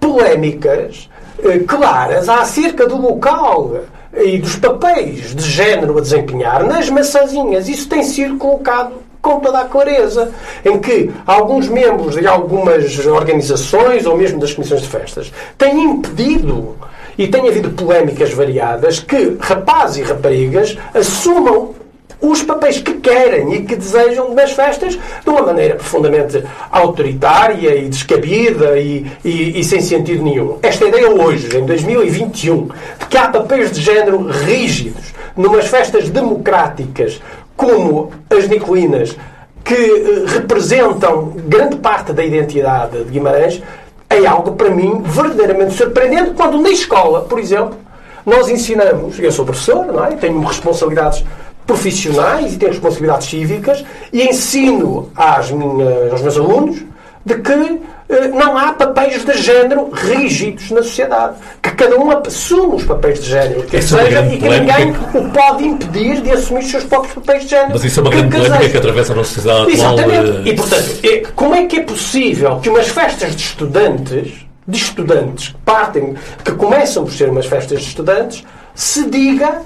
polémicas 0.00 1.08
eh, 1.08 1.23
claras 1.66 2.28
acerca 2.28 2.86
do 2.86 3.00
local 3.00 3.80
e 4.16 4.38
dos 4.38 4.56
papéis 4.56 5.34
de 5.34 5.42
género 5.42 5.98
a 5.98 6.00
desempenhar 6.00 6.64
nas 6.64 6.88
maçãzinhas. 6.88 7.68
Isso 7.68 7.88
tem 7.88 8.02
sido 8.02 8.36
colocado 8.36 9.04
com 9.20 9.40
toda 9.40 9.60
a 9.60 9.64
clareza, 9.64 10.30
em 10.64 10.78
que 10.78 11.10
alguns 11.26 11.66
membros 11.68 12.14
de 12.14 12.26
algumas 12.26 13.06
organizações 13.06 14.04
ou 14.04 14.16
mesmo 14.16 14.38
das 14.38 14.52
comissões 14.52 14.82
de 14.82 14.88
festas 14.88 15.32
têm 15.56 15.82
impedido 15.82 16.76
e 17.16 17.26
tem 17.26 17.48
havido 17.48 17.70
polémicas 17.70 18.32
variadas 18.34 19.00
que 19.00 19.36
rapazes 19.40 19.96
e 19.96 20.02
raparigas 20.02 20.76
assumam 20.92 21.74
os 22.30 22.42
papéis 22.42 22.78
que 22.78 22.94
querem 22.94 23.54
e 23.54 23.64
que 23.64 23.76
desejam 23.76 24.34
nas 24.34 24.52
festas 24.52 24.94
de 24.94 25.30
uma 25.30 25.42
maneira 25.42 25.76
profundamente 25.76 26.42
autoritária 26.70 27.74
e 27.74 27.88
descabida 27.88 28.78
e, 28.78 29.06
e, 29.24 29.60
e, 29.60 29.64
sem 29.64 29.80
sentido 29.80 30.22
nenhum. 30.22 30.58
Esta 30.62 30.86
ideia 30.86 31.10
hoje, 31.10 31.56
em 31.56 31.66
2021, 31.66 32.68
de 32.98 33.06
que 33.08 33.16
há 33.16 33.28
papéis 33.28 33.72
de 33.72 33.80
género 33.80 34.26
rígidos 34.26 35.12
numas 35.36 35.66
festas 35.66 36.08
democráticas 36.10 37.20
como 37.56 38.10
as 38.30 38.48
Nicolinas, 38.48 39.16
que 39.64 39.74
eh, 39.74 40.24
representam 40.26 41.32
grande 41.46 41.76
parte 41.76 42.12
da 42.12 42.24
identidade 42.24 43.04
de 43.04 43.10
Guimarães, 43.10 43.62
é 44.10 44.26
algo 44.26 44.52
para 44.52 44.70
mim 44.70 45.02
verdadeiramente 45.02 45.74
surpreendente 45.74 46.32
quando 46.32 46.60
na 46.60 46.70
escola, 46.70 47.22
por 47.22 47.38
exemplo, 47.38 47.76
nós 48.24 48.48
ensinamos, 48.48 49.18
eu 49.18 49.30
sou 49.30 49.44
professor, 49.44 49.86
não 49.86 50.04
é? 50.04 50.12
tenho 50.12 50.40
responsabilidades 50.40 51.24
profissionais 51.66 52.54
e 52.54 52.56
tenho 52.56 52.72
responsabilidades 52.72 53.28
cívicas 53.28 53.84
e 54.12 54.22
ensino 54.22 55.10
às 55.16 55.50
minhas, 55.50 56.12
aos 56.12 56.22
meus 56.22 56.36
alunos 56.36 56.82
de 57.26 57.34
que 57.38 57.52
eh, 58.10 58.28
não 58.28 58.56
há 58.58 58.74
papéis 58.74 59.24
de 59.24 59.32
género 59.38 59.88
rígidos 59.90 60.70
na 60.70 60.82
sociedade. 60.82 61.36
Que 61.62 61.70
cada 61.70 61.98
um 61.98 62.10
assume 62.10 62.76
os 62.76 62.84
papéis 62.84 63.18
de 63.22 63.30
género 63.30 63.62
que 63.62 63.78
é 63.78 63.80
seja 63.80 64.26
e 64.26 64.36
que 64.38 64.46
ninguém 64.46 64.90
o 65.14 65.30
pode 65.30 65.64
impedir 65.66 66.20
de 66.20 66.30
assumir 66.32 66.60
os 66.64 66.70
seus 66.70 66.84
próprios 66.84 67.14
papéis 67.14 67.44
de 67.44 67.48
género. 67.50 67.70
Mas 67.72 67.84
isso 67.84 67.98
é 67.98 68.02
uma 68.02 68.10
grande 68.10 68.28
que 68.28 68.36
polémica 68.36 68.68
que 68.70 68.76
atravessa 68.76 69.12
a 69.14 69.16
nossa 69.16 69.34
sociedade 69.34 69.72
atual. 69.72 69.94
Exatamente. 69.98 70.36
eh, 70.36 70.50
E, 70.50 70.54
portanto, 70.54 70.90
é- 71.02 71.22
como 71.34 71.54
é 71.54 71.64
que 71.66 71.76
é 71.76 71.82
possível 71.82 72.60
que 72.60 72.68
umas 72.68 72.88
festas 72.88 73.34
de 73.34 73.42
estudantes, 73.42 74.32
de 74.68 74.78
estudantes 74.78 75.48
que 75.48 75.56
partem, 75.64 76.14
que 76.44 76.52
começam 76.52 77.04
por 77.04 77.12
ser 77.14 77.30
umas 77.30 77.46
festas 77.46 77.80
de 77.80 77.86
estudantes, 77.88 78.44
se 78.74 79.08
diga 79.08 79.62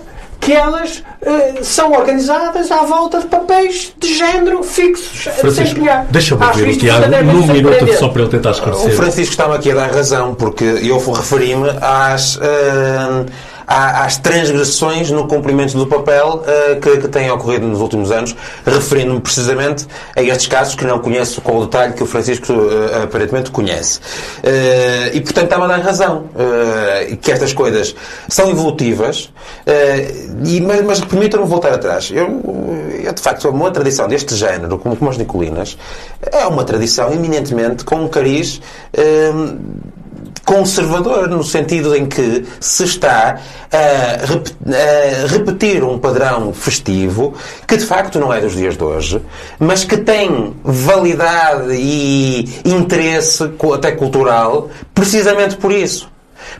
que 0.48 0.54
elas 0.54 1.04
eh, 1.20 1.56
são 1.62 1.92
organizadas 1.92 2.72
à 2.72 2.82
volta 2.82 3.20
de 3.20 3.26
papéis 3.26 3.92
de 3.98 4.14
género 4.14 4.62
fixos 4.62 5.24
Francisco, 5.34 5.80
deixa-me 6.08 6.42
ouvir 6.42 6.62
o 6.62 6.70
isto 6.70 6.80
Tiago 6.80 7.06
num 7.22 7.46
minuto 7.46 7.92
só 7.98 8.08
para 8.08 8.22
ele 8.22 8.30
tentar 8.30 8.48
O 8.48 8.52
esclarecer. 8.52 8.96
Francisco 8.96 9.30
estava 9.32 9.56
aqui 9.56 9.70
a 9.70 9.74
dar 9.74 9.90
razão, 9.90 10.34
porque 10.34 10.64
eu 10.64 10.98
referi-me 11.12 11.68
às, 11.82 12.40
ah, 12.40 13.26
às 13.68 14.16
transgressões 14.16 15.10
no 15.10 15.28
cumprimento 15.28 15.76
do 15.76 15.86
papel 15.86 16.42
ah, 16.46 16.76
que, 16.80 16.96
que 16.96 17.08
têm 17.08 17.30
ocorrido 17.30 17.66
nos 17.66 17.80
últimos 17.80 18.10
anos, 18.10 18.34
referindo-me 18.64 19.20
precisamente 19.20 19.86
a 20.16 20.22
estes 20.22 20.46
casos 20.46 20.74
que 20.74 20.86
não 20.86 20.98
conheço 20.98 21.42
com 21.42 21.58
o 21.58 21.66
detalhe 21.66 21.92
que 21.92 22.02
o 22.02 22.06
Francisco 22.06 22.46
ah, 22.50 23.04
aparentemente 23.04 23.50
conhece. 23.50 24.00
Ah, 24.42 25.10
e, 25.12 25.20
portanto, 25.20 25.44
estava 25.44 25.66
a 25.66 25.68
dar 25.68 25.80
razão. 25.80 26.28
que 27.20 27.30
estas 27.30 27.52
coisas 27.52 27.94
são 28.28 28.50
evolutivas, 28.50 29.30
e, 30.44 30.60
mas, 30.60 30.82
mas 30.82 31.00
permitam-me 31.00 31.46
voltar 31.46 31.72
atrás. 31.72 32.10
Eu, 32.10 32.42
eu, 33.02 33.12
de 33.12 33.20
facto, 33.20 33.48
uma 33.48 33.70
tradição 33.70 34.08
deste 34.08 34.34
género, 34.34 34.78
como, 34.78 34.96
como 34.96 35.10
as 35.10 35.18
Nicolinas, 35.18 35.76
é 36.22 36.46
uma 36.46 36.64
tradição 36.64 37.12
eminentemente 37.12 37.84
com 37.84 37.96
um 37.96 38.08
cariz 38.08 38.60
conservador, 40.44 41.28
no 41.28 41.42
sentido 41.44 41.94
em 41.94 42.06
que 42.06 42.44
se 42.60 42.84
está 42.84 43.38
a, 43.72 44.26
rep- 44.26 44.54
a 44.66 45.26
repetir 45.26 45.82
um 45.84 45.98
padrão 45.98 46.52
festivo 46.52 47.34
que 47.66 47.76
de 47.76 47.84
facto 47.84 48.18
não 48.18 48.32
é 48.32 48.40
dos 48.40 48.54
dias 48.54 48.76
de 48.76 48.82
hoje, 48.84 49.20
mas 49.58 49.84
que 49.84 49.96
tem 49.96 50.54
validade 50.64 51.72
e 51.74 52.48
interesse 52.64 53.50
até 53.74 53.92
cultural 53.92 54.70
precisamente 54.94 55.56
por 55.56 55.72
isso. 55.72 56.08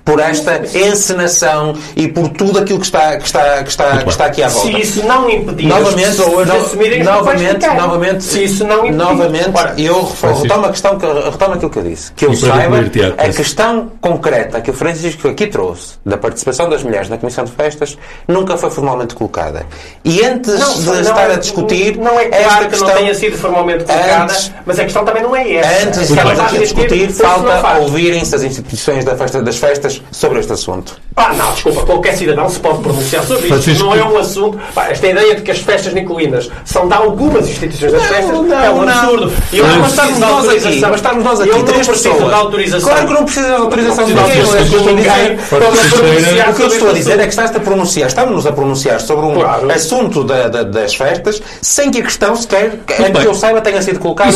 Por 0.05 0.21
esta 0.21 0.61
encenação 0.75 1.75
e 1.97 2.09
por 2.09 2.29
tudo 2.29 2.59
aquilo 2.59 2.79
que 2.79 2.87
está, 2.87 3.17
que 3.17 3.27
está, 3.27 3.63
que 3.63 3.71
está, 3.71 3.99
que 4.03 4.09
está 4.11 4.27
aqui 4.27 4.43
à 4.43 4.49
volta. 4.49 4.69
Se 4.71 4.81
isso 4.81 5.07
não 5.07 5.29
impedir 5.31 5.67
Novamente, 5.69 6.05
as 6.09 6.17
pessoas 6.17 6.47
de 6.47 6.53
no- 6.57 6.65
assumirem 6.65 7.03
novamente, 7.03 7.67
novamente, 7.67 8.25
se 8.25 8.45
isso 8.45 8.65
não 8.65 8.79
impedir. 8.87 8.97
novamente, 8.97 9.51
Ora, 9.55 9.75
eu 9.79 10.13
retomo 10.43 10.67
a 10.67 10.71
questão 10.71 10.99
que 10.99 11.07
retomo 11.07 11.55
aquilo 11.55 11.71
que 11.71 11.79
eu 11.79 11.83
disse. 11.83 12.13
Que 12.13 12.27
eu 12.27 12.33
E 12.33 12.37
saiba, 12.37 12.79
a 13.19 13.29
questão 13.29 13.91
concreta 14.01 14.61
que 14.61 14.71
o 14.71 14.75
Francisco 14.75 15.29
aqui 15.29 15.47
trouxe 15.47 15.95
da 16.05 16.17
participação 16.17 16.69
das 16.69 16.83
mulheres 16.83 17.09
na 17.09 17.17
Comissão 17.19 17.45
de 17.45 17.53
Festas 17.53 17.97
nunca 18.27 18.57
foi 18.57 18.71
formalmente 18.71 19.15
colocada. 19.15 19.67
E 20.05 20.25
antes 20.25 20.59
Não, 20.59 20.75
de 20.75 20.85
não 20.87 21.01
estar 21.01 21.31
é- 21.31 21.35
a 21.35 21.37
discutir 21.37 21.97
Não 21.99 22.19
é 22.19 22.27
claro 22.27 22.45
esta 22.45 22.59
que 22.65 22.69
questão, 22.71 22.89
não 22.89 22.95
tenha 22.97 23.15
sido 23.15 23.37
formalmente 23.39 23.85
colocada, 23.85 24.23
Antes- 24.25 24.53
mas 24.65 24.79
a 24.79 24.85
questão 24.85 25.05
também 25.05 25.23
não 25.23 25.35
é 25.37 25.55
essa. 25.55 25.87
antes 25.87 26.07
de 26.07 26.13
estarmos 26.13 26.41
aqui 26.41 26.57
a 26.57 26.61
discutir, 26.61 27.11
falta 27.13 27.79
ouvirem-se 27.81 28.35
as 28.35 28.43
instituições 28.43 29.05
da 29.05 29.17
festa, 29.17 29.43
das 29.43 29.57
festas 29.57 29.78
sobre 30.11 30.41
este 30.41 30.53
assunto. 30.53 30.97
Ah, 31.17 31.33
não, 31.35 31.53
desculpa, 31.53 31.83
qualquer 31.85 32.17
cidadão 32.17 32.49
se 32.49 32.61
pode 32.61 32.79
pronunciar 32.79 33.23
sobre 33.25 33.43
isto. 33.43 33.49
Francisco- 33.49 33.85
Não 33.85 33.95
é 33.95 34.05
um 34.05 34.19
assunto. 34.19 34.59
Pá, 34.75 34.87
esta 34.89 35.07
ideia 35.09 35.35
de 35.35 35.43
que 35.43 35.51
as 35.51 35.59
festas 35.59 35.93
nicolinas 35.93 36.49
são 36.65 36.87
de 36.87 36.95
algumas 36.95 37.49
instituições 37.49 37.93
das 37.93 38.03
festas 38.07 38.31
não, 38.31 38.63
é 38.65 38.71
um 38.71 38.85
não. 38.85 38.89
absurdo. 38.89 39.33
E 39.53 39.59
eu 39.59 39.67
Não, 39.67 39.87
estamos 39.87 40.19
nós 40.19 40.49
aqui, 40.49 40.81
mas 40.81 40.95
estamos 40.95 41.25
nós 41.25 41.41
aqui, 41.41 41.51
Eu 41.51 41.59
não 41.59 41.65
três 41.65 41.87
preciso 41.89 42.11
pessoas. 42.15 42.29
de 42.29 42.35
autorização. 42.35 42.89
Claro 42.91 43.07
que 43.09 43.13
não 43.15 43.25
precisa 43.25 43.47
de 43.49 43.53
autorização 43.55 44.05
de 44.07 44.15
Não 44.15 44.23
ninguém. 44.29 45.37
para 45.49 45.59
pronunciar 45.59 46.51
O 46.51 46.55
que 46.55 46.63
eu 46.63 46.67
estou 46.69 46.91
a 46.91 46.93
dizer 46.93 47.19
é 47.19 47.23
que 47.25 47.29
estás-te 47.29 47.57
a 47.57 47.61
pronunciar, 47.61 48.09
estamos-nos 48.09 48.47
a 48.47 48.53
pronunciar 48.53 49.01
sobre 49.01 49.27
um 49.27 49.35
Claro. 49.35 49.71
assunto 49.73 50.25
da- 50.25 50.49
da- 50.49 50.63
das 50.63 50.95
festas 50.95 51.43
sem 51.61 51.91
que 51.91 51.99
a 51.99 52.03
questão 52.03 52.35
sequer, 52.37 52.79
antes 53.01 53.21
que 53.23 53.27
eu 53.27 53.35
saiba, 53.35 53.61
tenha 53.61 53.83
sido 53.83 53.99
colocada. 53.99 54.31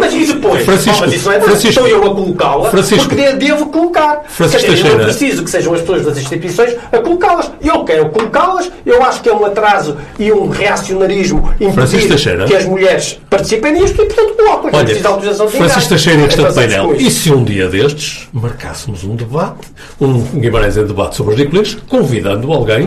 Mas 0.00 0.14
e 0.14 0.24
depois? 0.26 0.64
Francisco, 0.64 1.00
mas 1.00 1.12
isso 1.12 1.26
não 1.28 1.32
é. 1.36 1.40
Francisco. 1.40 1.68
Estou 1.68 1.88
eu 1.88 1.98
a 2.10 2.14
colocá-la 2.14 2.70
porque 2.70 3.14
de- 3.14 3.32
devo 3.34 3.66
colocar. 3.66 4.22
Francisco 4.28 4.73
Dizer, 4.74 4.88
eu 4.88 4.98
não 4.98 5.04
Teixeira. 5.04 5.18
preciso 5.18 5.44
que 5.44 5.50
sejam 5.50 5.74
as 5.74 5.80
pessoas 5.80 6.04
das 6.04 6.18
instituições 6.18 6.76
a 6.92 6.98
colocá-las. 6.98 7.50
Eu 7.62 7.84
quero 7.84 8.08
colocá-las. 8.10 8.70
Eu 8.84 9.02
acho 9.02 9.22
que 9.22 9.28
é 9.28 9.34
um 9.34 9.44
atraso 9.44 9.96
e 10.18 10.30
um 10.32 10.48
reacionarismo 10.48 11.52
impedir 11.60 12.08
Teixeira. 12.08 12.44
que 12.44 12.54
as 12.54 12.64
mulheres 12.66 13.20
participem 13.30 13.72
nisto 13.72 14.02
e, 14.02 14.06
portanto, 14.06 14.34
coloco. 14.34 14.66
Não 14.70 14.74
Olha, 14.74 14.84
preciso 14.84 15.00
de 15.00 15.06
autorização 15.06 15.46
de. 15.46 15.52
Francisco 15.56 15.88
Teixeira 15.88 16.20
em 16.20 16.24
questão 16.26 16.44
de 16.44 16.50
É 16.50 16.54
painel. 16.54 16.94
E 16.96 17.10
se 17.10 17.32
um 17.32 17.44
dia 17.44 17.68
destes 17.68 18.28
marcássemos 18.32 19.04
um 19.04 19.14
debate, 19.16 19.68
um 20.00 20.20
Guimarães 20.40 20.76
em 20.76 20.84
debate 20.84 21.16
sobre 21.16 21.34
os 21.34 21.40
Nicolins, 21.40 21.76
convidando 21.88 22.52
alguém 22.52 22.86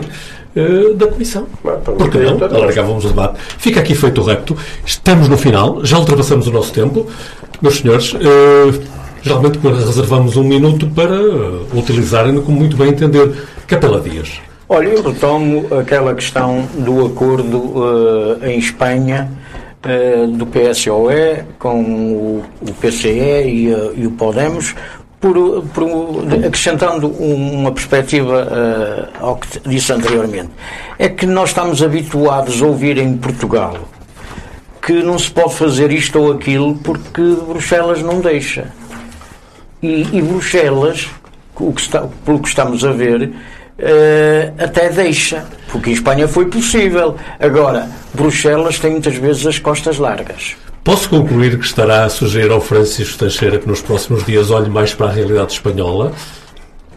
eh, 0.56 0.94
da 0.94 1.06
Comissão? 1.06 1.46
Porque 1.62 2.18
não? 2.18 2.38
Alargávamos 2.44 3.04
o 3.04 3.08
debate. 3.08 3.38
Fica 3.58 3.80
aqui 3.80 3.94
feito 3.94 4.20
o 4.20 4.24
repto. 4.24 4.56
Estamos 4.84 5.28
no 5.28 5.36
final, 5.36 5.84
já 5.84 5.98
ultrapassamos 5.98 6.46
o 6.46 6.50
nosso 6.52 6.72
tempo. 6.72 7.06
Meus 7.60 7.78
senhores, 7.78 8.14
eh, 8.14 8.78
geralmente 9.22 9.58
reservamos 9.58 10.36
um 10.36 10.44
minuto 10.44 10.86
para 10.88 11.14
eh, 11.14 11.60
utilizarem-no 11.74 12.42
como 12.42 12.58
muito 12.58 12.76
bem 12.76 12.88
entender. 12.90 13.46
Capela 13.66 14.00
Dias. 14.00 14.40
Olha, 14.68 14.88
eu 14.88 15.02
retomo 15.02 15.66
aquela 15.78 16.14
questão 16.14 16.66
do 16.78 17.06
acordo 17.06 18.38
eh, 18.42 18.52
em 18.54 18.58
Espanha 18.58 19.30
eh, 19.82 20.26
do 20.28 20.46
PSOE 20.46 21.44
com 21.58 21.80
o, 21.82 22.44
PCE 22.80 23.08
e, 23.10 23.72
eh, 23.72 23.92
e 23.96 24.06
o 24.06 24.10
Podemos, 24.12 24.74
por, 25.20 25.62
por 25.74 25.84
acrescentando 26.46 27.08
um- 27.20 27.60
uma 27.60 27.72
perspectiva 27.72 28.46
eh, 28.50 29.08
ao 29.20 29.36
que 29.36 29.48
disse 29.68 29.92
anteriormente. 29.92 30.50
É 30.98 31.08
que 31.08 31.26
nós 31.26 31.48
estamos 31.50 31.82
habituados 31.82 32.62
a 32.62 32.66
ouvir 32.66 32.98
em 32.98 33.16
Portugal 33.16 33.76
que 34.82 35.02
não 35.02 35.18
se 35.18 35.30
pode 35.30 35.54
fazer 35.54 35.90
isto 35.92 36.18
ou 36.18 36.32
aquilo 36.32 36.74
porque 36.76 37.20
Bruxelas 37.46 38.00
não 38.02 38.20
deixa. 38.20 38.68
E, 39.82 40.08
e 40.12 40.22
Bruxelas, 40.22 41.08
o 41.54 41.72
que 41.72 41.80
está, 41.80 42.06
pelo 42.24 42.40
que 42.40 42.48
estamos 42.48 42.84
a 42.84 42.92
ver, 42.92 43.32
eh, 43.78 44.52
até 44.58 44.88
deixa, 44.90 45.44
porque 45.70 45.90
em 45.90 45.92
Espanha 45.92 46.26
foi 46.26 46.46
possível. 46.46 47.16
Agora, 47.38 47.88
Bruxelas 48.12 48.78
tem 48.78 48.92
muitas 48.92 49.14
vezes 49.14 49.46
as 49.46 49.58
costas 49.58 49.98
largas. 49.98 50.56
Posso 50.82 51.08
concluir 51.08 51.58
que 51.58 51.64
estará 51.64 52.04
a 52.04 52.08
sugerir 52.08 52.50
ao 52.50 52.60
Francisco 52.60 53.18
Teixeira 53.18 53.58
que 53.58 53.68
nos 53.68 53.80
próximos 53.80 54.24
dias 54.24 54.50
olhe 54.50 54.70
mais 54.70 54.94
para 54.94 55.08
a 55.08 55.12
realidade 55.12 55.52
espanhola? 55.52 56.12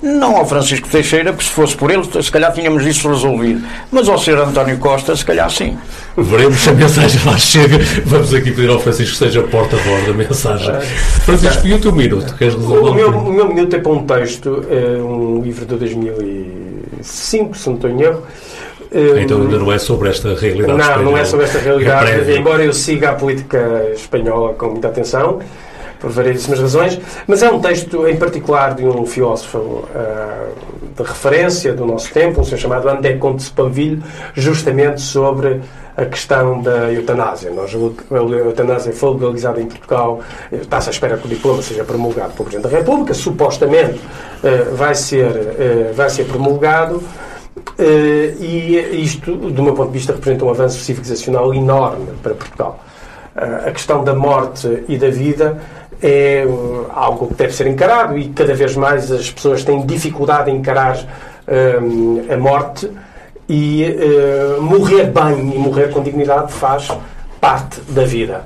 Não 0.02 0.36
ao 0.38 0.46
Francisco 0.48 0.88
Teixeira, 0.90 1.32
que 1.32 1.44
se 1.44 1.52
fosse 1.52 1.76
por 1.76 1.92
ele, 1.92 2.04
se 2.24 2.32
calhar 2.32 2.52
tínhamos 2.52 2.84
isso 2.86 3.08
resolvido. 3.08 3.62
Mas 3.92 4.10
ao 4.10 4.18
Sr. 4.18 4.40
António 4.40 4.78
Costa, 4.80 5.16
se 5.16 5.24
calhar 5.24 5.50
sim. 5.52 5.78
Veremos 6.18 6.60
se 6.60 6.70
a 6.70 6.74
mensagem 6.74 7.22
lá 7.24 7.38
chega. 7.38 7.78
Vamos 8.06 8.34
aqui 8.34 8.52
pedir 8.52 8.70
ao 8.70 8.80
Francisco 8.80 9.12
que 9.14 9.18
seja 9.20 9.44
porta-voz 9.44 10.08
da 10.08 10.14
mensagem. 10.14 10.74
Francisco, 11.24 11.68
e 11.68 11.74
o 11.76 11.80
teu 11.80 11.92
minuto? 11.92 12.34
Queres 12.36 12.56
resolver? 12.56 12.90
O 12.90 12.94
meu, 12.96 13.10
o 13.12 13.32
meu 13.32 13.48
minuto 13.48 13.76
é 13.76 13.80
para 13.80 13.92
um 13.92 14.04
texto, 14.06 14.66
é 14.72 15.00
um 15.02 15.42
livro 15.44 15.66
de 15.68 15.76
2005, 15.76 17.58
se 17.58 17.68
não 17.68 17.76
estou 17.76 17.90
em 17.90 18.02
erro. 18.02 18.24
Então 18.94 19.42
ainda 19.42 19.58
não 19.58 19.72
é 19.72 19.78
sobre 19.78 20.10
esta 20.10 20.36
realidade 20.36 20.74
Não, 20.74 20.80
espanhola. 20.80 21.04
não 21.12 21.18
é 21.18 21.24
sobre 21.24 21.46
esta 21.46 21.60
É 21.60 21.62
realidade, 21.62 22.12
prévio. 22.12 22.36
embora 22.38 22.64
eu 22.66 22.74
siga 22.74 23.12
a 23.12 23.14
política 23.14 23.86
espanhola 23.94 24.54
com 24.56 24.66
muita 24.72 24.90
atenção. 24.90 25.40
Por 26.02 26.10
variedíssimas 26.10 26.60
razões, 26.60 27.00
mas 27.28 27.44
é 27.44 27.50
um 27.50 27.60
texto 27.60 28.08
em 28.08 28.18
particular 28.18 28.74
de 28.74 28.86
um 28.86 29.06
filósofo 29.06 29.60
uh, 29.60 30.52
de 30.98 31.04
referência 31.04 31.74
do 31.74 31.86
nosso 31.86 32.12
tempo, 32.12 32.42
um 32.42 32.44
senhor 32.44 32.58
chamado 32.58 32.90
André 32.90 33.18
Comte 33.18 33.44
de 33.46 33.52
Panville, 33.52 34.04
justamente 34.34 35.00
sobre 35.00 35.62
a 35.96 36.06
questão 36.06 36.62
da 36.62 36.92
eutanásia. 36.92 37.52
Nós, 37.52 37.72
a 37.76 38.16
eutanásia 38.16 38.92
foi 38.92 39.14
legalizada 39.14 39.62
em 39.62 39.68
Portugal, 39.68 40.22
está-se 40.52 40.90
à 40.90 40.92
espera 40.92 41.18
que 41.18 41.28
o 41.28 41.30
diploma 41.30 41.62
seja 41.62 41.84
promulgado 41.84 42.34
pelo 42.34 42.46
Presidente 42.46 42.72
da 42.72 42.78
República, 42.80 43.14
supostamente 43.14 44.00
uh, 44.00 44.76
vai, 44.76 44.96
ser, 44.96 45.28
uh, 45.28 45.94
vai 45.94 46.10
ser 46.10 46.26
promulgado. 46.26 47.02
E 48.40 49.02
isto, 49.04 49.36
do 49.36 49.62
meu 49.62 49.74
ponto 49.74 49.88
de 49.88 49.98
vista, 49.98 50.14
representa 50.14 50.46
um 50.46 50.50
avanço 50.50 50.80
civilizacional 50.80 51.54
enorme 51.54 52.08
para 52.24 52.34
Portugal. 52.34 52.80
A 53.36 53.72
questão 53.72 54.04
da 54.04 54.14
morte 54.14 54.84
e 54.88 54.98
da 54.98 55.10
vida 55.10 55.60
é 56.02 56.46
algo 56.90 57.28
que 57.28 57.36
deve 57.36 57.54
ser 57.54 57.68
encarado 57.68 58.18
e 58.18 58.30
cada 58.30 58.54
vez 58.54 58.76
mais 58.76 59.12
as 59.12 59.30
pessoas 59.30 59.64
têm 59.64 59.86
dificuldade 59.86 60.50
em 60.50 60.58
encarar 60.58 60.98
um, 61.82 62.26
a 62.32 62.38
morte 62.38 62.90
e 63.48 63.86
uh, 63.86 64.62
morrer 64.62 65.06
bem 65.06 65.56
e 65.56 65.60
morrer 65.60 65.92
com 65.92 66.02
dignidade 66.02 66.52
faz 66.54 66.90
parte 67.40 67.82
da 67.90 68.04
vida. 68.04 68.46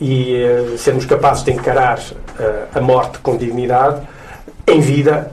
E 0.00 0.44
uh, 0.44 0.78
sermos 0.78 1.04
capazes 1.04 1.42
de 1.44 1.52
encarar 1.52 1.98
a 2.74 2.80
morte 2.80 3.18
com 3.18 3.36
dignidade 3.36 4.00
em 4.66 4.80
vida 4.80 5.32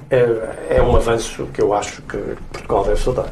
é 0.69 0.81
um 0.81 0.95
avanço 0.95 1.47
que 1.53 1.61
eu 1.61 1.73
acho 1.73 2.01
que 2.01 2.17
Portugal 2.51 2.83
deve 2.83 2.99
saudar. 2.99 3.29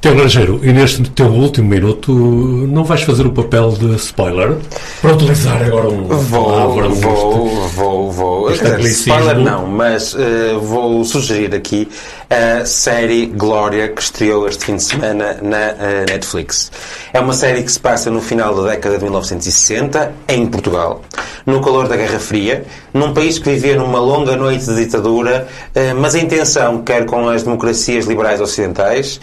Tiago 0.00 0.18
Grangeiro, 0.18 0.60
e 0.62 0.72
neste 0.72 1.02
teu 1.10 1.26
último 1.26 1.68
minuto 1.68 2.12
não 2.12 2.84
vais 2.84 3.02
fazer 3.02 3.26
o 3.26 3.32
papel 3.32 3.70
de 3.72 3.96
spoiler? 3.96 4.56
Para 5.00 5.14
utilizar 5.14 5.62
agora 5.62 5.88
um 5.88 6.04
vou, 6.06 6.44
palavra 6.44 6.88
vou, 6.90 7.68
vou, 7.68 8.12
vou, 8.12 8.50
Spoiler 8.50 9.38
não, 9.38 9.66
mas 9.66 10.14
uh, 10.14 10.60
vou 10.60 11.02
sugerir 11.04 11.54
aqui 11.54 11.88
a 12.28 12.64
série 12.66 13.26
Glória 13.26 13.88
que 13.88 14.02
estreou 14.02 14.46
este 14.46 14.66
fim 14.66 14.76
de 14.76 14.82
semana 14.82 15.38
na 15.42 15.72
uh, 15.72 16.10
Netflix. 16.10 16.70
É 17.12 17.18
uma 17.18 17.32
série 17.32 17.62
que 17.62 17.72
se 17.72 17.80
passa 17.80 18.10
no 18.10 18.20
final 18.20 18.54
da 18.54 18.70
década 18.70 18.98
de 18.98 19.04
1960, 19.04 20.12
em 20.28 20.46
Portugal, 20.46 21.02
no 21.46 21.60
calor 21.62 21.88
da 21.88 21.96
Guerra 21.96 22.18
Fria, 22.18 22.64
num 22.92 23.14
país 23.14 23.38
que 23.38 23.50
vivia 23.50 23.76
numa 23.76 23.98
longa 23.98 24.36
noite 24.36 24.66
de 24.66 24.76
ditadura, 24.76 25.48
uh, 25.74 26.00
mas 26.00 26.14
a 26.14 26.18
intenção, 26.18 26.82
quer 26.82 27.06
com 27.06 27.28
as 27.28 27.42
democracias 27.42 28.04
liberais 28.06 28.40
ocidentais, 28.40 29.20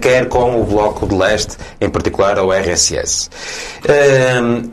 quer 0.00 0.07
quer 0.08 0.26
com 0.26 0.58
o 0.58 0.64
Bloco 0.64 1.06
de 1.06 1.14
Leste, 1.14 1.58
em 1.78 1.90
particular 1.90 2.38
o 2.38 2.50
RSS. 2.50 3.28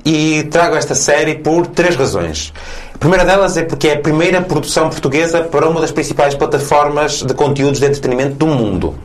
e 0.05 0.43
trago 0.43 0.77
esta 0.77 0.95
série 0.95 1.35
por 1.35 1.67
três 1.67 1.97
razões. 1.97 2.53
A 2.93 2.97
primeira 2.97 3.25
delas 3.25 3.57
é 3.57 3.63
porque 3.63 3.89
é 3.89 3.93
a 3.95 3.99
primeira 3.99 4.41
produção 4.41 4.89
portuguesa 4.89 5.41
para 5.41 5.67
uma 5.67 5.81
das 5.81 5.91
principais 5.91 6.33
plataformas 6.35 7.21
de 7.21 7.33
conteúdos 7.33 7.81
de 7.81 7.85
entretenimento 7.85 8.35
do 8.35 8.47
mundo. 8.47 8.95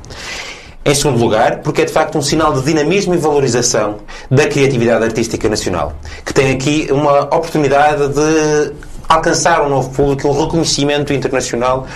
Em 0.84 0.94
segundo 0.94 1.18
lugar, 1.18 1.58
porque 1.58 1.82
é 1.82 1.84
de 1.84 1.92
facto 1.92 2.16
um 2.16 2.22
sinal 2.22 2.52
de 2.52 2.62
dinamismo 2.62 3.12
e 3.12 3.18
valorização 3.18 3.96
da 4.30 4.46
criatividade 4.46 5.04
artística 5.04 5.48
nacional, 5.48 5.94
que 6.24 6.32
tem 6.32 6.52
aqui 6.52 6.88
uma 6.92 7.22
oportunidade 7.22 8.06
de 8.08 8.72
alcançar 9.08 9.62
um 9.62 9.68
novo 9.68 9.90
público, 9.90 10.28
um 10.28 10.44
reconhecimento 10.44 11.12
internacional 11.12 11.88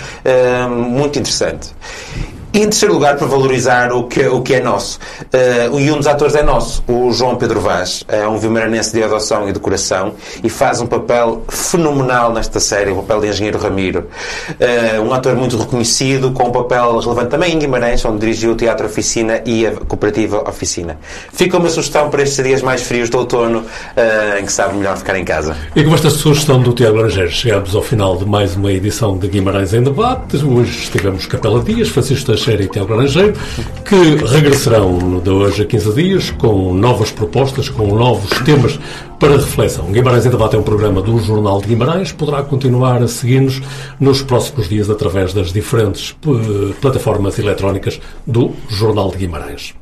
muito 0.69 1.17
interessante. 1.17 1.69
E 2.55 2.59
em 2.59 2.69
terceiro 2.69 2.93
lugar, 2.93 3.17
para 3.17 3.27
valorizar 3.27 3.91
o 3.91 4.03
que, 4.03 4.25
o 4.27 4.41
que 4.41 4.53
é 4.53 4.61
nosso. 4.61 4.97
Uh, 5.23 5.77
e 5.77 5.91
um 5.91 5.97
dos 5.97 6.07
atores 6.07 6.35
é 6.35 6.41
nosso, 6.41 6.81
o 6.87 7.11
João 7.11 7.35
Pedro 7.35 7.59
Vaz. 7.59 8.05
É 8.07 8.25
um 8.25 8.37
vimaranense 8.37 8.93
de 8.93 9.03
adoção 9.03 9.49
e 9.49 9.51
de 9.51 9.59
coração 9.59 10.13
e 10.41 10.49
faz 10.49 10.79
um 10.79 10.87
papel 10.87 11.43
fenomenal 11.49 12.31
nesta 12.31 12.61
série, 12.61 12.91
o 12.91 12.95
papel 12.95 13.19
de 13.19 13.27
Engenheiro 13.27 13.59
Ramiro. 13.59 14.07
Uh, 14.51 15.01
um 15.01 15.13
ator 15.13 15.35
muito 15.35 15.57
reconhecido, 15.57 16.31
com 16.31 16.47
um 16.47 16.51
papel 16.53 16.97
relevante 16.97 17.27
também 17.27 17.53
em 17.53 17.59
Guimarães, 17.59 18.05
onde 18.05 18.19
dirigiu 18.19 18.53
o 18.53 18.55
Teatro 18.55 18.85
Oficina 18.85 19.41
e 19.45 19.67
a 19.67 19.71
Cooperativa 19.71 20.47
Oficina. 20.47 20.97
Fica 21.33 21.57
uma 21.57 21.67
sugestão 21.67 22.09
para 22.09 22.23
estes 22.23 22.41
dias 22.41 22.61
mais 22.61 22.83
frios 22.83 23.09
do 23.09 23.17
outono, 23.17 23.59
uh, 23.59 24.39
em 24.39 24.45
que 24.45 24.53
sabe 24.53 24.77
melhor 24.77 24.95
ficar 24.95 25.19
em 25.19 25.25
casa. 25.25 25.57
E 25.75 25.83
com 25.83 25.93
esta 25.93 26.09
sugestão 26.09 26.61
do 26.61 26.71
Tiago 26.71 26.95
Laranjeiro, 26.95 27.31
chegamos 27.31 27.75
ao 27.75 27.81
final 27.81 28.15
de 28.15 28.25
mais 28.25 28.55
uma 28.55 28.71
edição 28.71 29.17
de 29.17 29.27
Guimarães 29.27 29.73
em 29.73 29.83
Debate. 29.83 30.37
Hoje 30.37 30.83
estivemos 30.83 31.25
Capela 31.25 31.61
Dias, 31.61 31.89
Francisco 31.89 32.31
Teixeira 32.45 32.63
e 32.63 32.67
Tiago 32.67 32.93
Laranjeiro, 32.93 33.33
que 33.83 34.23
regressarão 34.23 35.19
de 35.19 35.29
hoje 35.31 35.63
a 35.63 35.65
15 35.65 35.93
dias 35.93 36.29
com 36.29 36.73
novas 36.73 37.09
propostas, 37.09 37.69
com 37.69 37.87
novos 37.95 38.29
temas 38.41 38.79
para 39.19 39.37
reflexão. 39.37 39.91
Guimarães 39.91 40.27
em 40.27 40.29
Debate 40.29 40.55
é 40.55 40.59
um 40.59 40.63
programa 40.63 41.01
do 41.01 41.17
Jornal 41.19 41.59
de 41.59 41.67
Guimarães. 41.67 42.11
Poderá 42.11 42.43
continuar 42.43 43.01
a 43.01 43.07
seguir-nos 43.07 43.61
nos 43.99 44.21
próximos 44.21 44.69
dias 44.69 44.91
através 44.91 45.33
das 45.33 45.51
diferentes 45.51 46.15
eh, 46.27 46.73
plataformas 46.79 47.39
eletrónicas 47.39 47.99
do 48.27 48.51
Jornal 48.69 49.09
de 49.09 49.17
Guimarães. 49.17 49.73